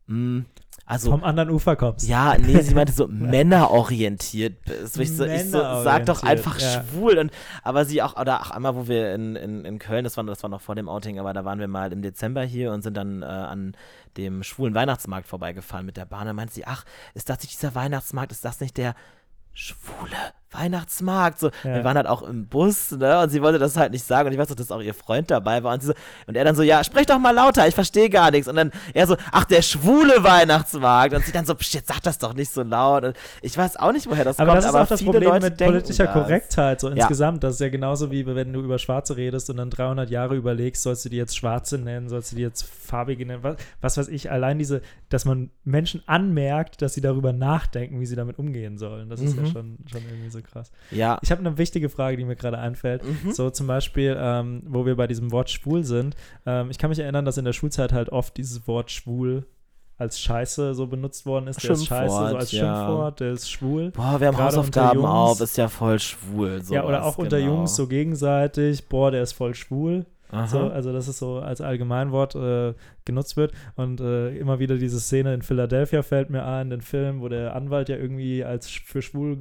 mh, 0.08 0.16
hm, 0.16 0.46
also, 0.86 1.12
vom 1.12 1.24
anderen 1.24 1.50
Ufer 1.52 1.78
kommst. 1.78 2.08
Ja, 2.08 2.36
nee, 2.38 2.60
sie 2.62 2.76
meinte 2.76 2.92
so 2.92 3.08
männerorientiert 3.10 4.66
bist. 4.66 5.00
Ich 5.00 5.16
so, 5.16 5.24
ich 5.24 5.44
so, 5.44 5.60
sag 5.60 6.06
doch 6.06 6.24
einfach 6.24 6.60
ja. 6.60 6.84
schwul. 6.84 7.18
Und, 7.18 7.32
aber 7.64 7.86
sie 7.86 8.02
auch, 8.02 8.20
oder 8.20 8.42
ach, 8.42 8.52
einmal, 8.52 8.76
wo 8.76 8.88
wir 8.88 9.14
in, 9.14 9.36
in, 9.38 9.64
in 9.64 9.80
Köln, 9.80 10.04
das 10.04 10.18
war, 10.18 10.24
das 10.26 10.44
war 10.44 10.50
noch 10.50 10.60
vor 10.60 10.76
dem 10.76 10.90
Outing, 10.90 11.18
aber 11.18 11.34
da 11.34 11.46
waren 11.46 11.60
wir 11.60 11.70
mal 11.70 11.94
im 11.94 12.02
Dezember 12.02 12.44
hier 12.44 12.74
und 12.74 12.82
sind 12.82 12.98
dann 12.98 13.22
äh, 13.22 13.26
an 13.26 13.78
dem 14.18 14.44
schwulen 14.44 14.74
Weihnachtsmarkt 14.74 15.28
vorbeigefahren 15.28 15.86
mit 15.86 15.96
der 15.96 16.06
Bahn. 16.06 16.26
Da 16.26 16.34
meinte 16.34 16.54
sie, 16.54 16.66
ach, 16.66 16.84
ist 17.14 17.30
das 17.30 17.40
nicht 17.42 17.54
dieser 17.54 17.74
Weihnachtsmarkt? 17.74 18.34
Ist 18.34 18.44
das 18.44 18.60
nicht 18.60 18.76
der 18.78 18.96
schwule 19.54 20.34
Weihnachtsmarkt. 20.52 21.40
So, 21.40 21.50
ja. 21.64 21.76
wir 21.76 21.84
waren 21.84 21.98
halt 21.98 22.08
auch 22.08 22.22
im 22.24 22.48
Bus, 22.48 22.92
ne? 22.92 23.20
Und 23.22 23.30
sie 23.30 23.42
wollte 23.42 23.60
das 23.60 23.78
halt 23.78 23.92
nicht 23.92 24.06
sagen. 24.06 24.28
Und 24.28 24.34
ich 24.34 24.40
weiß 24.40 24.50
doch, 24.50 24.56
dass 24.56 24.72
auch 24.72 24.82
ihr 24.82 24.94
Freund 24.94 25.32
dabei 25.32 25.64
war. 25.64 25.74
Und, 25.74 25.84
so, 25.84 25.94
und 26.28 26.36
er 26.36 26.44
dann 26.44 26.56
so, 26.56 26.64
ja, 26.64 26.84
sprech 26.84 27.06
doch 27.06 27.20
mal 27.20 27.32
lauter, 27.32 27.68
ich 27.68 27.76
verstehe 27.76 28.10
gar 28.10 28.32
nichts. 28.32 28.48
Und 28.48 28.56
dann 28.56 28.72
er 28.94 29.08
so, 29.08 29.16
ach, 29.32 29.46
der 29.46 29.62
schwule 29.62 30.24
Weihnachtsmarkt. 30.24 31.16
Und 31.16 31.26
sie 31.26 31.32
dann 31.32 31.46
so, 31.46 31.54
jetzt 31.54 31.88
sag 31.88 32.02
das 32.02 32.18
doch 32.18 32.34
nicht 32.34 32.52
so 32.52 32.64
laut. 32.64 33.04
Und 33.04 33.18
ich 33.42 33.58
weiß 33.58 33.78
auch 33.78 33.92
nicht, 33.92 34.10
woher 34.10 34.26
das 34.26 34.40
aber 34.40 34.52
kommt. 34.52 34.58
Das 34.58 34.66
ist 34.66 34.70
aber 34.70 34.84
auch 34.84 34.88
das 34.88 35.04
Problem 35.04 35.24
Leute 35.24 35.46
mit 35.50 35.58
politischer 35.58 36.06
das. 36.06 36.14
Korrektheit, 36.14 36.82
so 36.82 36.90
ja. 36.90 36.96
insgesamt. 36.96 37.44
Das 37.44 37.56
ist 37.56 37.62
ja 37.62 37.70
genauso 37.70 38.12
wie 38.12 38.26
wenn 38.26 38.54
du 38.54 38.62
über 38.62 38.80
Schwarze 38.80 39.18
redest 39.18 39.50
und 39.50 39.58
dann 39.58 39.70
300 39.70 40.10
Jahre 40.10 40.36
überlegst, 40.36 40.84
sollst 40.84 41.06
du 41.06 41.10
die 41.10 41.18
jetzt 41.18 41.36
Schwarze 41.36 41.78
nennen, 41.78 42.10
sollst 42.10 42.32
du 42.32 42.36
die 42.36 42.42
jetzt 42.42 42.64
farbige 42.64 43.26
nennen, 43.26 43.44
was, 43.44 43.56
was 43.82 43.98
weiß 43.98 44.08
ich. 44.10 44.32
Allein 44.32 44.60
diese, 44.60 44.82
dass 45.10 45.26
man 45.26 45.50
Menschen 45.64 46.04
anmerkt, 46.06 46.82
dass 46.82 46.94
sie 46.94 47.02
darüber 47.02 47.34
nachdenken, 47.34 48.00
wie 48.00 48.06
sie 48.06 48.16
damit 48.16 48.38
umgehen 48.40 48.78
sollen. 48.78 49.10
Das 49.10 49.22
ist 49.22 49.38
mhm. 49.38 49.46
ja 49.46 49.52
schon, 49.52 49.78
schon 49.92 50.02
irgendwie 50.10 50.30
so 50.30 50.41
krass. 50.44 50.72
Ja. 50.92 51.20
Ich 51.22 51.32
habe 51.32 51.40
eine 51.40 51.58
wichtige 51.58 51.90
Frage, 51.90 52.18
die 52.18 52.26
mir 52.26 52.36
gerade 52.36 52.58
einfällt. 52.58 53.04
Mhm. 53.04 53.32
So 53.32 53.50
zum 53.50 53.68
Beispiel, 53.68 54.16
ähm, 54.20 54.64
wo 54.66 54.86
wir 54.86 54.96
bei 54.96 55.08
diesem 55.08 55.32
Wort 55.32 55.50
schwul 55.50 55.84
sind. 55.84 56.16
Ähm, 56.46 56.70
ich 56.70 56.78
kann 56.78 56.90
mich 56.90 57.00
erinnern, 57.00 57.26
dass 57.26 57.38
in 57.38 57.46
der 57.46 57.54
Schulzeit 57.54 57.94
halt 57.94 58.10
oft 58.10 58.38
dieses 58.38 58.68
Wort 58.68 58.92
schwul 58.92 59.46
als 59.98 60.20
Scheiße 60.20 60.74
so 60.74 60.88
benutzt 60.88 61.28
worden 61.28 61.48
ist. 61.48 61.64
Der 61.64 61.72
ist 61.72 61.86
Scheiße, 61.86 62.16
so 62.16 62.38
als 62.38 62.52
ja. 62.52 62.60
Schimpfwort, 62.60 63.20
der 63.20 63.32
ist 63.34 63.52
schwul. 63.52 63.92
Boah, 63.92 64.20
wir 64.20 64.28
haben 64.28 64.36
Gerade 64.36 64.58
Hausaufgaben 64.58 65.06
auf, 65.06 65.40
ist 65.40 65.58
ja 65.58 65.68
voll 65.68 66.00
schwul. 66.00 66.64
Sowas, 66.64 66.70
ja, 66.70 66.84
oder 66.86 67.06
auch 67.06 67.20
unter 67.20 67.38
genau. 67.38 67.58
Jungs 67.58 67.76
so 67.76 67.88
gegenseitig, 67.88 68.90
boah, 68.90 69.12
der 69.12 69.22
ist 69.22 69.34
voll 69.34 69.54
schwul. 69.54 70.06
So, 70.48 70.60
also 70.60 70.94
dass 70.94 71.10
es 71.10 71.20
so 71.20 71.40
als 71.40 71.60
Allgemeinwort 71.60 72.36
äh, 72.36 72.74
genutzt 73.04 73.36
wird. 73.36 73.52
Und 73.76 74.00
äh, 74.00 74.36
immer 74.38 74.60
wieder 74.60 74.78
diese 74.78 75.00
Szene 75.00 75.34
in 75.34 75.42
Philadelphia 75.42 76.04
fällt 76.04 76.30
mir 76.30 76.46
ein, 76.46 76.70
den 76.70 76.82
Film, 76.82 77.20
wo 77.20 77.28
der 77.28 77.54
Anwalt 77.54 77.90
ja 77.90 77.98
irgendwie 77.98 78.44
als 78.46 78.70
für 78.70 79.02
schwul 79.02 79.36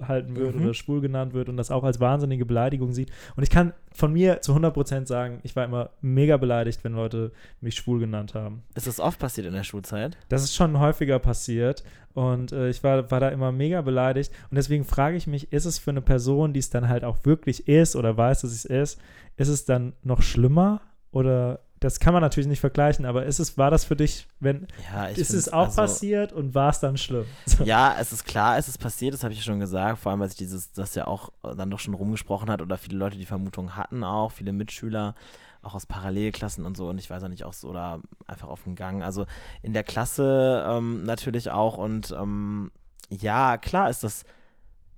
halten 0.00 0.36
wird 0.36 0.54
mhm. 0.54 0.64
oder 0.64 0.74
schwul 0.74 1.00
genannt 1.00 1.34
wird 1.34 1.48
und 1.48 1.56
das 1.56 1.70
auch 1.70 1.84
als 1.84 2.00
wahnsinnige 2.00 2.44
Beleidigung 2.44 2.92
sieht. 2.92 3.10
Und 3.36 3.42
ich 3.42 3.50
kann 3.50 3.72
von 3.92 4.12
mir 4.12 4.40
zu 4.40 4.52
100% 4.54 5.06
sagen, 5.06 5.40
ich 5.42 5.54
war 5.54 5.64
immer 5.64 5.90
mega 6.00 6.36
beleidigt, 6.36 6.82
wenn 6.84 6.94
Leute 6.94 7.32
mich 7.60 7.76
schwul 7.76 8.00
genannt 8.00 8.34
haben. 8.34 8.62
Ist 8.74 8.86
das 8.86 9.00
oft 9.00 9.18
passiert 9.18 9.46
in 9.46 9.52
der 9.52 9.64
Schulzeit? 9.64 10.16
Das 10.28 10.42
ist 10.42 10.54
schon 10.54 10.78
häufiger 10.78 11.18
passiert 11.18 11.84
und 12.12 12.52
äh, 12.52 12.68
ich 12.68 12.82
war, 12.82 13.10
war 13.10 13.20
da 13.20 13.28
immer 13.28 13.52
mega 13.52 13.82
beleidigt 13.82 14.32
und 14.50 14.56
deswegen 14.56 14.84
frage 14.84 15.16
ich 15.16 15.26
mich, 15.26 15.52
ist 15.52 15.64
es 15.64 15.78
für 15.78 15.90
eine 15.90 16.02
Person, 16.02 16.52
die 16.52 16.60
es 16.60 16.70
dann 16.70 16.88
halt 16.88 17.04
auch 17.04 17.24
wirklich 17.24 17.68
ist 17.68 17.96
oder 17.96 18.16
weiß, 18.16 18.42
dass 18.42 18.52
es 18.52 18.64
ist, 18.64 19.00
ist 19.36 19.48
es 19.48 19.64
dann 19.64 19.94
noch 20.02 20.22
schlimmer 20.22 20.80
oder 21.10 21.60
das 21.84 22.00
kann 22.00 22.14
man 22.14 22.22
natürlich 22.22 22.46
nicht 22.46 22.60
vergleichen, 22.60 23.04
aber 23.04 23.26
ist 23.26 23.38
es, 23.38 23.58
war 23.58 23.70
das 23.70 23.84
für 23.84 23.94
dich, 23.94 24.26
wenn 24.40 24.66
ja, 24.90 25.04
ist 25.04 25.34
es 25.34 25.52
auch 25.52 25.66
also, 25.66 25.82
passiert 25.82 26.32
und 26.32 26.54
war 26.54 26.70
es 26.70 26.80
dann 26.80 26.96
schlimm? 26.96 27.26
So. 27.44 27.62
Ja, 27.64 27.94
es 28.00 28.10
ist 28.10 28.24
klar, 28.24 28.56
es 28.56 28.68
ist 28.68 28.78
passiert, 28.78 29.12
das 29.12 29.22
habe 29.22 29.34
ich 29.34 29.44
schon 29.44 29.60
gesagt, 29.60 29.98
vor 29.98 30.10
allem, 30.10 30.20
weil 30.20 30.28
sich 30.28 30.38
dieses, 30.38 30.72
das 30.72 30.94
ja 30.94 31.06
auch 31.06 31.30
dann 31.42 31.70
doch 31.70 31.78
schon 31.78 31.92
rumgesprochen 31.92 32.50
hat 32.50 32.62
oder 32.62 32.78
viele 32.78 32.96
Leute 32.96 33.18
die 33.18 33.26
Vermutung 33.26 33.76
hatten 33.76 34.02
auch, 34.02 34.32
viele 34.32 34.54
Mitschüler, 34.54 35.14
auch 35.62 35.74
aus 35.74 35.84
Parallelklassen 35.84 36.64
und 36.64 36.74
so 36.74 36.88
und 36.88 36.96
ich 36.96 37.10
weiß 37.10 37.22
auch 37.22 37.28
nicht, 37.28 37.44
auch 37.44 37.52
so 37.52 37.68
oder 37.68 38.00
einfach 38.26 38.48
auf 38.48 38.62
dem 38.62 38.76
Gang. 38.76 39.02
Also 39.02 39.26
in 39.60 39.74
der 39.74 39.84
Klasse 39.84 40.64
ähm, 40.66 41.04
natürlich 41.04 41.50
auch 41.50 41.76
und 41.76 42.14
ähm, 42.18 42.70
ja, 43.10 43.58
klar 43.58 43.90
ist 43.90 44.04
das 44.04 44.24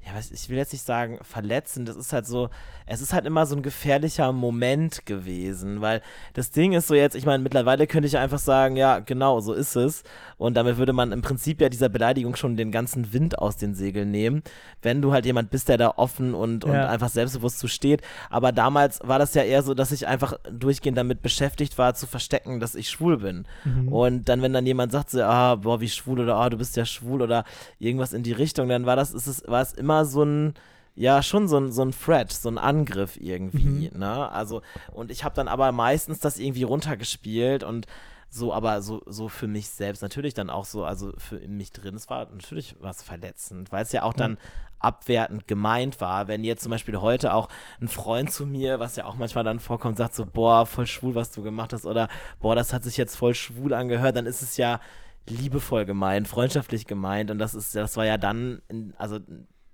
ja, 0.06 0.12
ich 0.18 0.48
will 0.48 0.56
jetzt 0.56 0.72
nicht 0.72 0.84
sagen 0.84 1.18
verletzend, 1.22 1.88
das 1.88 1.96
ist 1.96 2.12
halt 2.12 2.26
so, 2.26 2.48
es 2.86 3.00
ist 3.00 3.12
halt 3.12 3.26
immer 3.26 3.44
so 3.44 3.56
ein 3.56 3.62
gefährlicher 3.62 4.30
Moment 4.30 5.04
gewesen, 5.04 5.80
weil 5.80 6.00
das 6.32 6.52
Ding 6.52 6.74
ist 6.74 6.86
so 6.86 6.94
jetzt, 6.94 7.16
ich 7.16 7.26
meine, 7.26 7.42
mittlerweile 7.42 7.88
könnte 7.88 8.06
ich 8.06 8.16
einfach 8.16 8.38
sagen, 8.38 8.76
ja, 8.76 9.00
genau, 9.00 9.40
so 9.40 9.52
ist 9.52 9.74
es 9.74 10.04
und 10.38 10.56
damit 10.56 10.76
würde 10.76 10.92
man 10.92 11.10
im 11.10 11.22
Prinzip 11.22 11.60
ja 11.60 11.68
dieser 11.68 11.88
Beleidigung 11.88 12.36
schon 12.36 12.56
den 12.56 12.70
ganzen 12.70 13.12
Wind 13.12 13.40
aus 13.40 13.56
den 13.56 13.74
Segeln 13.74 14.12
nehmen, 14.12 14.44
wenn 14.80 15.02
du 15.02 15.12
halt 15.12 15.26
jemand 15.26 15.50
bist, 15.50 15.68
der 15.68 15.76
da 15.76 15.94
offen 15.96 16.34
und, 16.34 16.64
und 16.64 16.72
ja. 16.72 16.88
einfach 16.88 17.08
selbstbewusst 17.08 17.58
zu 17.58 17.66
steht, 17.66 18.00
aber 18.30 18.52
damals 18.52 19.00
war 19.02 19.18
das 19.18 19.34
ja 19.34 19.42
eher 19.42 19.64
so, 19.64 19.74
dass 19.74 19.90
ich 19.90 20.06
einfach 20.06 20.38
durchgehend 20.48 20.96
damit 20.96 21.20
beschäftigt 21.20 21.78
war, 21.78 21.94
zu 21.94 22.06
verstecken, 22.06 22.60
dass 22.60 22.76
ich 22.76 22.90
schwul 22.90 23.16
bin 23.16 23.44
mhm. 23.64 23.88
und 23.88 24.28
dann, 24.28 24.40
wenn 24.40 24.52
dann 24.52 24.66
jemand 24.66 24.92
sagt 24.92 25.10
so, 25.10 25.20
ah, 25.24 25.56
boah, 25.56 25.80
wie 25.80 25.88
schwul 25.88 26.20
oder 26.20 26.36
ah, 26.36 26.48
du 26.48 26.58
bist 26.58 26.76
ja 26.76 26.84
schwul 26.84 27.22
oder 27.22 27.44
irgendwas 27.80 28.12
in 28.12 28.22
die 28.22 28.32
Richtung, 28.32 28.68
dann 28.68 28.86
war 28.86 28.94
das, 28.94 29.12
ist 29.12 29.26
es, 29.26 29.42
war 29.48 29.62
es 29.62 29.72
immer 29.72 29.95
immer 29.96 30.04
so 30.04 30.22
ein, 30.22 30.54
ja, 30.94 31.22
schon 31.22 31.48
so 31.48 31.58
ein, 31.58 31.72
so 31.72 31.82
ein 31.82 31.92
Threat, 31.92 32.32
so 32.32 32.48
ein 32.48 32.58
Angriff 32.58 33.16
irgendwie, 33.18 33.90
mhm. 33.92 33.98
ne? 33.98 34.30
Also, 34.30 34.62
und 34.92 35.10
ich 35.10 35.24
habe 35.24 35.34
dann 35.34 35.48
aber 35.48 35.72
meistens 35.72 36.20
das 36.20 36.38
irgendwie 36.38 36.62
runtergespielt 36.64 37.64
und 37.64 37.86
so, 38.28 38.52
aber 38.52 38.82
so, 38.82 39.02
so 39.06 39.28
für 39.28 39.46
mich 39.46 39.68
selbst 39.68 40.02
natürlich 40.02 40.34
dann 40.34 40.50
auch 40.50 40.64
so, 40.64 40.84
also 40.84 41.12
für 41.16 41.38
mich 41.48 41.72
drin, 41.72 41.94
es 41.94 42.10
war 42.10 42.26
natürlich 42.30 42.76
was 42.80 43.02
verletzend, 43.02 43.72
weil 43.72 43.82
es 43.82 43.92
ja 43.92 44.02
auch 44.02 44.12
dann 44.14 44.32
mhm. 44.32 44.38
abwertend 44.80 45.46
gemeint 45.46 46.00
war, 46.00 46.28
wenn 46.28 46.44
jetzt 46.44 46.62
zum 46.62 46.70
Beispiel 46.70 47.00
heute 47.00 47.32
auch 47.32 47.48
ein 47.80 47.88
Freund 47.88 48.32
zu 48.32 48.44
mir, 48.44 48.80
was 48.80 48.96
ja 48.96 49.04
auch 49.04 49.14
manchmal 49.16 49.44
dann 49.44 49.60
vorkommt, 49.60 49.96
sagt 49.96 50.14
so, 50.14 50.26
boah, 50.26 50.66
voll 50.66 50.86
schwul, 50.86 51.14
was 51.14 51.30
du 51.30 51.42
gemacht 51.42 51.72
hast, 51.72 51.86
oder 51.86 52.08
boah, 52.40 52.54
das 52.54 52.72
hat 52.72 52.84
sich 52.84 52.96
jetzt 52.96 53.16
voll 53.16 53.34
schwul 53.34 53.72
angehört, 53.72 54.16
dann 54.16 54.26
ist 54.26 54.42
es 54.42 54.56
ja 54.56 54.80
liebevoll 55.28 55.84
gemeint, 55.84 56.28
freundschaftlich 56.28 56.86
gemeint 56.86 57.30
und 57.30 57.38
das 57.38 57.54
ist, 57.54 57.74
das 57.74 57.96
war 57.96 58.06
ja 58.06 58.18
dann, 58.18 58.62
in, 58.68 58.94
also 58.96 59.18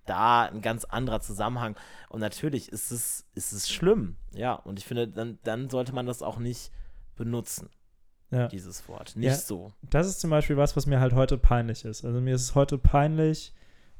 da 0.07 0.45
ein 0.45 0.63
ganz 0.63 0.85
anderer 0.85 1.21
Zusammenhang. 1.21 1.77
Und 2.09 2.21
natürlich 2.21 2.71
ist 2.71 2.91
es, 2.91 3.27
ist 3.35 3.53
es 3.53 3.71
schlimm. 3.71 4.17
Ja, 4.35 4.55
und 4.55 4.79
ich 4.79 4.85
finde, 4.85 5.09
dann, 5.09 5.39
dann 5.45 5.71
sollte 5.71 5.95
man 5.95 6.07
das 6.07 6.23
auch 6.23 6.39
nicht 6.39 6.71
benutzen. 7.17 7.69
Ja. 8.31 8.49
Dieses 8.49 8.89
Wort. 8.89 9.15
Nicht 9.15 9.29
ja, 9.29 9.37
so. 9.37 9.73
Das 9.83 10.07
ist 10.07 10.21
zum 10.21 10.31
Beispiel 10.31 10.57
was, 10.57 10.75
was 10.75 10.87
mir 10.87 11.01
halt 11.01 11.13
heute 11.13 11.37
peinlich 11.37 11.85
ist. 11.85 12.05
Also 12.05 12.21
mir 12.21 12.35
ist 12.35 12.43
es 12.43 12.55
heute 12.55 12.79
peinlich, 12.79 13.53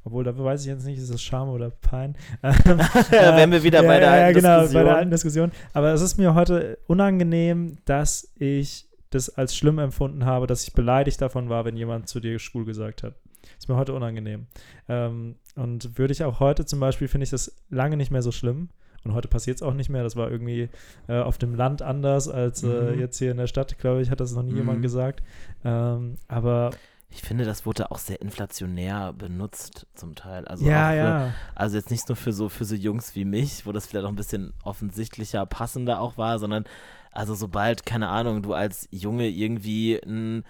obwohl 0.03 0.23
da 0.23 0.37
weiß 0.37 0.61
ich 0.61 0.67
jetzt 0.67 0.85
nicht, 0.85 0.97
ist 0.97 1.09
es 1.09 1.21
Scham 1.21 1.49
oder 1.49 1.69
Pein. 1.69 2.17
ja, 2.43 3.37
wären 3.37 3.51
wir 3.51 3.61
wieder 3.61 3.83
ja, 3.83 3.87
bei 3.87 3.99
der 3.99 4.11
alten 4.11 4.25
ja, 4.25 4.31
genau, 4.31 4.59
Diskussion. 4.61 4.73
bei 4.73 4.89
der 4.89 4.97
alten 4.97 5.11
Diskussion. 5.11 5.51
Aber 5.73 5.93
es 5.93 6.01
ist 6.01 6.17
mir 6.17 6.33
heute 6.33 6.79
unangenehm, 6.87 7.77
dass 7.85 8.33
ich 8.35 8.87
das 9.11 9.29
als 9.29 9.55
schlimm 9.55 9.77
empfunden 9.77 10.25
habe, 10.25 10.47
dass 10.47 10.63
ich 10.63 10.73
beleidigt 10.73 11.21
davon 11.21 11.49
war, 11.49 11.63
wenn 11.65 11.77
jemand 11.77 12.09
zu 12.09 12.19
dir 12.19 12.39
schwul 12.39 12.65
gesagt 12.65 13.03
hat. 13.03 13.13
Ist 13.57 13.69
mir 13.69 13.75
heute 13.75 13.93
unangenehm. 13.93 14.47
Ähm, 14.87 15.35
und 15.55 15.97
würde 15.97 16.11
ich 16.11 16.23
auch 16.23 16.39
heute 16.39 16.65
zum 16.65 16.79
Beispiel, 16.79 17.07
finde 17.07 17.23
ich 17.23 17.29
das 17.29 17.55
lange 17.69 17.97
nicht 17.97 18.11
mehr 18.11 18.21
so 18.21 18.31
schlimm. 18.31 18.69
Und 19.03 19.13
heute 19.13 19.27
passiert 19.27 19.57
es 19.57 19.63
auch 19.63 19.73
nicht 19.73 19.89
mehr. 19.89 20.03
Das 20.03 20.15
war 20.15 20.31
irgendwie 20.31 20.69
äh, 21.07 21.19
auf 21.19 21.37
dem 21.37 21.55
Land 21.55 21.81
anders 21.81 22.29
als 22.29 22.63
äh, 22.63 22.67
mhm. 22.67 22.99
jetzt 22.99 23.17
hier 23.17 23.31
in 23.31 23.37
der 23.37 23.47
Stadt, 23.47 23.77
glaube 23.77 24.01
ich, 24.01 24.09
hat 24.09 24.19
das 24.19 24.33
noch 24.33 24.43
nie 24.43 24.51
mhm. 24.51 24.57
jemand 24.57 24.81
gesagt. 24.81 25.21
Ähm, 25.65 26.15
aber 26.27 26.71
ich 27.09 27.21
finde, 27.21 27.45
das 27.45 27.65
wurde 27.65 27.91
auch 27.91 27.99
sehr 27.99 28.21
inflationär 28.21 29.13
benutzt 29.13 29.85
zum 29.93 30.15
Teil. 30.15 30.45
Also 30.45 30.65
ja, 30.65 30.89
für, 30.89 30.95
ja. 30.95 31.33
Also 31.53 31.77
jetzt 31.77 31.91
nicht 31.91 32.07
nur 32.09 32.15
für 32.15 32.33
so 32.33 32.49
für 32.49 32.65
so 32.65 32.75
Jungs 32.75 33.15
wie 33.15 33.25
mich, 33.25 33.65
wo 33.65 33.71
das 33.71 33.85
vielleicht 33.85 34.05
auch 34.05 34.09
ein 34.09 34.15
bisschen 34.15 34.53
offensichtlicher, 34.63 35.45
passender 35.45 35.99
auch 35.99 36.17
war, 36.17 36.39
sondern 36.39 36.65
also 37.11 37.35
sobald, 37.35 37.85
keine 37.85 38.07
Ahnung, 38.07 38.41
du 38.41 38.53
als 38.53 38.87
Junge 38.89 39.29
irgendwie 39.29 40.01
ein 40.03 40.43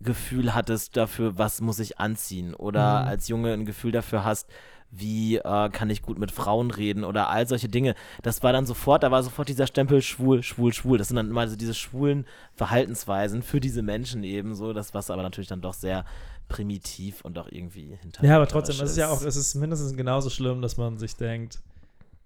Gefühl 0.00 0.54
hattest 0.54 0.96
dafür, 0.96 1.38
was 1.38 1.60
muss 1.60 1.78
ich 1.78 1.98
anziehen 1.98 2.54
oder 2.54 3.02
mhm. 3.02 3.08
als 3.08 3.28
Junge 3.28 3.52
ein 3.52 3.64
Gefühl 3.64 3.92
dafür 3.92 4.24
hast, 4.24 4.48
wie 4.90 5.36
äh, 5.36 5.68
kann 5.70 5.90
ich 5.90 6.02
gut 6.02 6.18
mit 6.18 6.30
Frauen 6.30 6.70
reden 6.70 7.04
oder 7.04 7.28
all 7.28 7.48
solche 7.48 7.68
Dinge. 7.68 7.94
Das 8.22 8.42
war 8.42 8.52
dann 8.52 8.66
sofort, 8.66 9.02
da 9.02 9.10
war 9.10 9.22
sofort 9.22 9.48
dieser 9.48 9.66
Stempel 9.66 10.02
schwul, 10.02 10.42
schwul, 10.42 10.72
schwul. 10.72 10.98
Das 10.98 11.08
sind 11.08 11.16
dann 11.16 11.30
immer 11.30 11.48
so 11.48 11.56
diese 11.56 11.74
schwulen 11.74 12.26
Verhaltensweisen 12.54 13.42
für 13.42 13.60
diese 13.60 13.82
Menschen 13.82 14.22
eben 14.24 14.54
so, 14.54 14.72
das 14.72 14.94
was 14.94 15.10
aber 15.10 15.22
natürlich 15.22 15.48
dann 15.48 15.60
doch 15.60 15.74
sehr 15.74 16.04
primitiv 16.48 17.22
und 17.22 17.38
auch 17.38 17.48
irgendwie 17.50 17.96
hinter. 18.00 18.24
Ja, 18.24 18.36
aber 18.36 18.46
trotzdem, 18.46 18.76
es 18.76 18.92
ist 18.92 18.96
ja 18.96 19.08
auch, 19.08 19.22
es 19.22 19.36
ist 19.36 19.54
mindestens 19.54 19.96
genauso 19.96 20.30
schlimm, 20.30 20.62
dass 20.62 20.76
man 20.76 20.98
sich 20.98 21.16
denkt, 21.16 21.60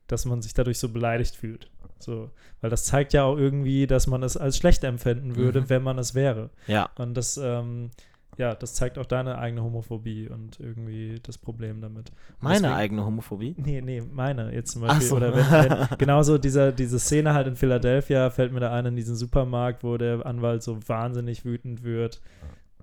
dass 0.06 0.24
man 0.24 0.42
sich 0.42 0.54
dadurch 0.54 0.78
so 0.78 0.88
beleidigt 0.88 1.36
fühlt. 1.36 1.70
So, 1.98 2.30
weil 2.60 2.70
das 2.70 2.84
zeigt 2.84 3.12
ja 3.12 3.24
auch 3.24 3.36
irgendwie, 3.36 3.86
dass 3.86 4.06
man 4.06 4.22
es 4.22 4.36
als 4.36 4.56
schlecht 4.56 4.84
empfinden 4.84 5.36
würde, 5.36 5.62
mhm. 5.62 5.70
wenn 5.70 5.82
man 5.82 5.98
es 5.98 6.14
wäre. 6.14 6.50
Ja. 6.66 6.90
Und 6.96 7.14
das, 7.14 7.36
ähm, 7.36 7.90
ja, 8.38 8.54
das 8.54 8.74
zeigt 8.74 8.98
auch 8.98 9.04
deine 9.04 9.38
eigene 9.38 9.64
Homophobie 9.64 10.28
und 10.28 10.60
irgendwie 10.60 11.18
das 11.22 11.38
Problem 11.38 11.80
damit. 11.80 12.12
Meine 12.40 12.60
Deswegen, 12.60 12.74
eigene 12.74 13.04
Homophobie? 13.04 13.56
Nee, 13.58 13.80
nee, 13.80 14.00
meine 14.00 14.54
jetzt 14.54 14.72
zum 14.72 14.82
Beispiel. 14.82 15.08
So. 15.08 15.16
Oder 15.16 15.34
wenn, 15.34 15.50
wenn, 15.50 15.88
genauso 15.98 16.38
dieser, 16.38 16.70
diese 16.70 17.00
Szene 17.00 17.34
halt 17.34 17.48
in 17.48 17.56
Philadelphia 17.56 18.30
fällt 18.30 18.52
mir 18.52 18.60
da 18.60 18.72
ein 18.72 18.86
in 18.86 18.96
diesen 18.96 19.16
Supermarkt, 19.16 19.82
wo 19.82 19.96
der 19.96 20.24
Anwalt 20.24 20.62
so 20.62 20.78
wahnsinnig 20.86 21.44
wütend 21.44 21.82
wird, 21.82 22.20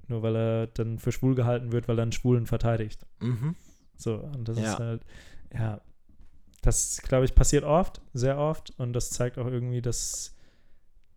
nur 0.09 0.21
weil 0.23 0.35
er 0.35 0.67
dann 0.67 0.99
für 0.99 1.13
schwul 1.13 1.35
gehalten 1.35 1.71
wird, 1.71 1.87
weil 1.87 1.99
er 1.99 2.03
einen 2.03 2.11
Schwulen 2.11 2.47
verteidigt. 2.47 3.05
Mhm. 3.21 3.55
So, 3.95 4.15
und 4.15 4.49
das 4.49 4.59
ja. 4.59 4.73
ist 4.73 4.79
halt, 4.79 5.01
ja, 5.53 5.79
das, 6.65 7.01
glaube 7.03 7.25
ich, 7.25 7.35
passiert 7.35 7.63
oft, 7.63 8.01
sehr 8.13 8.37
oft. 8.37 8.73
Und 8.77 8.93
das 8.93 9.09
zeigt 9.11 9.37
auch 9.37 9.47
irgendwie, 9.47 9.81
dass 9.81 10.35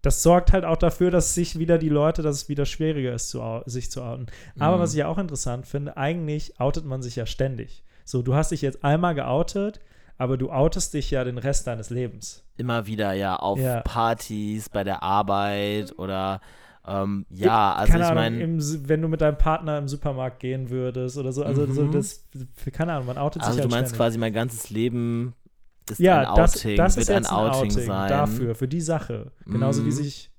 das 0.03 0.23
sorgt 0.23 0.53
halt 0.53 0.65
auch 0.65 0.77
dafür, 0.77 1.11
dass 1.11 1.35
sich 1.35 1.59
wieder 1.59 1.79
die 1.79 1.89
Leute, 1.89 2.23
dass 2.23 2.37
es 2.37 2.49
wieder 2.49 2.67
schwieriger 2.67 3.13
ist, 3.13 3.31
zu, 3.31 3.63
sich 3.67 3.91
zu 3.91 4.03
outen. 4.03 4.27
Aber 4.59 4.77
mhm. 4.77 4.81
was 4.81 4.93
ich 4.93 4.99
ja 4.99 5.09
auch 5.09 5.19
interessant 5.19 5.67
finde, 5.67 5.97
eigentlich 5.97 6.61
outet 6.61 6.85
man 6.85 7.03
sich 7.03 7.17
ja 7.17 7.27
ständig. 7.27 7.83
So, 8.05 8.23
du 8.23 8.35
hast 8.35 8.53
dich 8.53 8.63
jetzt 8.63 8.85
einmal 8.85 9.15
geoutet, 9.15 9.81
aber 10.17 10.37
du 10.37 10.51
outest 10.51 10.95
dich 10.95 11.11
ja 11.11 11.25
den 11.25 11.39
Rest 11.39 11.67
deines 11.67 11.91
Lebens. 11.91 12.45
Immer 12.57 12.87
wieder, 12.87 13.13
ja, 13.13 13.37
auf 13.37 13.59
ja. 13.59 13.81
Partys, 13.81 14.69
bei 14.69 14.85
der 14.85 15.03
Arbeit 15.03 15.99
oder 15.99 16.41
ähm, 16.89 17.27
ja, 17.29 17.75
also 17.75 17.93
keine 17.93 18.05
ich 18.05 18.15
meine. 18.15 18.59
Wenn 18.89 19.03
du 19.03 19.09
mit 19.09 19.21
deinem 19.21 19.37
Partner 19.37 19.79
im 19.79 19.89
Supermarkt 19.89 20.41
gehen 20.41 20.71
würdest 20.71 21.19
oder 21.19 21.33
so, 21.33 21.45
also 21.45 21.67
mhm. 21.67 21.75
so 21.75 21.87
das, 21.89 22.25
keine 22.73 22.95
Ahnung, 22.95 23.07
man 23.07 23.19
outet 23.19 23.43
also 23.43 23.55
sich 23.55 23.63
Also 23.63 23.63
halt 23.63 23.73
du 23.73 23.77
meinst 23.77 23.91
ständig. 23.91 23.99
quasi 23.99 24.19
mein 24.19 24.33
ganzes 24.33 24.71
Leben 24.71 25.35
ist 25.91 26.01
ja, 26.01 26.21
ein 26.21 26.27
Outing, 26.27 26.77
das, 26.77 26.95
das 26.95 26.97
wird 26.97 27.09
ist 27.09 27.11
ein 27.11 27.27
Outing, 27.27 27.71
Outing 27.71 27.71
sein. 27.71 28.09
dafür, 28.09 28.55
für 28.55 28.69
die 28.69 28.81
Sache. 28.81 29.33
Genauso 29.47 29.83
mhm. 29.83 29.87
wie 29.87 29.93
sich 29.93 30.31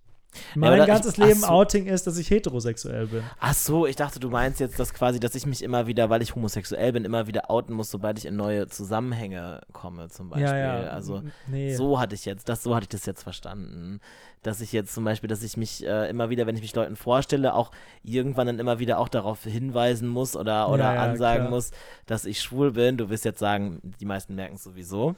mein 0.55 0.77
ja, 0.77 0.85
ganzes 0.85 1.13
ich, 1.13 1.17
Leben 1.17 1.39
so. 1.39 1.47
Outing 1.47 1.88
ist, 1.88 2.05
dass 2.05 2.17
ich 2.17 2.29
heterosexuell 2.29 3.07
bin. 3.07 3.23
Ach 3.39 3.53
so, 3.53 3.88
ich 3.88 3.95
dachte, 3.95 4.19
du 4.19 4.29
meinst 4.29 4.59
jetzt, 4.59 4.79
dass 4.79 4.93
quasi, 4.93 5.19
dass 5.19 5.33
ich 5.35 5.45
mich 5.45 5.63
immer 5.63 5.88
wieder, 5.88 6.09
weil 6.09 6.21
ich 6.21 6.35
homosexuell 6.35 6.93
bin, 6.93 7.05
immer 7.05 7.27
wieder 7.27 7.49
outen 7.49 7.73
muss, 7.73 7.89
sobald 7.89 8.17
ich 8.19 8.25
in 8.25 8.35
neue 8.35 8.67
Zusammenhänge 8.67 9.62
komme, 9.73 10.09
zum 10.09 10.29
Beispiel. 10.29 10.47
Ja, 10.47 10.83
ja. 10.83 10.89
Also 10.89 11.23
nee. 11.47 11.75
so 11.75 11.99
hatte 11.99 12.15
ich 12.15 12.25
jetzt, 12.25 12.47
das, 12.47 12.63
so 12.63 12.75
hatte 12.75 12.83
ich 12.83 12.89
das 12.89 13.05
jetzt 13.05 13.23
verstanden. 13.23 13.99
Dass 14.41 14.62
ich 14.62 14.71
jetzt 14.71 14.93
zum 14.93 15.04
Beispiel, 15.04 15.28
dass 15.28 15.43
ich 15.43 15.58
mich 15.58 15.86
äh, 15.86 16.10
immer 16.10 16.30
wieder, 16.30 16.47
wenn 16.47 16.56
ich 16.56 16.62
mich 16.62 16.75
Leuten 16.75 16.95
vorstelle, 16.95 17.54
auch 17.54 17.71
irgendwann 18.04 18.47
dann 18.47 18.60
immer 18.60 18.80
wieder 18.80 18.99
auch 18.99 19.10
darauf 19.10 19.43
hinweisen 19.43 20.08
muss 20.08 20.36
oder, 20.36 20.69
oder 20.69 20.93
ja, 20.93 21.02
ansagen 21.02 21.47
klar. 21.47 21.49
muss, 21.49 21.71
dass 22.06 22.25
ich 22.25 22.41
schwul 22.41 22.71
bin. 22.71 22.97
Du 22.97 23.10
wirst 23.10 23.25
jetzt 23.25 23.39
sagen, 23.39 23.82
die 23.99 24.06
meisten 24.06 24.36
merken 24.36 24.56
es 24.56 24.63
sowieso 24.63 25.15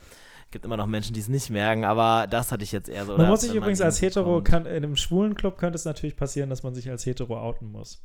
gibt 0.52 0.66
immer 0.66 0.78
noch 0.78 0.86
Menschen, 0.86 1.14
die 1.14 1.22
es 1.22 1.30
nicht 1.30 1.50
merken, 1.50 1.86
aber 1.86 2.28
das 2.28 2.52
hatte 2.52 2.64
ich 2.64 2.72
jetzt 2.72 2.90
eher 2.90 3.06
so. 3.06 3.18
Man 3.18 3.28
muss 3.28 3.42
sich 3.42 3.56
übrigens 3.56 3.82
als 3.82 4.02
Hetero, 4.02 4.44
kann, 4.44 4.66
in 4.66 4.84
einem 4.84 4.98
schwulen 4.98 5.34
Club 5.34 5.58
könnte 5.58 5.78
es 5.78 5.86
natürlich 5.86 6.18
passieren, 6.18 6.50
dass 6.50 6.62
man 6.62 6.76
sich 6.76 6.90
als 6.90 7.06
Hetero 7.06 7.40
outen 7.40 7.72
muss. 7.72 8.04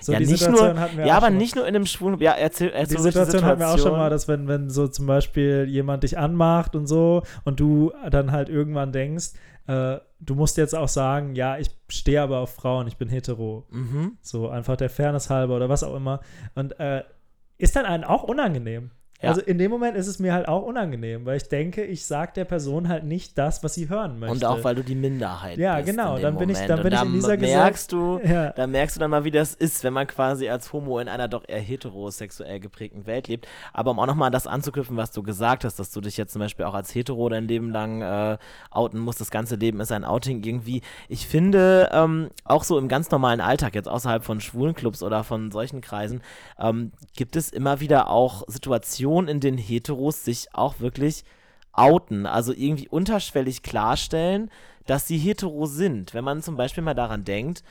So, 0.00 0.12
ja, 0.12 0.20
nicht 0.20 0.48
nur, 0.48 0.74
ja 1.04 1.16
aber 1.16 1.28
nicht 1.28 1.54
nur 1.54 1.66
in 1.66 1.76
einem 1.76 1.86
schwulen, 1.86 2.18
ja, 2.20 2.32
erzähl, 2.32 2.70
erzähl 2.70 2.96
die 2.96 3.02
Situation, 3.02 3.24
die 3.24 3.30
Situation 3.32 3.44
hatten 3.44 3.60
wir 3.60 3.68
auch 3.68 3.78
schon 3.78 3.92
mal, 3.92 4.08
dass 4.08 4.26
wenn, 4.26 4.48
wenn 4.48 4.70
so 4.70 4.88
zum 4.88 5.06
Beispiel 5.06 5.66
jemand 5.68 6.02
dich 6.02 6.16
anmacht 6.16 6.74
und 6.74 6.86
so 6.86 7.22
und 7.44 7.60
du 7.60 7.92
dann 8.10 8.32
halt 8.32 8.48
irgendwann 8.48 8.92
denkst, 8.92 9.32
äh, 9.66 9.98
du 10.20 10.34
musst 10.34 10.56
jetzt 10.56 10.74
auch 10.74 10.88
sagen, 10.88 11.34
ja, 11.34 11.58
ich 11.58 11.70
stehe 11.88 12.22
aber 12.22 12.38
auf 12.38 12.54
Frauen, 12.54 12.86
ich 12.86 12.96
bin 12.96 13.08
hetero. 13.08 13.66
Mhm. 13.70 14.16
So 14.22 14.48
einfach 14.48 14.76
der 14.76 14.90
Fairness 14.90 15.28
halber 15.28 15.56
oder 15.56 15.68
was 15.68 15.82
auch 15.82 15.94
immer. 15.94 16.20
Und 16.54 16.78
äh, 16.80 17.02
ist 17.58 17.76
dann 17.76 17.84
einem 17.84 18.04
auch 18.04 18.22
unangenehm. 18.22 18.90
Ja. 19.22 19.30
Also 19.30 19.40
in 19.40 19.58
dem 19.58 19.70
Moment 19.70 19.96
ist 19.96 20.08
es 20.08 20.18
mir 20.18 20.34
halt 20.34 20.46
auch 20.46 20.62
unangenehm, 20.62 21.24
weil 21.24 21.38
ich 21.38 21.48
denke, 21.48 21.84
ich 21.84 22.04
sage 22.04 22.32
der 22.36 22.44
Person 22.44 22.88
halt 22.88 23.04
nicht 23.04 23.38
das, 23.38 23.64
was 23.64 23.74
sie 23.74 23.88
hören 23.88 24.18
möchte. 24.18 24.34
Und 24.34 24.44
auch 24.44 24.62
weil 24.62 24.74
du 24.74 24.84
die 24.84 24.94
Minderheit 24.94 25.56
ja, 25.56 25.76
bist. 25.76 25.88
Ja, 25.88 25.92
genau. 25.92 26.18
Dann 26.18 26.36
bin 26.36 26.48
Moment. 26.48 26.58
ich, 26.60 26.66
dann 26.66 26.82
bin 26.82 26.92
ich 26.92 27.02
in 27.02 27.12
dieser 27.12 27.36
merkst 27.38 27.92
du, 27.92 28.20
ja. 28.24 28.50
Da 28.50 28.66
merkst 28.66 28.96
du 28.96 29.00
dann 29.00 29.10
mal, 29.10 29.24
wie 29.24 29.30
das 29.30 29.54
ist, 29.54 29.82
wenn 29.84 29.94
man 29.94 30.06
quasi 30.06 30.48
als 30.48 30.72
Homo 30.72 30.98
in 30.98 31.08
einer 31.08 31.28
doch 31.28 31.44
eher 31.46 31.60
heterosexuell 31.60 32.60
geprägten 32.60 33.06
Welt 33.06 33.28
lebt. 33.28 33.48
Aber 33.72 33.92
um 33.92 34.00
auch 34.00 34.06
nochmal 34.06 34.30
das 34.30 34.46
anzuknüpfen, 34.46 34.96
was 34.96 35.12
du 35.12 35.22
gesagt 35.22 35.64
hast, 35.64 35.78
dass 35.78 35.90
du 35.90 36.00
dich 36.02 36.18
jetzt 36.18 36.32
zum 36.32 36.40
Beispiel 36.40 36.66
auch 36.66 36.74
als 36.74 36.94
hetero 36.94 37.28
dein 37.30 37.48
Leben 37.48 37.70
lang 37.70 38.02
äh, 38.02 38.36
outen 38.70 39.00
musst, 39.00 39.20
das 39.20 39.30
ganze 39.30 39.56
Leben 39.56 39.80
ist 39.80 39.92
ein 39.92 40.04
Outing 40.04 40.44
irgendwie. 40.44 40.82
Ich 41.08 41.26
finde, 41.26 41.88
ähm, 41.92 42.28
auch 42.44 42.64
so 42.64 42.78
im 42.78 42.88
ganz 42.88 43.10
normalen 43.10 43.40
Alltag, 43.40 43.74
jetzt 43.74 43.88
außerhalb 43.88 44.22
von 44.22 44.40
schwulen 44.40 44.74
Clubs 44.74 45.02
oder 45.02 45.24
von 45.24 45.50
solchen 45.50 45.80
Kreisen, 45.80 46.20
ähm, 46.58 46.92
gibt 47.16 47.36
es 47.36 47.48
immer 47.48 47.80
wieder 47.80 48.10
auch 48.10 48.44
Situationen, 48.46 49.05
in 49.28 49.40
denen 49.40 49.58
hetero 49.58 49.96
Heteros 49.96 50.24
sich 50.24 50.54
auch 50.54 50.80
wirklich 50.80 51.24
outen, 51.72 52.26
also 52.26 52.52
irgendwie 52.52 52.88
unterschwellig 52.88 53.62
klarstellen, 53.62 54.50
dass 54.86 55.06
sie 55.06 55.18
hetero 55.18 55.66
sind. 55.66 56.14
Wenn 56.14 56.24
man 56.24 56.42
zum 56.42 56.56
Beispiel 56.56 56.82
mal 56.82 56.94
daran 56.94 57.24
denkt, 57.24 57.62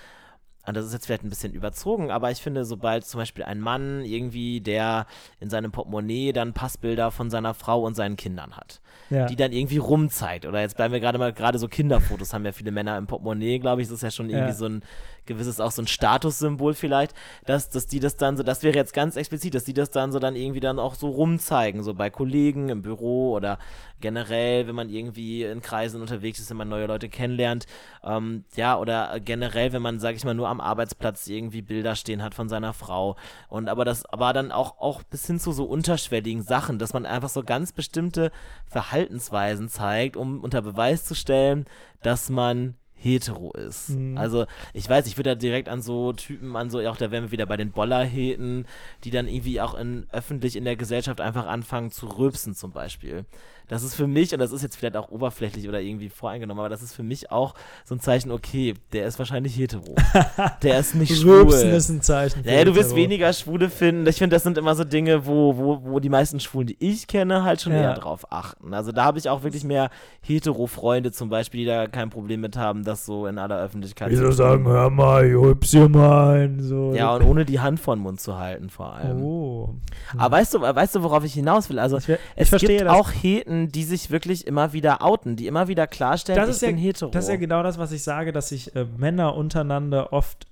und 0.67 0.75
das 0.75 0.85
ist 0.85 0.93
jetzt 0.93 1.05
vielleicht 1.05 1.23
ein 1.23 1.29
bisschen 1.29 1.53
überzogen, 1.53 2.09
aber 2.09 2.31
ich 2.31 2.39
finde, 2.39 2.65
sobald 2.65 3.05
zum 3.05 3.19
Beispiel 3.19 3.43
ein 3.43 3.59
Mann 3.59 4.03
irgendwie, 4.03 4.61
der 4.61 5.05
in 5.39 5.49
seinem 5.49 5.71
Portemonnaie 5.71 6.33
dann 6.33 6.53
Passbilder 6.53 7.11
von 7.11 7.29
seiner 7.29 7.53
Frau 7.53 7.83
und 7.83 7.95
seinen 7.95 8.15
Kindern 8.15 8.57
hat, 8.57 8.81
ja. 9.11 9.27
die 9.27 9.35
dann 9.35 9.51
irgendwie 9.51 9.77
rumzeigt, 9.77 10.45
oder 10.45 10.61
jetzt 10.61 10.75
bleiben 10.75 10.93
wir 10.93 10.99
gerade 10.99 11.19
mal, 11.19 11.33
gerade 11.33 11.59
so 11.59 11.67
Kinderfotos 11.67 12.33
haben 12.33 12.45
ja 12.45 12.51
viele 12.51 12.71
Männer 12.71 12.97
im 12.97 13.05
Portemonnaie, 13.05 13.59
glaube 13.59 13.81
ich, 13.81 13.87
das 13.87 13.97
ist 13.97 14.03
ja 14.03 14.11
schon 14.11 14.29
irgendwie 14.29 14.49
ja. 14.49 14.55
so 14.55 14.65
ein 14.65 14.81
gewisses 15.25 15.59
auch 15.59 15.71
so 15.71 15.81
ein 15.81 15.87
Statussymbol 15.87 16.73
vielleicht, 16.73 17.13
dass, 17.45 17.69
dass 17.69 17.87
die 17.87 17.99
das 17.99 18.17
dann 18.17 18.37
so, 18.37 18.43
das 18.43 18.63
wäre 18.63 18.75
jetzt 18.75 18.93
ganz 18.93 19.15
explizit, 19.15 19.55
dass 19.55 19.63
die 19.63 19.73
das 19.73 19.89
dann 19.89 20.11
so 20.11 20.19
dann 20.19 20.35
irgendwie 20.35 20.59
dann 20.59 20.79
auch 20.79 20.95
so 20.95 21.09
rumzeigen, 21.09 21.83
so 21.83 21.93
bei 21.93 22.09
Kollegen 22.09 22.69
im 22.69 22.81
Büro 22.81 23.33
oder 23.33 23.57
generell, 24.01 24.67
wenn 24.67 24.75
man 24.75 24.89
irgendwie 24.89 25.43
in 25.43 25.61
Kreisen 25.61 26.01
unterwegs 26.01 26.39
ist, 26.39 26.49
wenn 26.49 26.57
man 26.57 26.69
neue 26.69 26.85
Leute 26.85 27.09
kennenlernt, 27.09 27.65
ähm, 28.03 28.43
ja, 28.55 28.77
oder 28.77 29.19
generell, 29.19 29.73
wenn 29.73 29.81
man, 29.81 29.99
sag 29.99 30.15
ich 30.15 30.25
mal, 30.25 30.33
nur 30.35 30.49
am 30.49 30.61
Arbeitsplatz 30.61 31.27
irgendwie 31.27 31.61
Bilder 31.61 31.95
stehen 31.95 32.21
hat 32.21 32.35
von 32.35 32.49
seiner 32.49 32.73
Frau. 32.73 33.15
Und 33.47 33.69
aber 33.69 33.85
das 33.85 34.03
war 34.11 34.33
dann 34.33 34.51
auch, 34.51 34.79
auch 34.79 35.03
bis 35.03 35.25
hin 35.25 35.39
zu 35.39 35.51
so 35.51 35.65
unterschwelligen 35.65 36.43
Sachen, 36.43 36.77
dass 36.77 36.93
man 36.93 37.05
einfach 37.05 37.29
so 37.29 37.43
ganz 37.43 37.71
bestimmte 37.71 38.31
Verhaltensweisen 38.65 39.69
zeigt, 39.69 40.17
um 40.17 40.43
unter 40.43 40.61
Beweis 40.61 41.05
zu 41.05 41.15
stellen, 41.15 41.65
dass 42.01 42.29
man 42.29 42.75
hetero 42.95 43.51
ist. 43.53 43.89
Mhm. 43.89 44.17
Also 44.17 44.45
ich 44.73 44.89
weiß, 44.89 45.07
ich 45.07 45.17
würde 45.17 45.31
da 45.31 45.35
direkt 45.35 45.69
an 45.69 45.81
so 45.81 46.13
Typen, 46.13 46.55
an 46.55 46.69
so, 46.69 46.79
auch 46.87 46.97
da 46.97 47.11
wären 47.11 47.25
wir 47.25 47.31
wieder 47.31 47.45
bei 47.45 47.57
den 47.57 47.71
Bollerheten, 47.71 48.65
die 49.03 49.11
dann 49.11 49.27
irgendwie 49.27 49.61
auch 49.61 49.75
in, 49.75 50.07
öffentlich 50.11 50.55
in 50.55 50.65
der 50.65 50.75
Gesellschaft 50.75 51.21
einfach 51.21 51.45
anfangen 51.45 51.91
zu 51.91 52.07
rülpsen 52.07 52.55
zum 52.55 52.71
Beispiel 52.71 53.25
das 53.67 53.83
ist 53.83 53.95
für 53.95 54.07
mich, 54.07 54.33
und 54.33 54.39
das 54.39 54.51
ist 54.51 54.61
jetzt 54.61 54.75
vielleicht 54.75 54.97
auch 54.97 55.09
oberflächlich 55.09 55.67
oder 55.67 55.81
irgendwie 55.81 56.09
voreingenommen, 56.09 56.59
aber 56.59 56.69
das 56.69 56.81
ist 56.81 56.93
für 56.93 57.03
mich 57.03 57.31
auch 57.31 57.53
so 57.83 57.95
ein 57.95 57.99
Zeichen, 57.99 58.31
okay, 58.31 58.75
der 58.93 59.07
ist 59.07 59.19
wahrscheinlich 59.19 59.57
hetero. 59.57 59.95
der 60.61 60.79
ist 60.79 60.95
nicht 60.95 61.15
schwul. 61.15 61.41
Rülpsen 61.41 61.71
ist 61.71 61.89
ein 61.89 62.01
Zeichen. 62.01 62.43
Ja, 62.45 62.63
du 62.63 62.75
wirst 62.75 62.95
weniger 62.95 63.31
Schwule 63.33 63.69
finden. 63.69 64.07
Ich 64.07 64.17
finde, 64.17 64.35
das 64.35 64.43
sind 64.43 64.57
immer 64.57 64.75
so 64.75 64.83
Dinge, 64.83 65.25
wo, 65.25 65.57
wo, 65.57 65.81
wo 65.83 65.99
die 65.99 66.09
meisten 66.09 66.39
Schwulen, 66.39 66.67
die 66.67 66.77
ich 66.79 67.07
kenne, 67.07 67.43
halt 67.43 67.61
schon 67.61 67.73
ja. 67.73 67.81
eher 67.81 67.93
drauf 67.95 68.31
achten. 68.31 68.73
Also 68.73 68.91
da 68.91 69.05
habe 69.05 69.17
ich 69.17 69.29
auch 69.29 69.43
wirklich 69.43 69.63
mehr 69.63 69.89
hetero-Freunde 70.21 71.11
zum 71.11 71.29
Beispiel, 71.29 71.61
die 71.61 71.65
da 71.65 71.87
kein 71.87 72.09
Problem 72.09 72.41
mit 72.41 72.57
haben, 72.57 72.83
das 72.83 73.05
so 73.05 73.27
in 73.27 73.37
aller 73.37 73.59
Öffentlichkeit 73.59 74.11
Wieso 74.11 74.25
zu 74.25 74.31
sagen, 74.33 74.65
hör 74.67 74.89
mal, 74.89 75.25
ich 75.25 75.35
rülps 75.35 75.71
hier 75.71 75.89
mal. 75.89 76.51
So. 76.59 76.93
Ja, 76.93 77.15
und 77.15 77.23
ohne 77.23 77.45
die 77.45 77.59
Hand 77.59 77.79
vor 77.79 77.95
den 77.95 78.03
Mund 78.03 78.19
zu 78.19 78.37
halten 78.37 78.69
vor 78.69 78.93
allem. 78.93 79.21
Oh. 79.21 79.75
Aber 80.17 80.37
weißt 80.37 80.53
du, 80.53 80.61
weißt 80.61 80.95
du, 80.95 81.03
worauf 81.03 81.23
ich 81.23 81.33
hinaus 81.33 81.69
will? 81.69 81.79
Also 81.79 81.97
ich, 81.97 82.09
ich 82.09 82.19
es 82.35 82.51
gibt 82.51 82.87
auch 82.87 83.11
Heten, 83.11 83.54
Leuten, 83.55 83.71
die 83.71 83.83
sich 83.83 84.11
wirklich 84.11 84.47
immer 84.47 84.73
wieder 84.73 85.01
outen, 85.01 85.35
die 85.35 85.47
immer 85.47 85.67
wieder 85.67 85.87
klarstellen, 85.87 86.39
das 86.39 86.61
ich 86.61 86.67
bin 86.67 86.77
ja, 86.77 86.83
hetero. 86.83 87.11
Das 87.11 87.25
ist 87.25 87.29
ja 87.29 87.37
genau 87.37 87.63
das, 87.63 87.77
was 87.77 87.91
ich 87.91 88.03
sage, 88.03 88.31
dass 88.31 88.49
sich 88.49 88.75
äh, 88.75 88.85
Männer 88.97 89.35
untereinander 89.35 90.13
oft 90.13 90.47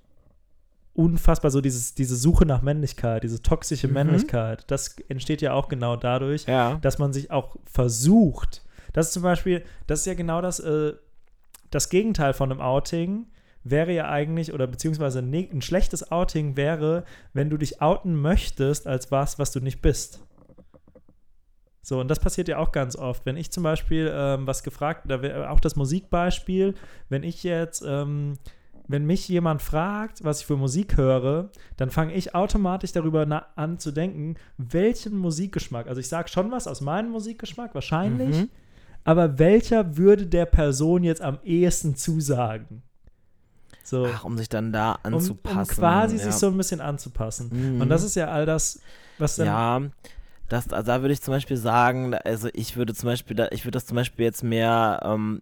unfassbar 0.96 1.50
so 1.50 1.60
dieses, 1.60 1.96
diese 1.96 2.16
Suche 2.16 2.46
nach 2.46 2.62
Männlichkeit, 2.62 3.24
diese 3.24 3.42
toxische 3.42 3.88
mhm. 3.88 3.94
Männlichkeit, 3.94 4.64
das 4.68 4.96
entsteht 5.10 5.42
ja 5.42 5.54
auch 5.54 5.68
genau 5.68 5.96
dadurch, 5.96 6.46
ja. 6.46 6.78
dass 6.82 7.00
man 7.00 7.14
sich 7.14 7.32
auch 7.32 7.56
versucht. 7.66 8.64
Das 8.94 9.08
ist 9.08 9.14
zum 9.14 9.24
Beispiel, 9.24 9.64
das 9.88 10.02
ist 10.02 10.06
ja 10.06 10.14
genau 10.14 10.42
das, 10.42 10.60
äh, 10.60 10.94
das 11.72 11.90
Gegenteil 11.90 12.34
von 12.34 12.52
einem 12.52 12.62
Outing 12.62 13.26
wäre 13.64 13.92
ja 13.92 14.10
eigentlich, 14.10 14.54
oder 14.54 14.68
beziehungsweise 14.68 15.20
ein, 15.20 15.34
ein 15.34 15.62
schlechtes 15.62 16.12
Outing 16.12 16.58
wäre, 16.58 17.06
wenn 17.34 17.50
du 17.50 17.58
dich 17.58 17.82
outen 17.82 18.14
möchtest 18.16 18.86
als 18.86 19.10
was, 19.10 19.40
was 19.40 19.52
du 19.52 19.62
nicht 19.62 19.82
bist. 19.82 20.20
So, 21.86 22.00
und 22.00 22.08
das 22.08 22.20
passiert 22.20 22.48
ja 22.48 22.58
auch 22.60 22.72
ganz 22.72 22.96
oft. 22.96 23.26
Wenn 23.26 23.36
ich 23.36 23.52
zum 23.52 23.62
Beispiel 23.62 24.10
ähm, 24.12 24.48
was 24.48 24.64
gefragt, 24.64 25.04
da 25.08 25.22
wäre 25.22 25.50
auch 25.50 25.60
das 25.60 25.76
Musikbeispiel, 25.76 26.76
wenn 27.10 27.24
ich 27.24 27.44
jetzt, 27.44 27.84
ähm, 27.86 28.36
wenn 28.88 29.06
mich 29.06 29.28
jemand 29.28 29.62
fragt, 29.62 30.24
was 30.24 30.40
ich 30.40 30.46
für 30.46 30.56
Musik 30.56 30.96
höre, 30.96 31.50
dann 31.76 31.90
fange 31.90 32.14
ich 32.14 32.34
automatisch 32.34 32.94
darüber 32.94 33.46
an 33.58 33.80
zu 33.80 33.92
denken, 33.92 34.36
welchen 34.58 35.18
Musikgeschmack, 35.18 35.88
also 35.88 36.00
ich 36.00 36.08
sage 36.08 36.30
schon 36.30 36.52
was 36.52 36.68
aus 36.68 36.80
meinem 36.80 37.12
Musikgeschmack, 37.12 37.76
wahrscheinlich, 37.76 38.38
mhm. 38.44 38.50
aber 39.04 39.38
welcher 39.38 39.98
würde 39.98 40.26
der 40.26 40.46
Person 40.46 41.04
jetzt 41.04 41.22
am 41.22 41.40
ehesten 41.44 41.96
zusagen? 41.98 42.82
So. 43.84 44.08
Ach, 44.08 44.24
um 44.24 44.38
sich 44.38 44.48
dann 44.48 44.72
da 44.72 45.00
anzupassen. 45.04 45.58
Um, 45.58 45.64
um 45.64 45.68
quasi 45.68 46.16
ja. 46.16 46.24
sich 46.24 46.34
so 46.36 46.48
ein 46.48 46.56
bisschen 46.56 46.80
anzupassen. 46.80 47.76
Mhm. 47.76 47.82
Und 47.82 47.90
das 47.90 48.04
ist 48.04 48.16
ja 48.16 48.28
all 48.28 48.46
das, 48.46 48.80
was 49.18 49.36
dann. 49.36 49.46
Ja, 49.46 49.82
das, 50.54 50.70
also 50.70 50.88
da 50.88 51.02
würde 51.02 51.14
ich 51.14 51.22
zum 51.22 51.34
Beispiel 51.34 51.58
sagen, 51.58 52.14
also 52.14 52.48
ich 52.54 52.78
würde 52.78 52.94
zum 52.94 53.08
Beispiel, 53.08 53.48
ich 53.52 53.66
würde 53.66 53.72
das 53.72 53.86
zum 53.86 53.96
Beispiel 53.96 54.24
jetzt 54.24 54.44
mehr 54.44 55.02
ähm, 55.04 55.42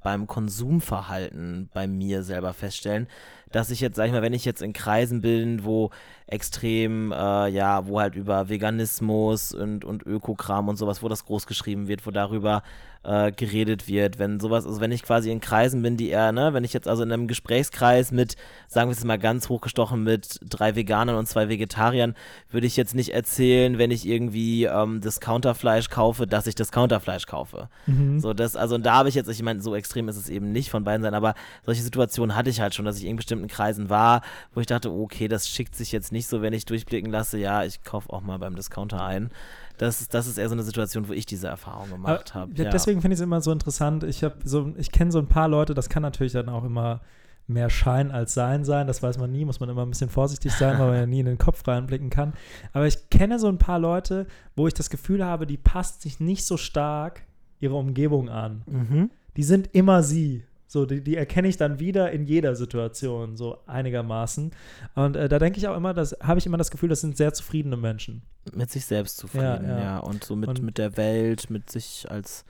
beim 0.00 0.26
Konsumverhalten 0.28 1.68
bei 1.74 1.88
mir 1.88 2.22
selber 2.22 2.54
feststellen, 2.54 3.08
dass 3.50 3.70
ich 3.70 3.80
jetzt, 3.80 3.96
sag 3.96 4.06
ich 4.06 4.12
mal, 4.12 4.22
wenn 4.22 4.32
ich 4.32 4.44
jetzt 4.44 4.62
in 4.62 4.72
Kreisen 4.72 5.22
bin, 5.22 5.64
wo 5.64 5.90
extrem, 6.26 7.10
äh, 7.10 7.48
ja, 7.48 7.86
wo 7.88 8.00
halt 8.00 8.14
über 8.14 8.48
Veganismus 8.48 9.52
und, 9.52 9.84
und 9.84 10.04
Ökokram 10.06 10.68
und 10.68 10.76
sowas, 10.76 11.02
wo 11.02 11.08
das 11.08 11.24
groß 11.24 11.46
geschrieben 11.46 11.88
wird, 11.88 12.06
wo 12.06 12.12
darüber 12.12 12.62
äh, 13.04 13.32
geredet 13.32 13.88
wird, 13.88 14.18
wenn 14.18 14.40
sowas, 14.40 14.66
also 14.66 14.80
wenn 14.80 14.92
ich 14.92 15.02
quasi 15.02 15.30
in 15.30 15.40
Kreisen 15.40 15.82
bin, 15.82 15.96
die 15.96 16.08
eher, 16.08 16.32
ne, 16.32 16.52
wenn 16.52 16.64
ich 16.64 16.72
jetzt 16.72 16.88
also 16.88 17.02
in 17.02 17.12
einem 17.12 17.26
Gesprächskreis 17.28 18.12
mit, 18.12 18.36
sagen 18.66 18.90
wir 18.90 18.96
es 18.96 19.04
mal 19.04 19.18
ganz 19.18 19.48
hochgestochen, 19.48 20.02
mit 20.02 20.40
drei 20.42 20.76
Veganern 20.76 21.16
und 21.16 21.26
zwei 21.26 21.48
Vegetariern, 21.48 22.14
würde 22.50 22.66
ich 22.66 22.76
jetzt 22.76 22.94
nicht 22.94 23.14
erzählen, 23.14 23.78
wenn 23.78 23.90
ich 23.90 24.06
irgendwie 24.06 24.64
ähm, 24.64 25.00
Discounterfleisch 25.00 25.90
kaufe, 25.90 26.26
dass 26.26 26.46
ich 26.46 26.54
Discounterfleisch 26.54 27.26
kaufe. 27.26 27.68
Mhm. 27.86 28.20
So, 28.20 28.34
das, 28.34 28.56
also 28.56 28.74
und 28.74 28.84
da 28.84 28.94
habe 28.94 29.08
ich 29.08 29.14
jetzt, 29.14 29.28
ich 29.28 29.42
meine, 29.42 29.62
so 29.62 29.74
extrem 29.74 30.08
ist 30.08 30.16
es 30.16 30.28
eben 30.28 30.52
nicht 30.52 30.70
von 30.70 30.84
beiden 30.84 31.02
Seiten, 31.02 31.14
aber 31.14 31.34
solche 31.64 31.82
Situationen 31.82 32.36
hatte 32.36 32.50
ich 32.50 32.60
halt 32.60 32.74
schon, 32.74 32.84
dass 32.84 32.98
ich 32.98 33.04
in 33.04 33.16
bestimmten 33.16 33.48
Kreisen 33.48 33.88
war, 33.88 34.22
wo 34.54 34.60
ich 34.60 34.66
dachte, 34.66 34.90
okay, 34.90 35.28
das 35.28 35.48
schickt 35.48 35.74
sich 35.76 35.92
jetzt 35.92 36.12
nicht 36.12 36.26
so, 36.26 36.42
wenn 36.42 36.52
ich 36.52 36.66
durchblicken 36.66 37.10
lasse, 37.10 37.38
ja, 37.38 37.64
ich 37.64 37.82
kaufe 37.82 38.12
auch 38.12 38.20
mal 38.20 38.38
beim 38.38 38.56
Discounter 38.56 39.04
ein 39.04 39.30
das, 39.78 40.08
das 40.08 40.26
ist 40.26 40.38
eher 40.38 40.48
so 40.48 40.54
eine 40.54 40.62
Situation, 40.62 41.08
wo 41.08 41.12
ich 41.12 41.26
diese 41.26 41.48
Erfahrung 41.48 41.90
gemacht 41.90 42.34
habe. 42.34 42.52
Ja. 42.54 42.70
Deswegen 42.70 43.00
finde 43.00 43.14
ich 43.14 43.20
es 43.20 43.24
immer 43.24 43.40
so 43.40 43.52
interessant. 43.52 44.04
Ich 44.04 44.24
so, 44.44 44.72
ich 44.76 44.92
kenne 44.92 45.10
so 45.12 45.18
ein 45.18 45.28
paar 45.28 45.48
Leute, 45.48 45.74
das 45.74 45.88
kann 45.88 46.02
natürlich 46.02 46.32
dann 46.32 46.48
auch 46.48 46.64
immer 46.64 47.00
mehr 47.46 47.70
Schein 47.70 48.10
als 48.10 48.34
Sein 48.34 48.64
sein. 48.64 48.86
Das 48.86 49.02
weiß 49.02 49.18
man 49.18 49.32
nie, 49.32 49.44
muss 49.44 49.60
man 49.60 49.68
immer 49.68 49.84
ein 49.84 49.90
bisschen 49.90 50.10
vorsichtig 50.10 50.52
sein, 50.52 50.78
weil 50.78 50.88
man 50.88 50.96
ja 50.96 51.06
nie 51.06 51.20
in 51.20 51.26
den 51.26 51.38
Kopf 51.38 51.66
reinblicken 51.66 52.10
kann. 52.10 52.34
Aber 52.72 52.86
ich 52.86 53.08
kenne 53.10 53.38
so 53.38 53.48
ein 53.48 53.58
paar 53.58 53.78
Leute, 53.78 54.26
wo 54.54 54.66
ich 54.66 54.74
das 54.74 54.90
Gefühl 54.90 55.24
habe, 55.24 55.46
die 55.46 55.56
passt 55.56 56.02
sich 56.02 56.20
nicht 56.20 56.44
so 56.44 56.56
stark 56.56 57.22
ihre 57.60 57.74
Umgebung 57.74 58.28
an. 58.28 58.62
Mhm. 58.66 59.10
Die 59.36 59.42
sind 59.42 59.70
immer 59.72 60.02
sie. 60.02 60.44
So, 60.70 60.84
die, 60.84 61.02
die 61.02 61.16
erkenne 61.16 61.48
ich 61.48 61.56
dann 61.56 61.80
wieder 61.80 62.12
in 62.12 62.26
jeder 62.26 62.54
Situation, 62.54 63.38
so 63.38 63.56
einigermaßen. 63.66 64.50
Und 64.94 65.16
äh, 65.16 65.26
da 65.26 65.38
denke 65.38 65.58
ich 65.58 65.66
auch 65.66 65.76
immer, 65.76 65.94
das 65.94 66.14
habe 66.22 66.38
ich 66.38 66.44
immer 66.44 66.58
das 66.58 66.70
Gefühl, 66.70 66.90
das 66.90 67.00
sind 67.00 67.16
sehr 67.16 67.32
zufriedene 67.32 67.78
Menschen. 67.78 68.20
Mit 68.54 68.70
sich 68.70 68.84
selbst 68.84 69.16
zufrieden, 69.16 69.64
ja. 69.64 69.78
ja. 69.78 69.80
ja. 69.80 69.98
Und 69.98 70.24
so 70.24 70.36
mit, 70.36 70.50
und, 70.50 70.62
mit 70.62 70.76
der 70.76 70.98
Welt, 70.98 71.48
mit 71.48 71.70
sich 71.70 72.06
als 72.10 72.44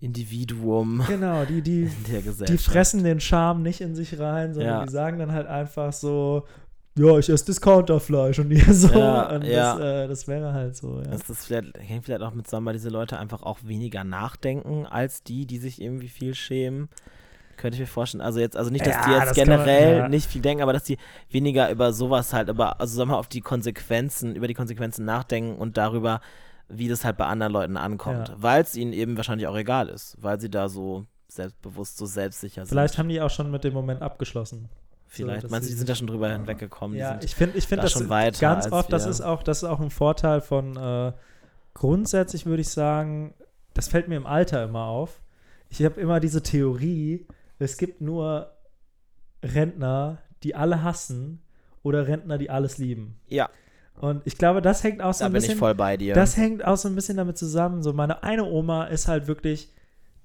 Individuum. 0.00 1.04
Genau, 1.08 1.44
die, 1.44 1.62
die, 1.62 1.88
die 2.48 2.58
fressen 2.58 3.04
den 3.04 3.20
Charme 3.20 3.62
nicht 3.62 3.80
in 3.80 3.94
sich 3.94 4.18
rein, 4.18 4.54
sondern 4.54 4.80
ja. 4.80 4.84
die 4.84 4.90
sagen 4.90 5.20
dann 5.20 5.30
halt 5.30 5.46
einfach 5.46 5.92
so, 5.92 6.44
ja, 6.98 7.16
ich 7.16 7.28
esse 7.28 7.44
Discounterfleisch 7.44 8.40
und 8.40 8.50
ihr 8.50 8.74
so. 8.74 8.88
Ja, 8.88 9.30
und 9.36 9.44
ja. 9.44 9.76
Das, 9.76 9.80
äh, 9.80 10.08
das, 10.08 10.28
wäre 10.28 10.52
halt 10.52 10.74
so, 10.74 10.98
ja. 10.98 11.10
Das, 11.12 11.26
das 11.26 11.46
vielleicht, 11.46 11.78
hängt 11.78 12.04
vielleicht 12.04 12.22
auch 12.22 12.34
mit 12.34 12.46
zusammen, 12.48 12.66
weil 12.66 12.74
diese 12.74 12.90
Leute 12.90 13.18
einfach 13.18 13.44
auch 13.44 13.60
weniger 13.62 14.02
nachdenken 14.02 14.84
als 14.86 15.22
die, 15.22 15.46
die 15.46 15.58
sich 15.58 15.80
irgendwie 15.80 16.08
viel 16.08 16.34
schämen. 16.34 16.88
Könnte 17.56 17.76
ich 17.76 17.80
mir 17.80 17.86
vorstellen. 17.86 18.20
Also 18.20 18.40
jetzt, 18.40 18.56
also 18.56 18.70
nicht, 18.70 18.86
dass 18.86 18.94
ja, 18.94 19.04
die 19.04 19.10
jetzt 19.12 19.28
das 19.28 19.34
generell 19.34 19.92
man, 19.92 20.02
ja. 20.02 20.08
nicht 20.08 20.30
viel 20.30 20.42
denken, 20.42 20.62
aber 20.62 20.72
dass 20.72 20.84
die 20.84 20.98
weniger 21.30 21.70
über 21.70 21.92
sowas 21.92 22.32
halt, 22.32 22.48
über, 22.48 22.80
also 22.80 22.96
sagen 22.96 23.10
wir 23.10 23.14
mal, 23.14 23.18
auf 23.18 23.28
die 23.28 23.40
Konsequenzen, 23.40 24.34
über 24.34 24.48
die 24.48 24.54
Konsequenzen 24.54 25.04
nachdenken 25.04 25.56
und 25.56 25.76
darüber, 25.76 26.20
wie 26.68 26.88
das 26.88 27.04
halt 27.04 27.16
bei 27.16 27.26
anderen 27.26 27.52
Leuten 27.52 27.76
ankommt. 27.76 28.28
Ja. 28.28 28.34
Weil 28.38 28.62
es 28.62 28.74
ihnen 28.76 28.92
eben 28.92 29.16
wahrscheinlich 29.16 29.46
auch 29.46 29.56
egal 29.56 29.88
ist, 29.88 30.16
weil 30.20 30.40
sie 30.40 30.50
da 30.50 30.68
so 30.68 31.06
selbstbewusst, 31.28 31.96
so 31.96 32.06
selbstsicher 32.06 32.62
sind. 32.62 32.68
Vielleicht 32.68 32.98
haben 32.98 33.08
die 33.08 33.20
auch 33.20 33.30
schon 33.30 33.50
mit 33.50 33.64
dem 33.64 33.74
Moment 33.74 34.02
abgeschlossen. 34.02 34.68
vielleicht. 35.06 35.42
So, 35.42 35.48
Meinst 35.48 35.68
du, 35.68 35.72
die 35.72 35.78
sind 35.78 35.88
da 35.88 35.94
schon 35.94 36.06
drüber 36.06 36.30
hinweggekommen? 36.30 36.96
Ja, 36.96 37.18
ich 37.22 37.34
finde, 37.34 37.58
ich 37.58 37.66
finde 37.66 37.82
das 37.82 37.92
schon 37.92 38.08
weiter 38.08 38.40
ganz 38.40 38.70
oft, 38.70 38.92
das 38.92 39.06
ist 39.06 39.20
auch, 39.20 39.42
das 39.42 39.62
ist 39.62 39.68
auch 39.68 39.80
ein 39.80 39.90
Vorteil 39.90 40.40
von 40.40 40.76
äh, 40.76 41.12
grundsätzlich 41.74 42.46
würde 42.46 42.62
ich 42.62 42.68
sagen, 42.68 43.34
das 43.74 43.88
fällt 43.88 44.08
mir 44.08 44.16
im 44.16 44.26
Alter 44.26 44.64
immer 44.64 44.84
auf. 44.84 45.20
Ich 45.68 45.82
habe 45.84 46.00
immer 46.00 46.20
diese 46.20 46.42
Theorie, 46.42 47.26
es 47.62 47.76
gibt 47.76 48.00
nur 48.00 48.52
Rentner, 49.42 50.18
die 50.42 50.54
alle 50.54 50.82
hassen 50.82 51.42
oder 51.82 52.06
Rentner, 52.06 52.38
die 52.38 52.50
alles 52.50 52.78
lieben. 52.78 53.18
Ja. 53.28 53.50
Und 54.00 54.22
ich 54.24 54.38
glaube, 54.38 54.62
das 54.62 54.82
hängt 54.82 55.02
auch 55.02 55.14
so 55.14 55.20
da 55.20 55.26
ein 55.26 55.32
bisschen. 55.32 55.48
bin 55.48 55.56
ich 55.56 55.58
voll 55.58 55.74
bei 55.74 55.96
dir. 55.96 56.14
Das 56.14 56.36
hängt 56.36 56.64
auch 56.64 56.76
so 56.76 56.88
ein 56.88 56.94
bisschen 56.94 57.16
damit 57.16 57.38
zusammen. 57.38 57.82
So, 57.82 57.92
meine 57.92 58.22
eine 58.22 58.44
Oma 58.44 58.84
ist 58.84 59.06
halt 59.08 59.26
wirklich, 59.26 59.70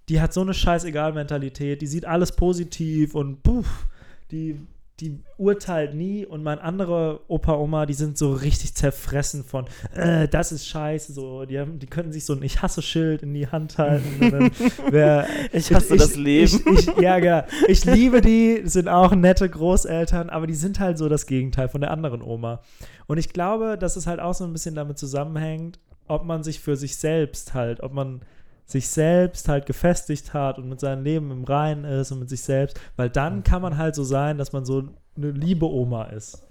die 0.10 0.22
hat 0.22 0.34
so 0.34 0.42
eine 0.42 0.54
Scheißegal-Mentalität, 0.54 1.82
die 1.82 1.88
sieht 1.88 2.06
alles 2.06 2.32
positiv 2.32 3.14
und 3.14 3.44
puff, 3.44 3.88
die 4.32 4.60
die 5.00 5.20
urteilt 5.38 5.94
nie 5.94 6.26
und 6.26 6.42
mein 6.42 6.58
andere 6.58 7.22
Opa, 7.28 7.56
Oma, 7.56 7.86
die 7.86 7.94
sind 7.94 8.18
so 8.18 8.34
richtig 8.34 8.74
zerfressen 8.74 9.44
von, 9.44 9.66
äh, 9.94 10.28
das 10.28 10.52
ist 10.52 10.68
scheiße, 10.68 11.14
so, 11.14 11.46
die, 11.46 11.60
haben, 11.60 11.78
die 11.78 11.86
könnten 11.86 12.12
sich 12.12 12.26
so 12.26 12.34
ein 12.34 12.42
Ich 12.42 12.64
hasse 12.64 12.82
Schild 12.82 13.22
in 13.22 13.34
die 13.34 13.48
Hand 13.48 13.78
halten. 13.78 14.20
wär, 14.90 15.28
ich 15.52 15.72
hasse 15.72 15.94
ich, 15.94 16.02
das 16.02 16.16
Leben. 16.16 16.64
Ich, 16.74 16.88
ich, 16.88 16.98
ja, 16.98 17.20
genau. 17.20 17.44
Ich 17.68 17.86
liebe 17.86 18.22
die, 18.22 18.62
sind 18.66 18.88
auch 18.88 19.14
nette 19.14 19.48
Großeltern, 19.48 20.32
aber 20.32 20.48
die 20.48 20.56
sind 20.56 20.80
halt 20.80 20.98
so 20.98 21.10
das 21.10 21.28
Gegenteil 21.28 21.70
von 21.70 21.82
der 21.82 21.92
anderen 21.92 22.24
Oma. 22.24 22.62
Und 23.06 23.20
ich 23.20 23.30
glaube, 23.30 23.78
dass 23.78 23.98
es 23.98 24.08
halt 24.08 24.20
auch 24.20 24.34
so 24.34 24.46
ein 24.46 24.54
bisschen 24.54 24.74
damit 24.74 24.98
zusammenhängt, 24.98 25.80
ob 26.08 26.26
man 26.26 26.42
sich 26.44 26.60
für 26.60 26.76
sich 26.76 26.98
selbst 26.98 27.54
halt, 27.54 27.82
ob 27.84 27.94
man 27.94 28.22
sich 28.68 28.90
selbst 28.90 29.48
halt 29.48 29.66
gefestigt 29.66 30.34
hat 30.34 30.60
und 30.60 30.68
mit 30.68 30.82
seinem 30.82 31.04
Leben 31.04 31.32
im 31.32 31.46
Reinen 31.46 31.86
ist 31.86 32.12
und 32.12 32.20
mit 32.20 32.30
sich 32.30 32.42
selbst, 32.42 32.80
weil 32.98 33.10
dann 33.10 33.44
kann 33.44 33.62
man 33.62 33.78
halt 33.78 33.96
so 33.96 34.04
sein, 34.04 34.38
dass 34.38 34.52
man 34.52 34.66
so 34.66 34.84
eine 35.16 35.32
liebe 35.32 35.66
Oma 35.66 36.04
ist. 36.06 36.44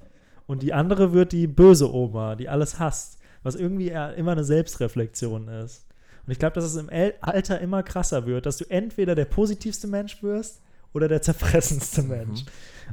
Und 0.47 0.63
die 0.63 0.73
andere 0.73 1.13
wird 1.13 1.33
die 1.33 1.47
böse 1.47 1.93
Oma, 1.93 2.35
die 2.35 2.49
alles 2.49 2.79
hasst, 2.79 3.19
was 3.43 3.55
irgendwie 3.55 3.89
immer 3.89 4.33
eine 4.33 4.45
Selbstreflexion 4.45 5.49
ist. 5.49 5.87
Und 6.27 6.33
ich 6.33 6.39
glaube, 6.39 6.55
dass 6.55 6.65
es 6.65 6.77
im 6.77 6.91
Alter 7.21 7.61
immer 7.61 7.83
krasser 7.83 8.27
wird, 8.27 8.47
dass 8.47 8.57
du 8.57 8.65
entweder 8.65 9.15
der 9.15 9.27
positivste 9.27 9.87
Mensch 9.87 10.23
wirst 10.23 10.63
oder 10.95 11.09
der 11.09 11.21
zerfressenste 11.23 12.03
mhm. 12.03 12.09
Mensch. 12.09 12.43
Mhm. 12.43 12.49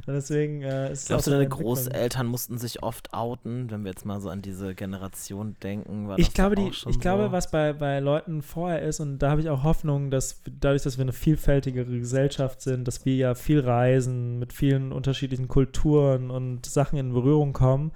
Und 0.06 0.14
deswegen 0.14 0.62
äh, 0.62 0.92
ist 0.92 1.06
Glaubst 1.06 1.26
du, 1.26 1.30
deine 1.30 1.48
Großeltern 1.48 2.26
mussten 2.26 2.58
sich 2.58 2.82
oft 2.82 3.14
outen, 3.14 3.70
wenn 3.70 3.84
wir 3.84 3.90
jetzt 3.90 4.04
mal 4.04 4.20
so 4.20 4.28
an 4.28 4.42
diese 4.42 4.74
Generation 4.74 5.56
denken? 5.62 6.12
ich 6.16 6.32
glaube, 6.34 6.56
die, 6.56 6.68
ich 6.68 6.80
so? 6.80 6.90
glaube, 6.90 7.32
was 7.32 7.50
bei, 7.50 7.72
bei 7.72 8.00
Leuten 8.00 8.42
vorher 8.42 8.82
ist, 8.82 9.00
und 9.00 9.18
da 9.18 9.30
habe 9.30 9.40
ich 9.40 9.48
auch 9.48 9.62
Hoffnung, 9.62 10.10
dass 10.10 10.42
dadurch, 10.60 10.82
dass 10.82 10.98
wir 10.98 11.02
eine 11.02 11.12
vielfältigere 11.12 11.98
Gesellschaft 11.98 12.60
sind, 12.60 12.86
dass 12.86 13.04
wir 13.04 13.14
ja 13.14 13.34
viel 13.34 13.60
reisen, 13.60 14.38
mit 14.38 14.52
vielen 14.52 14.92
unterschiedlichen 14.92 15.48
Kulturen 15.48 16.30
und 16.30 16.66
Sachen 16.66 16.98
in 16.98 17.12
Berührung 17.12 17.52
kommen, 17.52 17.92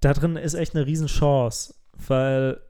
da 0.00 0.14
drin 0.14 0.36
ist 0.36 0.54
echt 0.54 0.74
eine 0.74 0.86
Riesenchance, 0.86 1.74
weil 2.06 2.60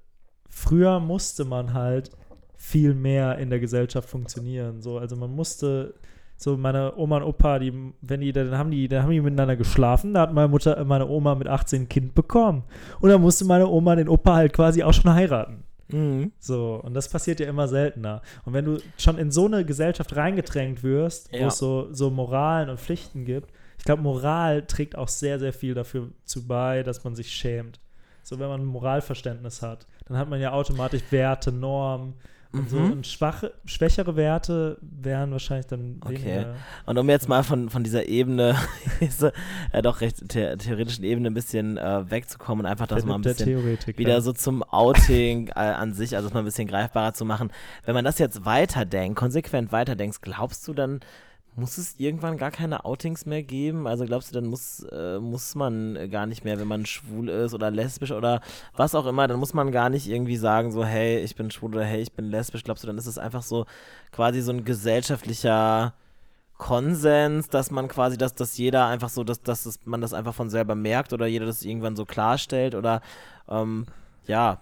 früher 0.48 0.98
musste 0.98 1.44
man 1.44 1.74
halt 1.74 2.10
viel 2.56 2.94
mehr 2.94 3.38
in 3.38 3.48
der 3.50 3.60
Gesellschaft 3.60 4.08
funktionieren. 4.08 4.82
So, 4.82 4.98
also 4.98 5.16
man 5.16 5.30
musste 5.30 5.94
so 6.42 6.56
meine 6.56 6.96
Oma 6.96 7.18
und 7.18 7.24
Opa, 7.24 7.58
die, 7.58 7.92
wenn 8.00 8.22
die, 8.22 8.32
dann 8.32 8.56
haben 8.56 8.70
die, 8.70 8.88
dann 8.88 9.02
haben 9.02 9.10
die 9.10 9.20
miteinander 9.20 9.56
geschlafen. 9.56 10.14
Da 10.14 10.22
hat 10.22 10.32
meine 10.32 10.48
Mutter, 10.48 10.82
meine 10.86 11.06
Oma 11.06 11.34
mit 11.34 11.46
18 11.46 11.82
ein 11.82 11.88
Kind 11.90 12.14
bekommen. 12.14 12.62
Und 12.98 13.10
dann 13.10 13.20
musste 13.20 13.44
meine 13.44 13.68
Oma 13.68 13.94
den 13.94 14.08
Opa 14.08 14.36
halt 14.36 14.54
quasi 14.54 14.82
auch 14.82 14.94
schon 14.94 15.12
heiraten. 15.12 15.64
Mhm. 15.88 16.32
So, 16.38 16.80
und 16.82 16.94
das 16.94 17.10
passiert 17.10 17.40
ja 17.40 17.46
immer 17.46 17.68
seltener. 17.68 18.22
Und 18.46 18.54
wenn 18.54 18.64
du 18.64 18.78
schon 18.96 19.18
in 19.18 19.30
so 19.30 19.44
eine 19.44 19.66
Gesellschaft 19.66 20.16
reingedrängt 20.16 20.82
wirst, 20.82 21.30
ja. 21.30 21.42
wo 21.42 21.46
es 21.48 21.58
so, 21.58 21.88
so 21.92 22.08
Moralen 22.08 22.70
und 22.70 22.80
Pflichten 22.80 23.26
gibt, 23.26 23.52
ich 23.76 23.84
glaube, 23.84 24.00
Moral 24.00 24.62
trägt 24.62 24.96
auch 24.96 25.08
sehr, 25.08 25.38
sehr 25.38 25.52
viel 25.52 25.74
dafür 25.74 26.08
zu 26.24 26.46
bei, 26.46 26.82
dass 26.82 27.04
man 27.04 27.14
sich 27.14 27.30
schämt. 27.30 27.80
So, 28.22 28.38
wenn 28.38 28.48
man 28.48 28.62
ein 28.62 28.66
Moralverständnis 28.66 29.60
hat, 29.60 29.86
dann 30.06 30.16
hat 30.16 30.30
man 30.30 30.40
ja 30.40 30.52
automatisch 30.52 31.02
Werte, 31.10 31.52
Normen, 31.52 32.14
und, 32.52 32.68
so, 32.68 32.78
mhm. 32.78 32.92
und 32.92 33.06
schwache, 33.06 33.52
schwächere 33.64 34.16
Werte 34.16 34.78
wären 34.80 35.30
wahrscheinlich 35.30 35.66
dann 35.66 36.00
Okay. 36.04 36.46
Und 36.84 36.98
um 36.98 37.08
jetzt 37.08 37.28
mal 37.28 37.44
von, 37.44 37.70
von 37.70 37.84
dieser 37.84 38.08
Ebene, 38.08 38.56
äh, 39.72 39.82
doch 39.82 40.00
recht 40.00 40.18
the 40.18 40.56
theoretischen 40.58 41.04
Ebene 41.04 41.28
ein 41.28 41.34
bisschen 41.34 41.78
äh, 41.78 42.10
wegzukommen 42.10 42.64
und 42.64 42.70
einfach 42.70 42.88
das 42.88 43.04
mal 43.04 43.14
ein 43.14 43.22
bisschen 43.22 43.78
wieder 43.96 44.20
so 44.20 44.32
zum 44.32 44.64
Outing 44.64 45.48
äh, 45.48 45.60
an 45.60 45.92
sich, 45.92 46.16
also 46.16 46.28
das 46.28 46.34
mal 46.34 46.40
ein 46.40 46.44
bisschen 46.44 46.66
greifbarer 46.66 47.14
zu 47.14 47.24
machen. 47.24 47.52
Wenn 47.84 47.94
man 47.94 48.04
das 48.04 48.18
jetzt 48.18 48.44
weiterdenkt, 48.44 49.16
konsequent 49.16 49.70
weiterdenkst, 49.70 50.20
glaubst 50.20 50.66
du 50.66 50.74
dann, 50.74 51.00
muss 51.60 51.78
es 51.78 51.94
irgendwann 51.98 52.36
gar 52.36 52.50
keine 52.50 52.84
Outings 52.84 53.26
mehr 53.26 53.42
geben? 53.42 53.86
Also 53.86 54.04
glaubst 54.06 54.30
du, 54.30 54.34
dann 54.34 54.46
muss, 54.46 54.84
äh, 54.90 55.18
muss 55.18 55.54
man 55.54 56.10
gar 56.10 56.26
nicht 56.26 56.44
mehr, 56.44 56.58
wenn 56.58 56.66
man 56.66 56.86
schwul 56.86 57.28
ist 57.28 57.54
oder 57.54 57.70
lesbisch 57.70 58.10
oder 58.10 58.40
was 58.74 58.94
auch 58.94 59.06
immer, 59.06 59.28
dann 59.28 59.38
muss 59.38 59.54
man 59.54 59.70
gar 59.70 59.90
nicht 59.90 60.08
irgendwie 60.08 60.36
sagen, 60.36 60.72
so, 60.72 60.84
hey, 60.84 61.18
ich 61.20 61.36
bin 61.36 61.50
schwul 61.50 61.74
oder 61.74 61.84
hey, 61.84 62.00
ich 62.00 62.12
bin 62.12 62.30
lesbisch. 62.30 62.64
Glaubst 62.64 62.82
du, 62.82 62.86
dann 62.86 62.98
ist 62.98 63.06
es 63.06 63.18
einfach 63.18 63.42
so 63.42 63.66
quasi 64.10 64.40
so 64.40 64.52
ein 64.52 64.64
gesellschaftlicher 64.64 65.94
Konsens, 66.58 67.48
dass 67.48 67.70
man 67.70 67.88
quasi, 67.88 68.18
dass, 68.18 68.34
dass 68.34 68.58
jeder 68.58 68.86
einfach 68.86 69.08
so, 69.08 69.24
dass, 69.24 69.42
dass 69.42 69.78
man 69.84 70.00
das 70.00 70.12
einfach 70.12 70.34
von 70.34 70.50
selber 70.50 70.74
merkt 70.74 71.12
oder 71.12 71.26
jeder 71.26 71.46
das 71.46 71.62
irgendwann 71.62 71.96
so 71.96 72.04
klarstellt 72.04 72.74
oder 72.74 73.00
ähm, 73.48 73.86
ja, 74.26 74.60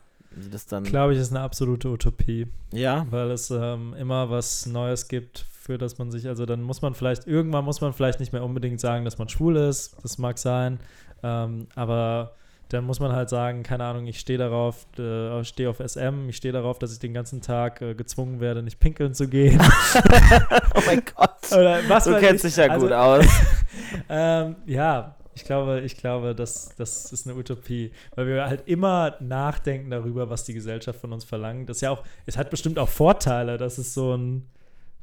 das 0.50 0.66
dann. 0.66 0.84
Glaube 0.84 1.14
ich, 1.14 1.20
ist 1.20 1.30
eine 1.30 1.40
absolute 1.40 1.88
Utopie. 1.88 2.46
Ja. 2.72 3.06
Weil 3.11 3.30
es 3.30 3.50
ähm, 3.50 3.94
immer 3.98 4.30
was 4.30 4.66
Neues 4.66 5.08
gibt 5.08 5.46
für, 5.68 5.76
dass 5.76 5.98
man 5.98 6.11
sich, 6.11 6.26
also 6.26 6.46
dann 6.46 6.62
muss 6.62 6.81
man 6.81 6.94
vielleicht, 6.94 7.26
irgendwann 7.26 7.62
muss 7.62 7.83
man 7.83 7.92
vielleicht 7.92 8.20
nicht 8.20 8.33
mehr 8.33 8.42
unbedingt 8.42 8.81
sagen, 8.81 9.04
dass 9.04 9.18
man 9.18 9.28
schwul 9.28 9.54
ist, 9.57 9.94
das 10.02 10.16
mag 10.16 10.38
sein, 10.38 10.81
ähm, 11.22 11.66
aber 11.74 12.33
dann 12.70 12.85
muss 12.85 13.00
man 13.00 13.12
halt 13.12 13.28
sagen, 13.28 13.62
keine 13.62 13.85
Ahnung, 13.85 14.07
ich 14.07 14.18
stehe 14.18 14.38
darauf, 14.38 14.87
äh, 14.98 15.44
stehe 15.44 15.68
auf 15.68 15.78
SM, 15.78 16.31
ich 16.31 16.38
stehe 16.38 16.52
darauf, 16.52 16.78
dass 16.78 16.90
ich 16.94 17.00
den 17.00 17.12
ganzen 17.12 17.42
Tag 17.42 17.83
äh, 17.83 17.94
gezwungen 17.94 18.40
werde, 18.40 18.62
nicht 18.62 18.81
pinkeln 18.81 19.12
zu 19.12 19.28
gehen. 19.28 19.61
oh 20.74 20.81
mein 20.87 21.02
Gott. 21.14 21.37
Oder 21.52 21.81
was 21.87 22.04
du 22.04 22.18
kennst 22.18 22.44
dich 22.44 22.57
ja 22.57 22.68
also, 22.68 22.87
gut 22.87 22.94
aus. 22.94 23.26
ähm, 24.09 24.57
ja, 24.64 25.16
ich 25.35 25.44
glaube, 25.44 25.83
ich 25.83 25.98
glaube, 25.98 26.35
das, 26.35 26.74
das 26.78 27.12
ist 27.12 27.26
eine 27.26 27.38
Utopie, 27.38 27.92
weil 28.14 28.26
wir 28.26 28.46
halt 28.46 28.62
immer 28.66 29.16
nachdenken 29.20 29.90
darüber, 29.90 30.31
was 30.31 30.44
die 30.44 30.54
Gesellschaft 30.54 30.98
von 30.98 31.12
uns 31.12 31.24
verlangt. 31.24 31.68
Das 31.68 31.76
ist 31.76 31.83
ja 31.83 31.90
auch, 31.90 32.04
es 32.24 32.38
hat 32.38 32.48
bestimmt 32.48 32.78
auch 32.78 32.88
Vorteile, 32.88 33.59
dass 33.59 33.76
es 33.76 33.92
so 33.92 34.16
ein, 34.16 34.48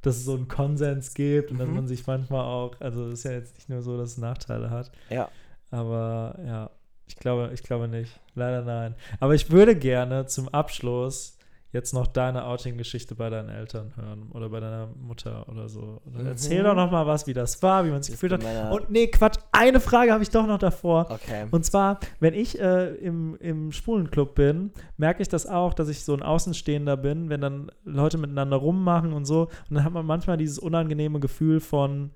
dass 0.05 0.17
es 0.17 0.25
so 0.25 0.35
einen 0.35 0.47
Konsens 0.47 1.13
gibt 1.13 1.51
und 1.51 1.57
mhm. 1.57 1.59
dass 1.59 1.69
man 1.69 1.87
sich 1.87 2.05
manchmal 2.05 2.45
auch, 2.45 2.79
also 2.79 3.07
es 3.07 3.19
ist 3.19 3.23
ja 3.25 3.31
jetzt 3.31 3.55
nicht 3.55 3.69
nur 3.69 3.81
so, 3.81 3.97
dass 3.97 4.11
es 4.11 4.17
Nachteile 4.17 4.69
hat. 4.69 4.91
Ja. 5.09 5.29
Aber 5.71 6.37
ja, 6.45 6.69
ich 7.07 7.15
glaube, 7.15 7.51
ich 7.53 7.63
glaube 7.63 7.87
nicht. 7.87 8.19
Leider 8.33 8.63
nein. 8.63 8.95
Aber 9.19 9.35
ich 9.35 9.51
würde 9.51 9.75
gerne 9.75 10.25
zum 10.25 10.49
Abschluss 10.49 11.34
jetzt 11.75 11.93
noch 11.93 12.07
deine 12.07 12.45
Outing-Geschichte 12.45 13.15
bei 13.15 13.29
deinen 13.29 13.49
Eltern 13.49 13.91
hören 13.95 14.31
oder 14.31 14.49
bei 14.49 14.59
deiner 14.59 14.87
Mutter 14.95 15.47
oder 15.49 15.69
so. 15.69 16.01
Oder 16.05 16.21
mhm. 16.21 16.27
Erzähl 16.27 16.63
doch 16.63 16.73
noch 16.73 16.89
mal 16.89 17.05
was, 17.05 17.27
wie 17.27 17.33
das 17.33 17.61
war, 17.61 17.85
wie 17.85 17.91
man 17.91 18.01
sich 18.01 18.13
gefühlt 18.13 18.31
hat. 18.31 18.71
Und 18.71 18.89
nee, 18.89 19.07
Quatsch, 19.07 19.37
eine 19.51 19.79
Frage 19.79 20.11
habe 20.11 20.23
ich 20.23 20.29
doch 20.29 20.47
noch 20.47 20.57
davor. 20.57 21.07
Okay. 21.09 21.45
Und 21.51 21.65
zwar, 21.65 21.99
wenn 22.19 22.33
ich 22.33 22.59
äh, 22.59 22.95
im, 22.95 23.35
im 23.39 23.71
Schwulenclub 23.71 24.33
bin, 24.33 24.71
merke 24.97 25.21
ich 25.21 25.27
das 25.27 25.45
auch, 25.45 25.73
dass 25.73 25.89
ich 25.89 26.03
so 26.03 26.13
ein 26.13 26.23
Außenstehender 26.23 26.97
bin, 26.97 27.29
wenn 27.29 27.41
dann 27.41 27.71
Leute 27.83 28.17
miteinander 28.17 28.57
rummachen 28.57 29.13
und 29.13 29.25
so. 29.25 29.49
Und 29.69 29.75
dann 29.75 29.83
hat 29.83 29.93
man 29.93 30.05
manchmal 30.05 30.37
dieses 30.37 30.57
unangenehme 30.57 31.19
Gefühl 31.19 31.59
von, 31.59 32.11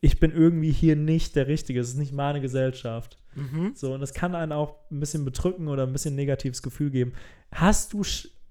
ich 0.00 0.20
bin 0.20 0.30
irgendwie 0.30 0.70
hier 0.70 0.94
nicht 0.94 1.36
der 1.36 1.48
Richtige, 1.48 1.80
es 1.80 1.88
ist 1.88 1.98
nicht 1.98 2.12
meine 2.12 2.40
Gesellschaft. 2.40 3.18
Mhm. 3.34 3.72
So, 3.74 3.92
und 3.94 4.00
das 4.00 4.14
kann 4.14 4.34
einen 4.34 4.52
auch 4.52 4.74
ein 4.90 5.00
bisschen 5.00 5.24
bedrücken 5.24 5.68
oder 5.68 5.84
ein 5.84 5.92
bisschen 5.92 6.14
negatives 6.14 6.62
Gefühl 6.62 6.90
geben. 6.90 7.12
Hast 7.52 7.92
du 7.92 8.02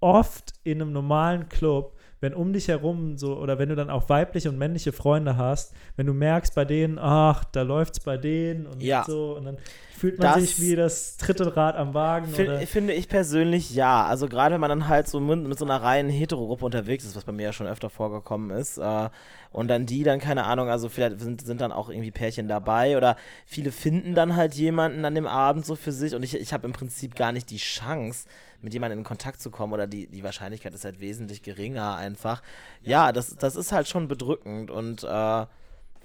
oft 0.06 0.54
in 0.64 0.82
einem 0.82 0.94
normalen 0.94 1.50
Club, 1.50 1.94
wenn 2.22 2.36
um 2.36 2.54
dich 2.54 2.68
herum 2.68 3.18
so, 3.18 3.38
oder 3.38 3.58
wenn 3.58 3.70
du 3.70 3.76
dann 3.76 3.90
auch 3.90 4.08
weibliche 4.08 4.50
und 4.50 4.58
männliche 4.58 4.92
Freunde 4.92 5.36
hast, 5.36 5.74
wenn 5.96 6.06
du 6.06 6.14
merkst 6.14 6.54
bei 6.54 6.64
denen, 6.64 7.00
ach, 7.00 7.44
da 7.46 7.64
läuft's 7.64 8.00
bei 8.00 8.16
denen 8.16 8.68
und 8.68 8.84
ja. 8.84 9.04
so, 9.04 9.36
und 9.36 9.46
dann 9.46 9.58
fühlt 9.98 10.20
man 10.20 10.34
das 10.34 10.42
sich 10.42 10.62
wie 10.62 10.76
das 10.76 11.18
dritte 11.18 11.58
Rad 11.58 11.76
am 11.76 11.96
Wagen. 11.96 12.28
Find? 12.28 12.70
Finde 12.70 12.94
ich 12.94 13.10
persönlich 13.10 13.74
ja. 13.74 14.06
Also 14.06 14.28
gerade 14.28 14.54
wenn 14.54 14.62
man 14.62 14.70
dann 14.70 14.88
halt 14.88 15.08
so 15.08 15.20
mit, 15.20 15.48
mit 15.48 15.58
so 15.58 15.66
einer 15.66 15.82
reinen 15.82 16.12
Heterogruppe 16.12 16.66
unterwegs 16.66 17.04
ist, 17.04 17.16
was 17.16 17.24
bei 17.24 17.32
mir 17.32 17.44
ja 17.44 17.54
schon 17.54 17.68
öfter 17.68 17.90
vorgekommen 17.90 18.56
ist, 18.56 18.78
äh, 18.78 19.10
und 19.56 19.70
dann 19.70 19.86
die 19.86 20.04
dann, 20.04 20.20
keine 20.20 20.44
Ahnung, 20.44 20.68
also 20.68 20.90
vielleicht 20.90 21.22
sind, 21.22 21.40
sind 21.40 21.62
dann 21.62 21.72
auch 21.72 21.88
irgendwie 21.88 22.12
Pärchen 22.12 22.50
dabei 22.50 22.98
oder 22.98 23.16
viele 23.46 23.72
finden 23.72 24.14
dann 24.14 24.36
halt 24.36 24.54
jemanden 24.54 25.06
an 25.06 25.16
dem 25.16 25.28
Abend 25.28 25.66
so 25.66 25.78
für 25.78 25.94
sich 25.94 26.14
und 26.14 26.24
ich, 26.24 26.36
ich 26.36 26.52
habe 26.52 26.68
im 26.68 26.74
Prinzip 26.74 27.16
gar 27.16 27.32
nicht 27.32 27.50
die 27.50 27.58
Chance, 27.58 28.28
mit 28.62 28.74
jemandem 28.74 29.00
in 29.00 29.06
Kontakt 29.06 29.42
zu 29.42 29.52
kommen 29.52 29.72
oder 29.72 29.88
die, 29.88 30.08
die 30.08 30.26
Wahrscheinlichkeit 30.26 30.74
ist 30.74 30.84
halt 30.84 31.00
wesentlich 31.00 31.42
geringer 31.42 31.96
einfach. 31.96 32.42
Ja, 32.82 33.14
das, 33.14 33.38
das 33.38 33.56
ist 33.56 33.72
halt 33.72 33.88
schon 33.88 34.10
bedrückend 34.10 34.72
und 34.72 35.06
äh, 35.06 35.46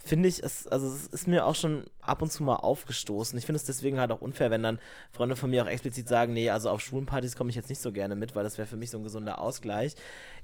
finde 0.04 0.28
ich, 0.28 0.42
es, 0.42 0.66
also 0.66 0.86
es 0.88 1.06
ist 1.06 1.28
mir 1.28 1.44
auch 1.44 1.54
schon 1.54 1.84
ab 2.00 2.22
und 2.22 2.32
zu 2.32 2.42
mal 2.42 2.56
aufgestoßen. 2.56 3.38
Ich 3.38 3.46
finde 3.46 3.56
es 3.56 3.64
deswegen 3.64 4.00
halt 4.00 4.10
auch 4.10 4.20
unfair, 4.20 4.50
wenn 4.50 4.62
dann 4.62 4.78
Freunde 5.12 5.36
von 5.36 5.50
mir 5.50 5.62
auch 5.62 5.68
explizit 5.68 6.08
sagen, 6.08 6.32
nee, 6.32 6.50
also 6.50 6.70
auf 6.70 6.80
Schwulenpartys 6.80 7.36
komme 7.36 7.50
ich 7.50 7.56
jetzt 7.56 7.68
nicht 7.68 7.80
so 7.80 7.92
gerne 7.92 8.16
mit, 8.16 8.34
weil 8.34 8.44
das 8.44 8.58
wäre 8.58 8.66
für 8.66 8.76
mich 8.76 8.90
so 8.90 8.98
ein 8.98 9.04
gesunder 9.04 9.40
Ausgleich. 9.40 9.94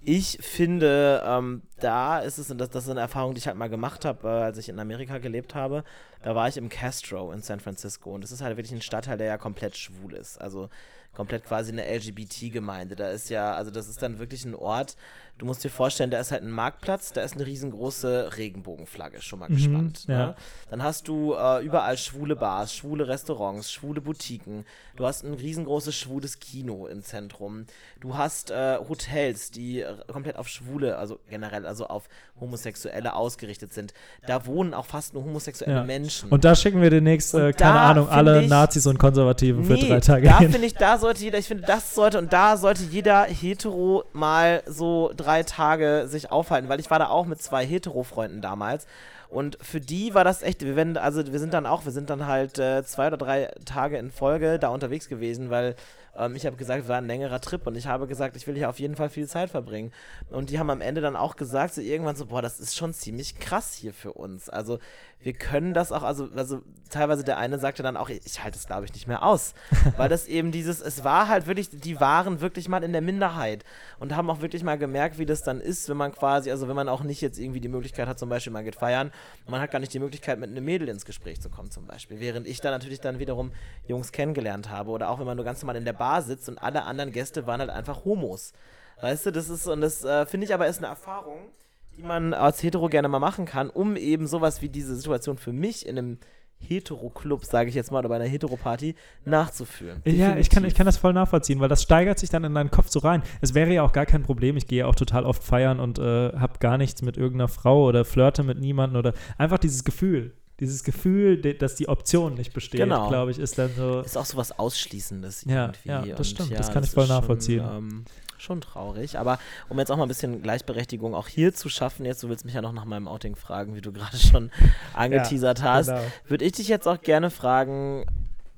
Ich 0.00 0.38
finde, 0.40 1.22
ähm, 1.24 1.62
da 1.80 2.18
ist 2.18 2.38
es, 2.38 2.50
und 2.50 2.58
das, 2.58 2.70
das 2.70 2.84
ist 2.84 2.90
eine 2.90 3.00
Erfahrung, 3.00 3.34
die 3.34 3.38
ich 3.38 3.46
halt 3.46 3.56
mal 3.56 3.68
gemacht 3.68 4.04
habe, 4.04 4.28
äh, 4.28 4.30
als 4.30 4.58
ich 4.58 4.68
in 4.68 4.78
Amerika 4.78 5.18
gelebt 5.18 5.54
habe, 5.54 5.84
da 6.22 6.34
war 6.34 6.48
ich 6.48 6.56
im 6.56 6.68
Castro 6.68 7.32
in 7.32 7.40
San 7.40 7.60
Francisco 7.60 8.14
und 8.14 8.22
das 8.22 8.32
ist 8.32 8.42
halt 8.42 8.56
wirklich 8.56 8.72
ein 8.72 8.82
Stadtteil, 8.82 9.18
der 9.18 9.26
ja 9.26 9.38
komplett 9.38 9.76
schwul 9.76 10.14
ist. 10.14 10.40
Also 10.40 10.68
komplett 11.16 11.44
quasi 11.44 11.72
eine 11.72 11.84
LGBT-Gemeinde. 11.84 12.94
Da 12.94 13.08
ist 13.10 13.30
ja, 13.30 13.54
also 13.54 13.70
das 13.70 13.88
ist 13.88 14.02
dann 14.02 14.18
wirklich 14.18 14.44
ein 14.44 14.54
Ort, 14.54 14.96
Du 15.38 15.44
musst 15.44 15.62
dir 15.62 15.70
vorstellen, 15.70 16.10
da 16.10 16.18
ist 16.18 16.32
halt 16.32 16.42
ein 16.42 16.50
Marktplatz, 16.50 17.12
da 17.12 17.20
ist 17.20 17.34
eine 17.34 17.44
riesengroße 17.44 18.36
Regenbogenflagge, 18.38 19.20
schon 19.20 19.38
mal 19.38 19.50
mhm, 19.50 19.54
gespannt. 19.54 20.04
Ja. 20.08 20.18
Ne? 20.18 20.36
Dann 20.70 20.82
hast 20.82 21.08
du 21.08 21.34
äh, 21.34 21.62
überall 21.62 21.98
schwule 21.98 22.36
Bars, 22.36 22.74
schwule 22.74 23.06
Restaurants, 23.06 23.70
schwule 23.70 24.00
Boutiquen. 24.00 24.64
Du 24.96 25.04
hast 25.04 25.24
ein 25.24 25.34
riesengroßes 25.34 25.94
schwules 25.94 26.38
Kino 26.38 26.86
im 26.86 27.02
Zentrum. 27.02 27.66
Du 28.00 28.16
hast 28.16 28.50
äh, 28.50 28.78
Hotels, 28.88 29.50
die 29.50 29.84
komplett 30.10 30.36
auf 30.36 30.48
Schwule, 30.48 30.96
also 30.96 31.18
generell, 31.28 31.66
also 31.66 31.86
auf 31.86 32.08
Homosexuelle 32.40 33.14
ausgerichtet 33.14 33.74
sind. 33.74 33.92
Da 34.26 34.46
wohnen 34.46 34.72
auch 34.72 34.86
fast 34.86 35.12
nur 35.12 35.24
homosexuelle 35.24 35.74
ja. 35.74 35.84
Menschen. 35.84 36.30
Und 36.30 36.44
da 36.44 36.54
schicken 36.54 36.80
wir 36.80 36.88
demnächst, 36.88 37.34
äh, 37.34 37.52
keine 37.52 37.78
Ahnung, 37.80 38.08
alle 38.08 38.42
ich, 38.42 38.48
Nazis 38.48 38.86
und 38.86 38.98
Konservativen 38.98 39.66
nee, 39.66 39.80
für 39.80 39.86
drei 39.86 40.00
Tage 40.00 40.28
da 40.28 40.38
finde 40.38 40.66
ich, 40.66 40.74
da 40.74 40.96
sollte 40.96 41.22
jeder, 41.22 41.38
ich 41.38 41.46
finde, 41.46 41.64
das 41.66 41.94
sollte, 41.94 42.18
und 42.18 42.32
da 42.32 42.56
sollte 42.56 42.84
jeder 42.84 43.24
Hetero 43.24 44.04
mal 44.12 44.62
so 44.66 45.12
drei 45.14 45.25
drei 45.26 45.42
Tage 45.42 46.04
sich 46.06 46.30
aufhalten, 46.30 46.68
weil 46.68 46.80
ich 46.80 46.90
war 46.90 46.98
da 46.98 47.08
auch 47.08 47.26
mit 47.26 47.42
zwei 47.42 47.66
Hetero-Freunden 47.66 48.40
damals. 48.40 48.86
Und 49.28 49.58
für 49.60 49.80
die 49.80 50.14
war 50.14 50.24
das 50.24 50.42
echt, 50.42 50.62
wir 50.62 50.76
werden, 50.76 50.96
also 50.96 51.32
wir 51.32 51.38
sind 51.38 51.54
dann 51.54 51.66
auch, 51.66 51.84
wir 51.84 51.92
sind 51.92 52.10
dann 52.10 52.26
halt 52.26 52.58
äh, 52.58 52.84
zwei 52.84 53.08
oder 53.08 53.16
drei 53.16 53.50
Tage 53.64 53.98
in 53.98 54.10
Folge 54.10 54.58
da 54.58 54.68
unterwegs 54.68 55.08
gewesen, 55.08 55.50
weil 55.50 55.74
ähm, 56.18 56.34
ich 56.36 56.46
habe 56.46 56.56
gesagt, 56.56 56.82
es 56.82 56.88
war 56.88 56.98
ein 56.98 57.06
längerer 57.06 57.40
Trip 57.40 57.66
und 57.66 57.76
ich 57.76 57.86
habe 57.86 58.06
gesagt, 58.06 58.36
ich 58.36 58.46
will 58.46 58.54
hier 58.54 58.68
auf 58.68 58.78
jeden 58.78 58.96
Fall 58.96 59.08
viel 59.08 59.26
Zeit 59.26 59.50
verbringen. 59.50 59.92
Und 60.30 60.50
die 60.50 60.58
haben 60.58 60.70
am 60.70 60.80
Ende 60.80 61.00
dann 61.00 61.16
auch 61.16 61.36
gesagt, 61.36 61.74
so 61.74 61.80
irgendwann 61.80 62.16
so, 62.16 62.26
boah, 62.26 62.42
das 62.42 62.60
ist 62.60 62.76
schon 62.76 62.94
ziemlich 62.94 63.38
krass 63.38 63.74
hier 63.74 63.92
für 63.92 64.12
uns. 64.12 64.48
Also 64.48 64.78
wir 65.20 65.32
können 65.32 65.74
das 65.74 65.92
auch, 65.92 66.02
also, 66.02 66.28
also 66.36 66.62
teilweise 66.90 67.24
der 67.24 67.38
eine 67.38 67.58
sagte 67.58 67.82
dann 67.82 67.96
auch, 67.96 68.08
ich 68.08 68.44
halte 68.44 68.58
es 68.58 68.66
glaube 68.66 68.84
ich 68.84 68.92
nicht 68.92 69.06
mehr 69.06 69.22
aus, 69.24 69.54
weil 69.96 70.08
das 70.08 70.26
eben 70.26 70.52
dieses, 70.52 70.80
es 70.80 71.04
war 71.04 71.28
halt 71.28 71.46
wirklich, 71.46 71.68
die 71.70 72.00
waren 72.00 72.40
wirklich 72.40 72.68
mal 72.68 72.84
in 72.84 72.92
der 72.92 73.02
Minderheit 73.02 73.64
und 73.98 74.14
haben 74.14 74.30
auch 74.30 74.40
wirklich 74.40 74.62
mal 74.62 74.78
gemerkt, 74.78 75.18
wie 75.18 75.26
das 75.26 75.42
dann 75.42 75.60
ist, 75.60 75.88
wenn 75.88 75.96
man 75.96 76.12
quasi, 76.12 76.50
also 76.50 76.68
wenn 76.68 76.76
man 76.76 76.88
auch 76.88 77.02
nicht 77.02 77.20
jetzt 77.20 77.38
irgendwie 77.38 77.60
die 77.60 77.68
Möglichkeit 77.68 78.06
hat, 78.08 78.18
zum 78.18 78.28
Beispiel 78.28 78.52
man 78.52 78.64
geht 78.64 78.76
feiern, 78.76 79.10
man 79.46 79.60
hat 79.60 79.70
gar 79.70 79.78
nicht 79.78 79.94
die 79.94 79.98
Möglichkeit, 79.98 80.38
mit 80.38 80.50
einem 80.50 80.64
Mädel 80.64 80.88
ins 80.88 81.04
Gespräch 81.04 81.40
zu 81.40 81.48
kommen 81.48 81.70
zum 81.70 81.86
Beispiel, 81.86 82.20
während 82.20 82.46
ich 82.46 82.60
dann 82.60 82.72
natürlich 82.72 83.00
dann 83.00 83.18
wiederum 83.18 83.52
Jungs 83.86 84.12
kennengelernt 84.12 84.70
habe 84.70 84.90
oder 84.90 85.10
auch 85.10 85.18
wenn 85.18 85.26
man 85.26 85.36
nur 85.36 85.44
ganz 85.44 85.62
normal 85.62 85.76
in 85.76 85.84
der 85.84 85.92
Bar 85.92 86.22
sitzt 86.22 86.48
und 86.48 86.58
alle 86.58 86.84
anderen 86.84 87.12
Gäste 87.12 87.46
waren 87.46 87.60
halt 87.60 87.70
einfach 87.70 88.04
Homos. 88.04 88.52
Weißt 89.00 89.26
du, 89.26 89.30
das 89.30 89.48
ist, 89.48 89.66
und 89.66 89.80
das 89.80 90.04
äh, 90.04 90.26
finde 90.26 90.46
ich 90.46 90.54
aber 90.54 90.66
ist 90.66 90.78
eine 90.78 90.86
Erfahrung, 90.86 91.50
die 91.96 92.02
man 92.02 92.34
als 92.34 92.62
Hetero 92.62 92.88
gerne 92.88 93.08
mal 93.08 93.18
machen 93.18 93.44
kann, 93.44 93.70
um 93.70 93.96
eben 93.96 94.26
sowas 94.26 94.62
wie 94.62 94.68
diese 94.68 94.96
Situation 94.96 95.38
für 95.38 95.52
mich 95.52 95.86
in 95.86 95.98
einem 95.98 96.18
Hetero-Club, 96.60 97.44
sage 97.44 97.68
ich 97.68 97.74
jetzt 97.74 97.90
mal, 97.90 98.00
oder 98.00 98.08
bei 98.08 98.16
einer 98.16 98.24
Hetero-Party 98.24 98.94
nachzuführen. 99.24 100.02
Ja, 100.04 100.36
ich 100.36 100.50
kann, 100.50 100.64
ich 100.64 100.74
kann 100.74 100.86
das 100.86 100.96
voll 100.96 101.12
nachvollziehen, 101.12 101.60
weil 101.60 101.68
das 101.68 101.82
steigert 101.82 102.18
sich 102.18 102.30
dann 102.30 102.44
in 102.44 102.54
deinen 102.54 102.70
Kopf 102.70 102.88
so 102.88 102.98
rein. 102.98 103.22
Es 103.40 103.54
wäre 103.54 103.72
ja 103.72 103.82
auch 103.82 103.92
gar 103.92 104.06
kein 104.06 104.22
Problem, 104.22 104.56
ich 104.56 104.66
gehe 104.66 104.80
ja 104.80 104.86
auch 104.86 104.94
total 104.94 105.24
oft 105.24 105.44
feiern 105.44 105.80
und 105.80 105.98
äh, 105.98 106.32
habe 106.32 106.58
gar 106.58 106.78
nichts 106.78 107.02
mit 107.02 107.16
irgendeiner 107.16 107.48
Frau 107.48 107.84
oder 107.84 108.04
flirte 108.04 108.42
mit 108.42 108.58
niemandem 108.58 108.98
oder 108.98 109.12
einfach 109.38 109.58
dieses 109.58 109.84
Gefühl. 109.84 110.32
Dieses 110.58 110.84
Gefühl, 110.84 111.36
dass 111.36 111.74
die 111.74 111.86
Option 111.86 112.32
nicht 112.32 112.54
besteht, 112.54 112.80
genau. 112.80 113.10
glaube 113.10 113.30
ich, 113.30 113.38
ist 113.38 113.58
dann 113.58 113.70
so. 113.76 114.00
Ist 114.00 114.16
auch 114.16 114.24
so 114.24 114.38
was 114.38 114.58
Ausschließendes 114.58 115.44
ja, 115.44 115.66
irgendwie. 115.84 116.08
Ja, 116.08 116.16
das 116.16 116.30
stimmt. 116.30 116.48
Ja, 116.48 116.56
das 116.56 116.68
kann 116.68 116.80
das 116.80 116.88
ich 116.88 116.94
voll 116.94 117.06
nachvollziehen. 117.06 117.62
Schon, 117.62 117.76
ähm, 117.76 118.04
schon 118.38 118.60
traurig. 118.60 119.18
Aber 119.18 119.38
um 119.68 119.78
jetzt 119.78 119.90
auch 119.90 119.96
mal 119.96 120.04
ein 120.04 120.08
bisschen 120.08 120.42
Gleichberechtigung 120.42 121.14
auch 121.14 121.28
hier 121.28 121.54
zu 121.54 121.68
schaffen, 121.68 122.04
jetzt, 122.04 122.22
du 122.22 122.28
willst 122.28 122.44
mich 122.44 122.54
ja 122.54 122.62
noch 122.62 122.72
nach 122.72 122.84
meinem 122.84 123.08
Outing 123.08 123.36
fragen, 123.36 123.74
wie 123.74 123.80
du 123.80 123.92
gerade 123.92 124.16
schon 124.16 124.50
angeteasert 124.94 125.60
ja, 125.60 125.64
hast, 125.64 125.86
genau. 125.88 126.00
würde 126.26 126.44
ich 126.44 126.52
dich 126.52 126.68
jetzt 126.68 126.86
auch 126.86 127.00
gerne 127.00 127.30
fragen, 127.30 128.06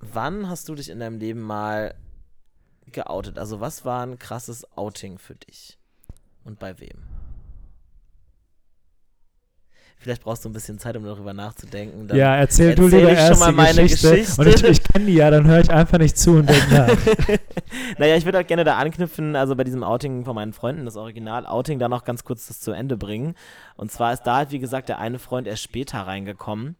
wann 0.00 0.48
hast 0.48 0.68
du 0.68 0.74
dich 0.74 0.88
in 0.88 1.00
deinem 1.00 1.18
Leben 1.18 1.40
mal 1.40 1.94
geoutet? 2.92 3.38
Also 3.38 3.60
was 3.60 3.84
war 3.84 4.04
ein 4.04 4.18
krasses 4.18 4.66
Outing 4.76 5.18
für 5.18 5.34
dich? 5.34 5.78
Und 6.44 6.58
bei 6.58 6.78
wem? 6.80 7.17
Vielleicht 10.00 10.22
brauchst 10.22 10.44
du 10.44 10.48
ein 10.48 10.52
bisschen 10.52 10.78
Zeit, 10.78 10.96
um 10.96 11.04
darüber 11.04 11.32
nachzudenken. 11.32 12.06
Dann 12.06 12.16
ja, 12.16 12.36
erzähl, 12.36 12.70
erzähl 12.70 12.88
du 12.88 12.96
lieber 12.96 13.10
erst 13.10 13.32
schon 13.32 13.40
mal 13.40 13.52
meine 13.52 13.82
Geschichte. 13.82 14.10
Geschichte. 14.10 14.40
Und 14.40 14.46
ich, 14.46 14.62
ich 14.62 14.82
kenne 14.84 15.06
die 15.06 15.14
ja, 15.14 15.28
dann 15.28 15.44
höre 15.46 15.58
ich 15.60 15.70
einfach 15.70 15.98
nicht 15.98 16.16
zu 16.16 16.36
und 16.36 16.48
denke 16.48 16.72
nach. 16.72 16.88
naja, 17.98 18.16
ich 18.16 18.24
würde 18.24 18.38
auch 18.38 18.46
gerne 18.46 18.62
da 18.62 18.76
anknüpfen, 18.76 19.34
also 19.34 19.56
bei 19.56 19.64
diesem 19.64 19.82
Outing 19.82 20.24
von 20.24 20.36
meinen 20.36 20.52
Freunden, 20.52 20.84
das 20.84 20.96
Original-Outing, 20.96 21.80
da 21.80 21.88
noch 21.88 22.04
ganz 22.04 22.22
kurz 22.22 22.46
das 22.46 22.60
zu 22.60 22.70
Ende 22.70 22.96
bringen. 22.96 23.34
Und 23.76 23.90
zwar 23.90 24.12
ist 24.12 24.22
da 24.22 24.36
halt, 24.36 24.52
wie 24.52 24.60
gesagt, 24.60 24.88
der 24.88 25.00
eine 25.00 25.18
Freund 25.18 25.48
erst 25.48 25.64
später 25.64 25.98
reingekommen 25.98 26.76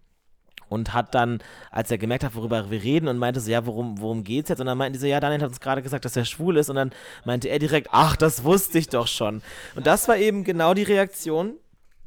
und 0.69 0.95
hat 0.95 1.15
dann, 1.15 1.41
als 1.71 1.91
er 1.91 1.99
gemerkt 1.99 2.23
hat, 2.23 2.37
worüber 2.37 2.71
wir 2.71 2.83
reden 2.83 3.09
und 3.09 3.19
meinte 3.19 3.41
so, 3.41 3.51
ja, 3.51 3.67
worum, 3.67 4.01
worum 4.01 4.23
geht's 4.23 4.49
jetzt? 4.49 4.61
Und 4.61 4.67
dann 4.67 4.79
meinten 4.79 4.93
die 4.93 5.01
so, 5.01 5.07
ja, 5.07 5.19
Daniel 5.19 5.43
hat 5.43 5.49
uns 5.49 5.61
gerade 5.61 5.83
gesagt, 5.83 6.05
dass 6.05 6.17
er 6.17 6.25
schwul 6.25 6.57
ist 6.57 6.71
und 6.71 6.77
dann 6.77 6.93
meinte 7.25 7.49
er 7.49 7.59
direkt, 7.59 7.89
ach, 7.91 8.17
das 8.17 8.45
wusste 8.45 8.79
ich 8.79 8.89
doch 8.89 9.07
schon. 9.07 9.43
Und 9.75 9.87
das 9.87 10.09
war 10.09 10.17
eben 10.17 10.45
genau 10.45 10.75
die 10.75 10.83
Reaktion, 10.83 11.55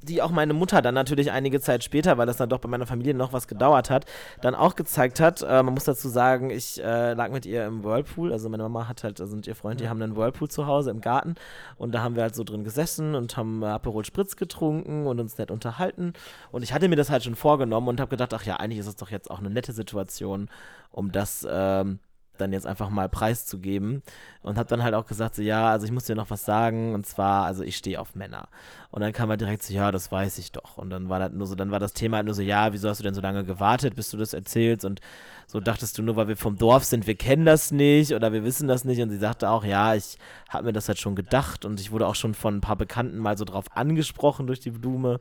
die 0.01 0.21
auch 0.21 0.31
meine 0.31 0.53
Mutter 0.53 0.81
dann 0.81 0.95
natürlich 0.95 1.31
einige 1.31 1.59
Zeit 1.59 1.83
später, 1.83 2.17
weil 2.17 2.27
das 2.27 2.37
dann 2.37 2.49
doch 2.49 2.59
bei 2.59 2.69
meiner 2.69 2.85
Familie 2.85 3.13
noch 3.13 3.33
was 3.33 3.47
gedauert 3.47 3.89
hat, 3.89 4.05
dann 4.41 4.55
auch 4.55 4.75
gezeigt 4.75 5.19
hat. 5.19 5.41
Äh, 5.41 5.63
man 5.63 5.73
muss 5.73 5.83
dazu 5.83 6.09
sagen, 6.09 6.49
ich 6.49 6.81
äh, 6.83 7.13
lag 7.13 7.31
mit 7.31 7.45
ihr 7.45 7.65
im 7.65 7.83
Whirlpool. 7.83 8.31
Also 8.31 8.49
meine 8.49 8.63
Mama 8.63 8.87
hat 8.87 9.03
halt, 9.03 9.21
also 9.21 9.35
und 9.35 9.47
ihr 9.47 9.55
Freund, 9.55 9.79
die 9.79 9.89
haben 9.89 10.01
einen 10.01 10.15
Whirlpool 10.15 10.49
zu 10.49 10.65
Hause 10.65 10.91
im 10.91 11.01
Garten 11.01 11.35
und 11.77 11.93
da 11.93 12.01
haben 12.01 12.15
wir 12.15 12.23
halt 12.23 12.35
so 12.35 12.43
drin 12.43 12.63
gesessen 12.63 13.15
und 13.15 13.37
haben 13.37 13.63
Aperol 13.63 14.05
Spritz 14.05 14.35
getrunken 14.35 15.07
und 15.07 15.19
uns 15.19 15.37
nett 15.37 15.51
unterhalten. 15.51 16.13
Und 16.51 16.63
ich 16.63 16.73
hatte 16.73 16.89
mir 16.89 16.95
das 16.95 17.09
halt 17.09 17.23
schon 17.23 17.35
vorgenommen 17.35 17.87
und 17.87 17.99
habe 17.99 18.09
gedacht, 18.09 18.33
ach 18.33 18.43
ja, 18.43 18.57
eigentlich 18.57 18.79
ist 18.79 18.87
es 18.87 18.95
doch 18.95 19.09
jetzt 19.09 19.29
auch 19.29 19.39
eine 19.39 19.49
nette 19.49 19.73
Situation, 19.73 20.49
um 20.91 21.11
das 21.11 21.47
ähm, 21.49 21.99
dann 22.41 22.53
jetzt 22.53 22.67
einfach 22.67 22.89
mal 22.89 23.07
preiszugeben 23.07 24.01
und 24.41 24.57
habe 24.57 24.67
dann 24.67 24.83
halt 24.83 24.95
auch 24.95 25.05
gesagt, 25.05 25.35
so 25.35 25.41
ja, 25.41 25.69
also 25.69 25.85
ich 25.85 25.91
muss 25.91 26.05
dir 26.05 26.15
noch 26.15 26.29
was 26.29 26.43
sagen 26.43 26.93
und 26.93 27.05
zwar, 27.05 27.45
also 27.45 27.63
ich 27.63 27.77
stehe 27.77 27.99
auf 27.99 28.15
Männer. 28.15 28.49
Und 28.91 29.01
dann 29.01 29.13
kam 29.13 29.29
er 29.29 29.37
direkt 29.37 29.63
so, 29.63 29.73
ja, 29.73 29.91
das 29.91 30.11
weiß 30.11 30.37
ich 30.37 30.51
doch. 30.51 30.77
Und 30.77 30.89
dann 30.89 31.07
war 31.07 31.19
das 31.19 31.31
nur 31.31 31.47
so, 31.47 31.55
dann 31.55 31.71
war 31.71 31.79
das 31.79 31.93
Thema 31.93 32.17
halt 32.17 32.25
nur 32.25 32.35
so, 32.35 32.41
ja, 32.41 32.73
wieso 32.73 32.89
hast 32.89 32.99
du 32.99 33.03
denn 33.03 33.13
so 33.13 33.21
lange 33.21 33.45
gewartet, 33.45 33.95
bis 33.95 34.09
du 34.09 34.17
das 34.17 34.33
erzählst? 34.33 34.83
Und 34.83 34.99
so 35.47 35.59
dachtest 35.59 35.97
du 35.97 36.03
nur, 36.03 36.17
weil 36.17 36.27
wir 36.27 36.37
vom 36.37 36.57
Dorf 36.57 36.83
sind, 36.83 37.07
wir 37.07 37.15
kennen 37.15 37.45
das 37.45 37.71
nicht 37.71 38.13
oder 38.13 38.33
wir 38.33 38.43
wissen 38.43 38.67
das 38.67 38.83
nicht. 38.83 39.01
Und 39.01 39.09
sie 39.09 39.17
sagte 39.17 39.49
auch, 39.49 39.63
ja, 39.63 39.95
ich 39.95 40.17
habe 40.49 40.65
mir 40.65 40.73
das 40.73 40.87
halt 40.87 40.99
schon 40.99 41.15
gedacht 41.15 41.63
und 41.63 41.79
ich 41.79 41.91
wurde 41.91 42.07
auch 42.07 42.15
schon 42.15 42.33
von 42.33 42.57
ein 42.57 42.61
paar 42.61 42.75
Bekannten 42.75 43.17
mal 43.17 43.37
so 43.37 43.45
drauf 43.45 43.65
angesprochen 43.73 44.47
durch 44.47 44.59
die 44.59 44.71
Blume 44.71 45.19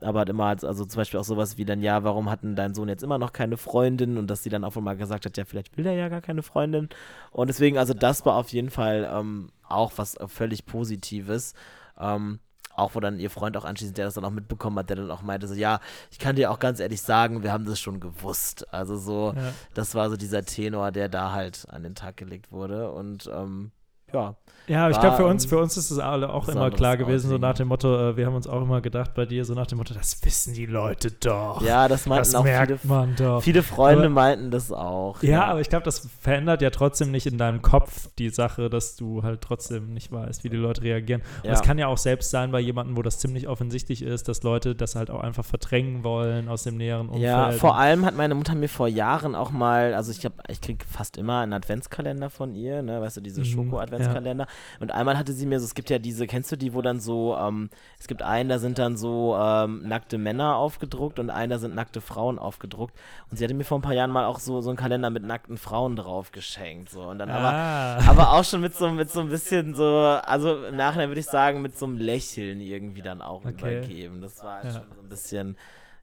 aber 0.00 0.20
hat 0.20 0.28
immer, 0.28 0.46
also 0.46 0.84
zum 0.84 1.00
Beispiel 1.00 1.20
auch 1.20 1.24
sowas 1.24 1.58
wie 1.58 1.64
dann, 1.64 1.82
ja, 1.82 2.04
warum 2.04 2.30
hat 2.30 2.42
denn 2.42 2.56
dein 2.56 2.74
Sohn 2.74 2.88
jetzt 2.88 3.02
immer 3.02 3.18
noch 3.18 3.32
keine 3.32 3.56
Freundin? 3.56 4.16
Und 4.16 4.28
dass 4.28 4.42
sie 4.42 4.50
dann 4.50 4.64
auch 4.64 4.74
mal 4.76 4.96
gesagt 4.96 5.26
hat, 5.26 5.36
ja, 5.36 5.44
vielleicht 5.44 5.76
will 5.76 5.86
er 5.86 5.94
ja 5.94 6.08
gar 6.08 6.20
keine 6.20 6.42
Freundin. 6.42 6.88
Und 7.30 7.48
deswegen, 7.48 7.78
also 7.78 7.94
das 7.94 8.24
war 8.26 8.34
auf 8.34 8.50
jeden 8.50 8.70
Fall 8.70 9.08
ähm, 9.12 9.50
auch 9.68 9.92
was 9.96 10.16
völlig 10.28 10.66
Positives. 10.66 11.54
Ähm, 11.98 12.40
auch 12.78 12.94
wo 12.94 13.00
dann 13.00 13.18
ihr 13.18 13.30
Freund 13.30 13.56
auch 13.56 13.64
anschließend, 13.64 13.98
der 13.98 14.04
das 14.04 14.14
dann 14.14 14.24
auch 14.24 14.30
mitbekommen 14.30 14.78
hat, 14.78 14.88
der 14.88 14.96
dann 14.96 15.10
auch 15.10 15.22
meinte, 15.22 15.48
so, 15.48 15.54
ja, 15.54 15.80
ich 16.10 16.18
kann 16.18 16.36
dir 16.36 16.50
auch 16.50 16.60
ganz 16.60 16.78
ehrlich 16.78 17.02
sagen, 17.02 17.42
wir 17.42 17.52
haben 17.52 17.64
das 17.64 17.80
schon 17.80 17.98
gewusst. 17.98 18.72
Also 18.72 18.96
so, 18.96 19.34
ja. 19.36 19.52
das 19.74 19.94
war 19.94 20.08
so 20.10 20.16
dieser 20.16 20.44
Tenor, 20.44 20.92
der 20.92 21.08
da 21.08 21.32
halt 21.32 21.66
an 21.70 21.82
den 21.82 21.96
Tag 21.96 22.16
gelegt 22.16 22.52
wurde. 22.52 22.92
Und 22.92 23.28
ähm, 23.34 23.72
ja, 24.12 24.34
ja, 24.68 24.82
aber 24.82 24.90
ich 24.90 25.00
glaube, 25.00 25.16
für 25.16 25.26
uns, 25.26 25.46
für 25.46 25.58
uns 25.58 25.76
ist 25.76 25.90
es 25.90 25.98
alle 25.98 26.32
auch 26.32 26.46
immer 26.48 26.70
klar 26.70 26.96
gewesen, 26.96 27.30
so 27.30 27.38
nach 27.38 27.54
dem 27.54 27.68
Motto, 27.68 28.10
äh, 28.10 28.16
wir 28.16 28.26
haben 28.26 28.34
uns 28.34 28.46
auch 28.46 28.60
immer 28.60 28.80
gedacht 28.80 29.14
bei 29.14 29.24
dir, 29.24 29.44
so 29.44 29.54
nach 29.54 29.66
dem 29.66 29.78
Motto, 29.78 29.94
das 29.94 30.22
wissen 30.24 30.52
die 30.52 30.66
Leute 30.66 31.10
doch. 31.10 31.62
Ja, 31.62 31.88
das 31.88 32.06
meinten 32.06 32.24
das 32.24 32.34
auch 32.34 32.44
merkt 32.44 32.80
viele, 32.80 32.92
man 32.92 33.16
doch. 33.16 33.42
viele 33.42 33.62
Freunde 33.62 34.04
aber, 34.04 34.10
meinten 34.10 34.50
das 34.50 34.70
auch. 34.70 35.22
Ja, 35.22 35.30
ja. 35.30 35.44
aber 35.46 35.60
ich 35.60 35.70
glaube, 35.70 35.84
das 35.84 36.06
verändert 36.20 36.60
ja 36.60 36.68
trotzdem 36.70 37.10
nicht 37.10 37.26
in 37.26 37.38
deinem 37.38 37.62
Kopf 37.62 38.10
die 38.18 38.28
Sache, 38.28 38.68
dass 38.68 38.96
du 38.96 39.22
halt 39.22 39.40
trotzdem 39.40 39.94
nicht 39.94 40.12
weißt, 40.12 40.44
wie 40.44 40.50
die 40.50 40.56
Leute 40.56 40.82
reagieren. 40.82 41.22
Und 41.42 41.50
es 41.50 41.62
kann 41.62 41.78
ja 41.78 41.86
auch 41.86 41.98
selbst 41.98 42.30
sein 42.30 42.52
bei 42.52 42.60
jemandem, 42.60 42.96
wo 42.96 43.02
das 43.02 43.18
ziemlich 43.18 43.48
offensichtlich 43.48 44.02
ist, 44.02 44.28
dass 44.28 44.42
Leute 44.42 44.74
das 44.74 44.94
halt 44.94 45.10
auch 45.10 45.20
einfach 45.20 45.44
verdrängen 45.44 46.04
wollen 46.04 46.48
aus 46.48 46.64
dem 46.64 46.76
näheren 46.76 47.08
Umfeld. 47.08 47.24
Ja, 47.24 47.50
vor 47.52 47.78
allem 47.78 48.04
hat 48.04 48.14
meine 48.14 48.34
Mutter 48.34 48.54
mir 48.54 48.68
vor 48.68 48.88
Jahren 48.88 49.34
auch 49.34 49.50
mal, 49.50 49.94
also 49.94 50.12
ich 50.12 50.24
habe, 50.26 50.34
ich 50.48 50.60
kriege 50.60 50.84
fast 50.84 51.16
immer 51.16 51.40
einen 51.40 51.54
Adventskalender 51.54 52.28
von 52.28 52.54
ihr, 52.54 52.82
ne, 52.82 53.00
weißt 53.00 53.16
du, 53.16 53.20
diese 53.22 53.40
mhm, 53.40 53.46
Schoko-Adventskalender. 53.46 53.97
Ja. 54.06 54.46
Und 54.80 54.92
einmal 54.92 55.18
hatte 55.18 55.32
sie 55.32 55.46
mir 55.46 55.60
so, 55.60 55.66
es 55.66 55.74
gibt 55.74 55.90
ja 55.90 55.98
diese, 55.98 56.26
kennst 56.26 56.50
du 56.52 56.56
die, 56.56 56.74
wo 56.74 56.82
dann 56.82 57.00
so, 57.00 57.36
ähm, 57.36 57.70
es 57.98 58.06
gibt 58.06 58.22
einen, 58.22 58.48
da 58.48 58.58
sind 58.58 58.78
dann 58.78 58.96
so 58.96 59.36
ähm, 59.40 59.86
nackte 59.86 60.18
Männer 60.18 60.56
aufgedruckt 60.56 61.18
und 61.18 61.30
einen, 61.30 61.50
da 61.50 61.58
sind 61.58 61.74
nackte 61.74 62.00
Frauen 62.00 62.38
aufgedruckt. 62.38 62.94
Und 63.30 63.36
sie 63.36 63.44
hatte 63.44 63.54
mir 63.54 63.64
vor 63.64 63.78
ein 63.78 63.82
paar 63.82 63.94
Jahren 63.94 64.10
mal 64.10 64.26
auch 64.26 64.38
so, 64.38 64.60
so 64.60 64.70
einen 64.70 64.76
Kalender 64.76 65.10
mit 65.10 65.24
nackten 65.24 65.58
Frauen 65.58 65.96
drauf 65.96 66.32
geschenkt. 66.32 66.90
So. 66.90 67.02
Und 67.02 67.18
dann 67.18 67.30
ah. 67.30 67.96
aber, 67.96 68.10
aber 68.10 68.32
auch 68.32 68.44
schon 68.44 68.60
mit 68.60 68.74
so, 68.74 68.90
mit 68.90 69.10
so 69.10 69.20
ein 69.20 69.28
bisschen 69.28 69.74
so, 69.74 69.86
also 70.24 70.64
im 70.64 70.76
Nachhinein 70.76 71.08
würde 71.08 71.20
ich 71.20 71.26
sagen, 71.26 71.62
mit 71.62 71.76
so 71.78 71.86
einem 71.86 71.98
Lächeln 71.98 72.60
irgendwie 72.60 73.02
dann 73.02 73.22
auch 73.22 73.44
okay. 73.44 73.78
übergeben. 73.78 74.20
Das 74.20 74.42
war 74.42 74.56
halt 74.56 74.64
ja. 74.66 74.72
schon 74.72 74.92
so 74.94 75.00
ein 75.00 75.08
bisschen 75.08 75.56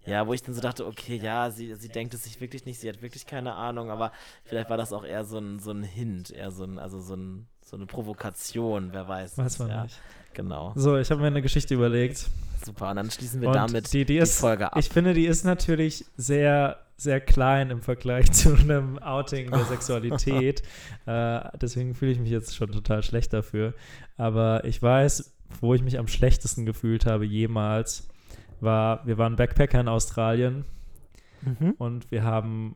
Ja, 0.05 0.27
wo 0.27 0.33
ich 0.33 0.43
dann 0.43 0.53
so 0.53 0.61
dachte, 0.61 0.85
okay, 0.85 1.17
ja, 1.17 1.49
sie, 1.49 1.73
sie 1.75 1.89
denkt 1.89 2.13
es 2.13 2.23
sich 2.23 2.39
wirklich 2.39 2.65
nicht, 2.65 2.79
sie 2.79 2.87
hat 2.87 3.01
wirklich 3.01 3.25
keine 3.25 3.55
Ahnung, 3.55 3.89
aber 3.89 4.11
vielleicht 4.43 4.69
war 4.69 4.77
das 4.77 4.93
auch 4.93 5.03
eher 5.03 5.25
so 5.25 5.39
ein, 5.39 5.59
so 5.59 5.71
ein 5.71 5.81
Hint, 5.83 6.29
eher 6.29 6.51
so 6.51 6.63
ein, 6.63 6.77
also 6.77 6.99
so, 6.99 7.15
ein, 7.15 7.47
so 7.65 7.75
eine 7.75 7.85
Provokation, 7.87 8.89
wer 8.91 9.07
weiß. 9.07 9.37
Weiß 9.37 9.59
man 9.59 9.69
ja, 9.69 9.83
nicht. 9.83 9.99
Genau. 10.33 10.71
So, 10.75 10.97
ich 10.97 11.09
habe 11.11 11.21
mir 11.21 11.27
eine 11.27 11.41
Geschichte 11.41 11.73
überlegt. 11.73 12.29
Super, 12.63 12.91
und 12.91 12.97
dann 12.97 13.11
schließen 13.11 13.41
wir 13.41 13.49
Und 13.49 13.55
damit 13.55 13.91
die, 13.91 13.99
die, 13.99 14.13
die 14.13 14.17
ist, 14.17 14.39
Folge 14.39 14.71
ab. 14.71 14.77
Ich 14.77 14.89
finde, 14.89 15.13
die 15.13 15.25
ist 15.25 15.43
natürlich 15.45 16.05
sehr, 16.15 16.79
sehr 16.95 17.19
klein 17.19 17.71
im 17.71 17.81
Vergleich 17.81 18.31
zu 18.31 18.53
einem 18.55 18.99
Outing 18.99 19.49
der 19.51 19.65
Sexualität. 19.65 20.61
äh, 21.05 21.41
deswegen 21.59 21.95
fühle 21.95 22.11
ich 22.11 22.19
mich 22.19 22.29
jetzt 22.31 22.55
schon 22.55 22.71
total 22.71 23.01
schlecht 23.03 23.33
dafür. 23.33 23.73
Aber 24.17 24.63
ich 24.65 24.81
weiß, 24.81 25.33
wo 25.61 25.73
ich 25.73 25.81
mich 25.81 25.97
am 25.97 26.07
schlechtesten 26.07 26.65
gefühlt 26.65 27.05
habe 27.05 27.25
jemals, 27.25 28.07
war, 28.61 29.05
wir 29.07 29.17
waren 29.17 29.35
Backpacker 29.35 29.79
in 29.79 29.87
Australien 29.87 30.65
Mhm. 31.41 31.75
und 31.77 32.09
wir 32.11 32.23
haben 32.23 32.75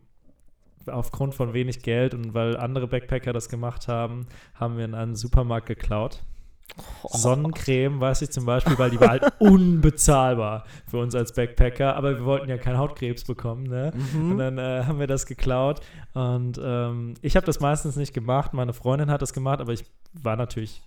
aufgrund 0.88 1.36
von 1.36 1.54
wenig 1.54 1.82
Geld 1.82 2.14
und 2.14 2.34
weil 2.34 2.58
andere 2.58 2.88
Backpacker 2.88 3.34
das 3.34 3.50
gemacht 3.50 3.88
haben, 3.88 4.28
haben 4.56 4.78
wir 4.78 4.86
in 4.86 4.96
einem 4.96 5.16
Supermarkt 5.16 5.68
geklaut. 5.68 6.22
Sonnencreme, 7.10 8.00
weiß 8.00 8.22
ich 8.22 8.30
zum 8.30 8.46
Beispiel, 8.46 8.78
weil 8.78 8.92
die 8.92 9.00
war 9.00 9.10
halt 9.10 9.24
unbezahlbar 9.40 10.66
für 10.88 11.00
uns 11.00 11.16
als 11.16 11.34
Backpacker, 11.34 11.96
aber 11.96 12.18
wir 12.18 12.26
wollten 12.26 12.50
ja 12.50 12.58
keinen 12.58 12.78
Hautkrebs 12.78 13.24
bekommen, 13.24 13.64
ne? 13.64 13.92
Mhm. 14.14 14.32
Und 14.32 14.38
dann 14.38 14.58
äh, 14.58 14.84
haben 14.86 15.00
wir 15.00 15.08
das 15.08 15.26
geklaut 15.26 15.82
und 16.14 16.60
ähm, 16.64 17.16
ich 17.22 17.36
habe 17.36 17.46
das 17.46 17.60
meistens 17.60 17.96
nicht 17.96 18.14
gemacht, 18.14 18.54
meine 18.54 18.74
Freundin 18.74 19.10
hat 19.10 19.22
das 19.22 19.34
gemacht, 19.34 19.62
aber 19.62 19.74
ich 19.74 19.84
war 20.14 20.36
natürlich 20.36 20.82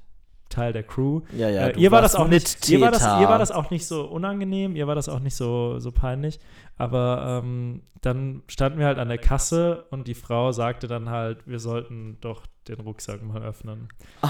Teil 0.53 0.73
der 0.73 0.83
Crew. 0.83 1.23
Ja, 1.37 1.49
ja, 1.49 1.69
äh, 1.69 1.79
ihr 1.79 1.91
war 1.91 2.03
das 2.03 2.15
auch 2.15 2.29
nicht, 2.29 2.69
ihr 2.69 2.81
war 2.81 2.91
das, 2.91 3.03
ihr 3.03 3.29
war 3.29 3.39
das 3.39 3.51
auch 3.51 3.71
nicht 3.71 3.87
so 3.87 4.05
unangenehm, 4.05 4.77
ihr 4.77 4.87
war 4.87 4.95
das 4.95 5.09
auch 5.09 5.21
nicht 5.21 5.35
so, 5.35 5.79
so 5.79 5.91
peinlich, 5.93 6.39
aber 6.77 7.43
ähm, 7.43 7.83
dann 8.01 8.43
standen 8.49 8.79
wir 8.79 8.87
halt 8.87 8.99
an 8.99 9.09
der 9.09 9.19
Kasse 9.19 9.85
und 9.91 10.09
die 10.09 10.15
Frau 10.15 10.53
sagte 10.53 10.89
dann 10.89 11.09
halt, 11.09 11.47
wir 11.47 11.59
sollten 11.59 12.19
doch 12.21 12.47
den 12.69 12.81
Rucksack 12.81 13.23
mal 13.23 13.43
öffnen. 13.43 13.89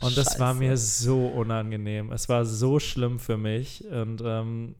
Und 0.00 0.16
das 0.16 0.38
war 0.38 0.52
Scheiße. 0.52 0.58
mir 0.60 0.76
so 0.76 1.26
unangenehm. 1.26 2.12
Es 2.12 2.28
war 2.28 2.44
so 2.44 2.78
schlimm 2.78 3.18
für 3.18 3.36
mich. 3.36 3.84
Und 3.90 4.22
ähm, 4.24 4.76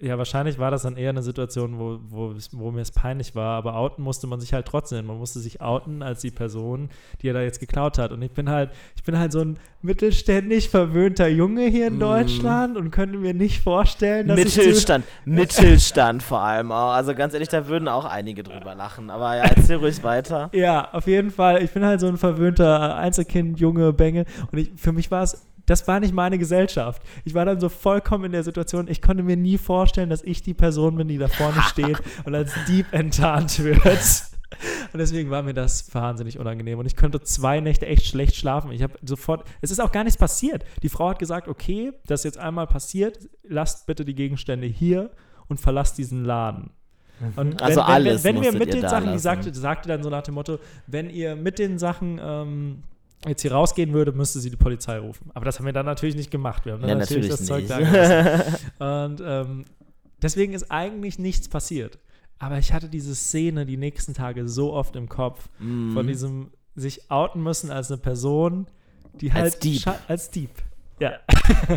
ja, 0.00 0.16
wahrscheinlich 0.16 0.58
war 0.60 0.70
das 0.70 0.82
dann 0.82 0.96
eher 0.96 1.10
eine 1.10 1.22
Situation, 1.22 1.78
wo, 1.78 1.98
wo, 2.08 2.34
wo 2.52 2.70
mir 2.70 2.82
es 2.82 2.92
peinlich 2.92 3.34
war. 3.34 3.56
Aber 3.58 3.74
outen 3.74 4.04
musste 4.04 4.28
man 4.28 4.38
sich 4.40 4.52
halt 4.52 4.66
trotzdem. 4.66 5.06
Man 5.06 5.18
musste 5.18 5.40
sich 5.40 5.60
outen 5.60 6.02
als 6.04 6.20
die 6.20 6.30
Person, 6.30 6.88
die 7.20 7.28
er 7.28 7.34
da 7.34 7.42
jetzt 7.42 7.58
geklaut 7.58 7.98
hat. 7.98 8.12
Und 8.12 8.22
ich 8.22 8.30
bin 8.30 8.48
halt, 8.48 8.70
ich 8.94 9.02
bin 9.02 9.18
halt 9.18 9.32
so 9.32 9.40
ein 9.40 9.58
mittelständig 9.82 10.68
verwöhnter 10.68 11.26
Junge 11.26 11.66
hier 11.66 11.88
in 11.88 11.96
Mm. 11.96 12.00
Deutschland 12.00 12.76
und 12.76 12.92
könnte 12.92 13.18
mir 13.18 13.34
nicht 13.34 13.60
vorstellen, 13.60 14.28
dass 14.28 14.38
ich 14.38 14.56
Mittelstand, 14.56 15.04
Mittelstand 15.24 16.22
vor 16.22 16.40
allem 16.42 16.70
auch. 16.70 16.92
Also 16.92 17.14
ganz 17.14 17.34
ehrlich, 17.34 17.48
da 17.48 17.66
würden 17.66 17.88
auch 17.88 18.04
einige 18.04 18.44
drüber 18.44 18.76
lachen. 18.76 19.10
Aber 19.10 19.36
ja, 19.36 19.44
erzähl 19.44 19.76
ruhig 19.78 20.04
weiter. 20.04 20.50
Ja, 20.52 20.92
auf 20.92 21.08
jeden 21.08 21.32
Fall. 21.32 21.60
Ich 21.62 21.72
bin 21.72 21.84
halt 21.84 21.98
so 21.98 22.06
ein 22.06 22.18
verwöhnter 22.18 22.94
Einzelkind, 22.96 23.58
Junge, 23.58 23.92
Bengel. 23.92 24.26
Und 24.52 24.58
ich, 24.58 24.70
für 24.76 24.92
mich 24.92 25.10
war 25.10 25.24
es, 25.24 25.47
das 25.68 25.86
war 25.86 26.00
nicht 26.00 26.14
meine 26.14 26.38
Gesellschaft. 26.38 27.02
Ich 27.24 27.34
war 27.34 27.44
dann 27.44 27.60
so 27.60 27.68
vollkommen 27.68 28.24
in 28.24 28.32
der 28.32 28.42
Situation, 28.42 28.88
ich 28.88 29.02
konnte 29.02 29.22
mir 29.22 29.36
nie 29.36 29.58
vorstellen, 29.58 30.10
dass 30.10 30.22
ich 30.22 30.42
die 30.42 30.54
Person 30.54 30.96
bin, 30.96 31.08
die 31.08 31.18
da 31.18 31.28
vorne 31.28 31.62
steht 31.68 32.00
und 32.24 32.34
als 32.34 32.52
Dieb 32.66 32.86
enttarnt 32.92 33.62
wird. 33.62 33.84
Und 34.92 34.98
deswegen 34.98 35.30
war 35.30 35.42
mir 35.42 35.52
das 35.52 35.94
wahnsinnig 35.94 36.38
unangenehm. 36.38 36.78
Und 36.78 36.86
ich 36.86 36.96
konnte 36.96 37.20
zwei 37.20 37.60
Nächte 37.60 37.86
echt 37.86 38.06
schlecht 38.06 38.34
schlafen. 38.34 38.72
Ich 38.72 38.82
habe 38.82 38.94
sofort, 39.02 39.46
es 39.60 39.70
ist 39.70 39.80
auch 39.80 39.92
gar 39.92 40.04
nichts 40.04 40.18
passiert. 40.18 40.64
Die 40.82 40.88
Frau 40.88 41.10
hat 41.10 41.18
gesagt, 41.18 41.48
okay, 41.48 41.92
das 42.06 42.20
ist 42.20 42.24
jetzt 42.24 42.38
einmal 42.38 42.66
passiert, 42.66 43.28
lasst 43.42 43.86
bitte 43.86 44.06
die 44.06 44.14
Gegenstände 44.14 44.66
hier 44.66 45.10
und 45.48 45.60
verlasst 45.60 45.98
diesen 45.98 46.24
Laden. 46.24 46.70
Und 47.36 47.60
Also 47.60 47.80
wenn, 47.80 47.86
alles 47.86 48.24
wenn, 48.24 48.36
wenn 48.36 48.42
wir 48.42 48.52
mit 48.52 48.72
den 48.72 48.88
Sachen, 48.88 49.12
die 49.12 49.18
sagte, 49.18 49.52
sagte 49.52 49.88
dann 49.88 50.02
so 50.02 50.08
nach 50.08 50.22
dem 50.22 50.34
Motto, 50.34 50.58
wenn 50.86 51.10
ihr 51.10 51.36
mit 51.36 51.58
den 51.58 51.78
Sachen 51.78 52.20
ähm, 52.22 52.82
jetzt 53.26 53.42
hier 53.42 53.52
rausgehen 53.52 53.92
würde, 53.92 54.12
müsste 54.12 54.38
sie 54.40 54.50
die 54.50 54.56
Polizei 54.56 54.98
rufen. 54.98 55.30
Aber 55.34 55.44
das 55.44 55.58
haben 55.58 55.66
wir 55.66 55.72
dann 55.72 55.86
natürlich 55.86 56.14
nicht 56.14 56.30
gemacht. 56.30 56.64
Wir 56.64 56.74
haben 56.74 56.80
dann 56.82 56.90
Ja, 56.90 56.94
natürlich, 56.96 57.28
natürlich 57.30 57.38
das 57.38 57.46
Zeug 57.46 57.62
nicht. 57.62 57.70
da 57.70 58.38
gelassen. 58.38 58.66
Und 58.78 59.22
ähm, 59.26 59.64
deswegen 60.22 60.52
ist 60.52 60.70
eigentlich 60.70 61.18
nichts 61.18 61.48
passiert. 61.48 61.98
Aber 62.38 62.58
ich 62.58 62.72
hatte 62.72 62.88
diese 62.88 63.14
Szene 63.16 63.66
die 63.66 63.76
nächsten 63.76 64.14
Tage 64.14 64.48
so 64.48 64.72
oft 64.72 64.94
im 64.94 65.08
Kopf 65.08 65.48
Mhm. 65.58 65.92
von 65.94 66.06
diesem 66.06 66.50
sich 66.76 67.10
outen 67.10 67.42
müssen 67.42 67.70
als 67.72 67.90
eine 67.90 67.98
Person, 67.98 68.68
die 69.14 69.32
halt 69.32 69.44
Als 69.46 69.58
Dieb. 69.58 69.82
als 70.06 70.30
Dieb. 70.30 70.50
Ja. 71.00 71.14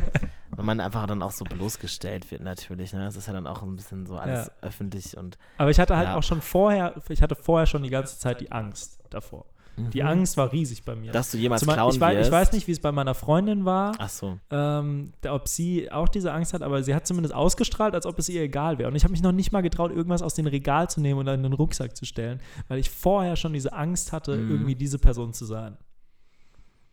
Weil 0.55 0.65
man 0.65 0.79
einfach 0.79 1.07
dann 1.07 1.23
auch 1.23 1.31
so 1.31 1.45
bloßgestellt 1.45 2.29
wird, 2.29 2.43
natürlich. 2.43 2.93
Ne? 2.93 3.05
Das 3.05 3.15
ist 3.15 3.25
ja 3.27 3.33
dann 3.33 3.47
auch 3.47 3.63
ein 3.63 3.75
bisschen 3.75 4.05
so 4.05 4.17
alles 4.17 4.47
Ja. 4.47 4.51
öffentlich 4.67 5.17
und. 5.17 5.37
Aber 5.57 5.71
ich 5.71 5.79
hatte 5.79 5.95
halt 5.95 6.09
Ja. 6.09 6.15
auch 6.17 6.23
schon 6.23 6.41
vorher, 6.41 6.93
ich 7.09 7.21
hatte 7.21 7.35
vorher 7.35 7.65
schon 7.65 7.83
die 7.83 7.89
ganze 7.89 8.19
Zeit 8.19 8.41
die 8.41 8.51
Angst 8.51 8.99
davor. 9.09 9.45
Die 9.77 10.01
Mhm. 10.01 10.07
Angst 10.07 10.37
war 10.37 10.51
riesig 10.51 10.83
bei 10.83 10.95
mir. 10.95 11.11
Dass 11.11 11.31
du 11.31 11.37
jemals 11.37 11.61
Zumal- 11.61 11.75
klauen 11.75 11.93
ich, 11.95 11.99
weiß, 11.99 12.17
wirst. 12.17 12.27
ich 12.27 12.31
weiß 12.31 12.51
nicht, 12.53 12.67
wie 12.67 12.71
es 12.73 12.79
bei 12.79 12.91
meiner 12.91 13.13
Freundin 13.15 13.65
war, 13.65 13.93
Ach 13.97 14.09
so. 14.09 14.37
ähm, 14.51 15.13
ob 15.29 15.47
sie 15.47 15.91
auch 15.91 16.07
diese 16.09 16.33
Angst 16.33 16.53
hat, 16.53 16.61
aber 16.61 16.83
sie 16.83 16.93
hat 16.93 17.07
zumindest 17.07 17.33
ausgestrahlt, 17.33 17.93
als 17.95 18.05
ob 18.05 18.19
es 18.19 18.29
ihr 18.29 18.41
egal 18.43 18.77
wäre. 18.77 18.89
Und 18.89 18.95
ich 18.95 19.03
habe 19.03 19.11
mich 19.11 19.23
noch 19.23 19.31
nicht 19.31 19.51
mal 19.51 19.61
getraut, 19.61 19.91
irgendwas 19.91 20.21
aus 20.21 20.33
dem 20.35 20.45
Regal 20.47 20.89
zu 20.89 21.01
nehmen 21.01 21.19
und 21.19 21.27
in 21.27 21.41
den 21.43 21.53
Rucksack 21.53 21.95
zu 21.95 22.05
stellen, 22.05 22.39
weil 22.67 22.79
ich 22.79 22.89
vorher 22.89 23.35
schon 23.35 23.53
diese 23.53 23.73
Angst 23.73 24.11
hatte, 24.11 24.35
Mhm. 24.37 24.51
irgendwie 24.51 24.75
diese 24.75 24.99
Person 24.99 25.33
zu 25.33 25.45
sein. 25.45 25.77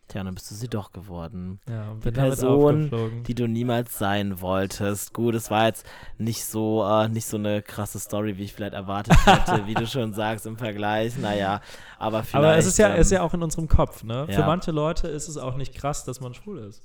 Tja, 0.09 0.23
dann 0.23 0.33
bist 0.33 0.49
du 0.49 0.55
sie 0.55 0.67
doch 0.67 0.91
geworden. 0.91 1.59
Ja, 1.69 1.93
Die 2.03 2.09
Person, 2.11 3.23
die 3.27 3.35
du 3.35 3.47
niemals 3.47 3.97
sein 3.97 4.41
wolltest. 4.41 5.13
Gut, 5.13 5.35
es 5.35 5.51
war 5.51 5.67
jetzt 5.67 5.85
nicht 6.17 6.43
so, 6.45 6.83
äh, 6.83 7.07
nicht 7.07 7.27
so 7.27 7.37
eine 7.37 7.61
krasse 7.61 7.99
Story, 7.99 8.37
wie 8.37 8.43
ich 8.43 8.53
vielleicht 8.53 8.73
erwartet 8.73 9.15
hätte, 9.27 9.67
wie 9.67 9.75
du 9.75 9.85
schon 9.85 10.13
sagst 10.13 10.47
im 10.47 10.57
Vergleich. 10.57 11.15
Naja, 11.17 11.61
aber 11.99 12.23
vielleicht. 12.23 12.35
aber 12.35 12.57
es 12.57 12.65
ist 12.65 12.79
ja, 12.79 12.89
ähm, 12.89 12.99
ist 12.99 13.11
ja 13.11 13.21
auch 13.21 13.35
in 13.35 13.43
unserem 13.43 13.67
Kopf, 13.67 14.03
ne? 14.03 14.25
Für 14.25 14.31
ja. 14.31 14.47
manche 14.47 14.71
Leute 14.71 15.07
ist 15.07 15.27
es 15.27 15.37
auch 15.37 15.55
nicht 15.55 15.75
krass, 15.75 16.05
dass 16.05 16.19
man 16.19 16.33
schwul 16.33 16.57
ist. 16.57 16.81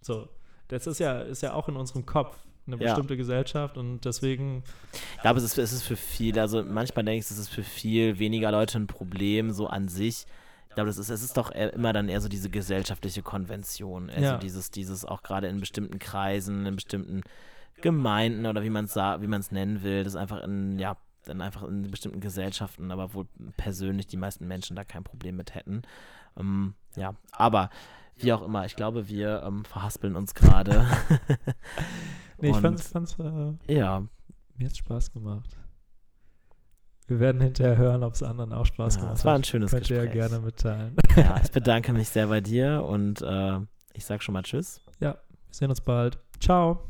So. 0.00 0.28
Das 0.68 0.86
ist 0.86 1.00
ja, 1.00 1.20
ist 1.20 1.42
ja 1.42 1.54
auch 1.54 1.68
in 1.68 1.76
unserem 1.76 2.06
Kopf 2.06 2.36
eine 2.66 2.76
Ja. 2.76 2.84
bestimmte 2.84 3.16
Gesellschaft 3.16 3.76
und 3.76 4.04
deswegen 4.04 4.62
Ich 5.16 5.22
glaube, 5.22 5.38
es 5.38 5.44
ist, 5.44 5.58
es 5.58 5.72
ist 5.72 5.82
für 5.82 5.96
viele, 5.96 6.40
also 6.40 6.62
manchmal 6.62 7.04
denke 7.04 7.18
ich, 7.18 7.30
es 7.30 7.36
ist 7.36 7.48
für 7.48 7.64
viel 7.64 8.20
weniger 8.20 8.52
Leute 8.52 8.78
ein 8.78 8.86
Problem, 8.86 9.50
so 9.50 9.66
an 9.66 9.88
sich. 9.88 10.26
Ich 10.72 10.74
glaube, 10.74 10.88
das 10.88 10.96
ist, 10.96 11.10
es 11.10 11.22
ist 11.22 11.36
doch 11.36 11.54
eher, 11.54 11.74
immer 11.74 11.92
dann 11.92 12.08
eher 12.08 12.22
so 12.22 12.30
diese 12.30 12.48
gesellschaftliche 12.48 13.22
Konvention. 13.22 14.08
Also 14.08 14.22
Ja. 14.22 14.38
dieses, 14.38 14.70
dieses 14.70 15.04
auch 15.04 15.22
gerade 15.22 15.46
in 15.48 15.60
bestimmten 15.60 15.98
Kreisen, 15.98 16.64
in 16.64 16.76
bestimmten 16.76 17.20
Gemeinden 17.82 18.46
oder 18.46 18.62
wie 18.62 18.70
man 18.70 18.86
es 18.86 18.96
wie 18.96 19.26
man 19.26 19.40
es 19.40 19.52
nennen 19.52 19.82
will, 19.82 20.02
das 20.02 20.16
einfach 20.16 20.42
in, 20.42 20.78
ja, 20.78 20.96
dann 21.26 21.42
einfach 21.42 21.62
in 21.64 21.90
bestimmten 21.90 22.20
Gesellschaften, 22.20 22.90
aber 22.90 23.12
wohl 23.12 23.26
persönlich 23.58 24.06
die 24.06 24.16
meisten 24.16 24.48
Menschen 24.48 24.74
da 24.74 24.82
kein 24.82 25.04
Problem 25.04 25.36
mit 25.36 25.54
hätten. 25.54 25.82
Ähm, 26.38 26.72
ja, 26.96 27.16
aber 27.32 27.68
wie 28.16 28.32
auch 28.32 28.40
immer, 28.40 28.64
ich 28.64 28.74
glaube, 28.74 29.08
wir 29.08 29.42
ähm, 29.44 29.66
verhaspeln 29.66 30.16
uns 30.16 30.34
gerade. 30.34 30.86
nee, 32.40 32.48
ich 32.48 32.56
fand's, 32.56 32.88
fand's 32.88 33.18
äh, 33.18 33.74
ja, 33.74 34.04
mir 34.56 34.68
hat 34.68 34.76
Spaß 34.78 35.12
gemacht. 35.12 35.58
Wir 37.12 37.20
werden 37.20 37.42
hinterher 37.42 37.76
hören, 37.76 38.02
ob 38.04 38.14
es 38.14 38.22
anderen 38.22 38.54
auch 38.54 38.64
Spaß 38.64 38.94
Ja, 38.94 39.00
gemacht 39.02 39.18
es 39.18 39.24
war 39.26 39.34
hat. 39.34 39.40
ein 39.40 39.44
schönes 39.44 39.70
Könnt 39.70 39.90
ihr 39.90 39.96
ja 39.98 40.02
Gespräch. 40.04 40.28
gerne 40.30 40.44
mitteilen. 40.44 40.96
ja, 41.16 41.38
ich 41.44 41.50
bedanke 41.50 41.92
mich 41.92 42.08
sehr 42.08 42.26
bei 42.28 42.40
dir 42.40 42.82
und 42.88 43.20
äh, 43.20 43.58
ich 43.92 44.06
sag 44.06 44.22
schon 44.22 44.32
mal 44.32 44.42
Tschüss. 44.42 44.80
Wir 44.98 45.18
sehen 45.50 45.68
uns 45.68 45.82
bald. 45.82 46.18
Ciao. 46.40 46.80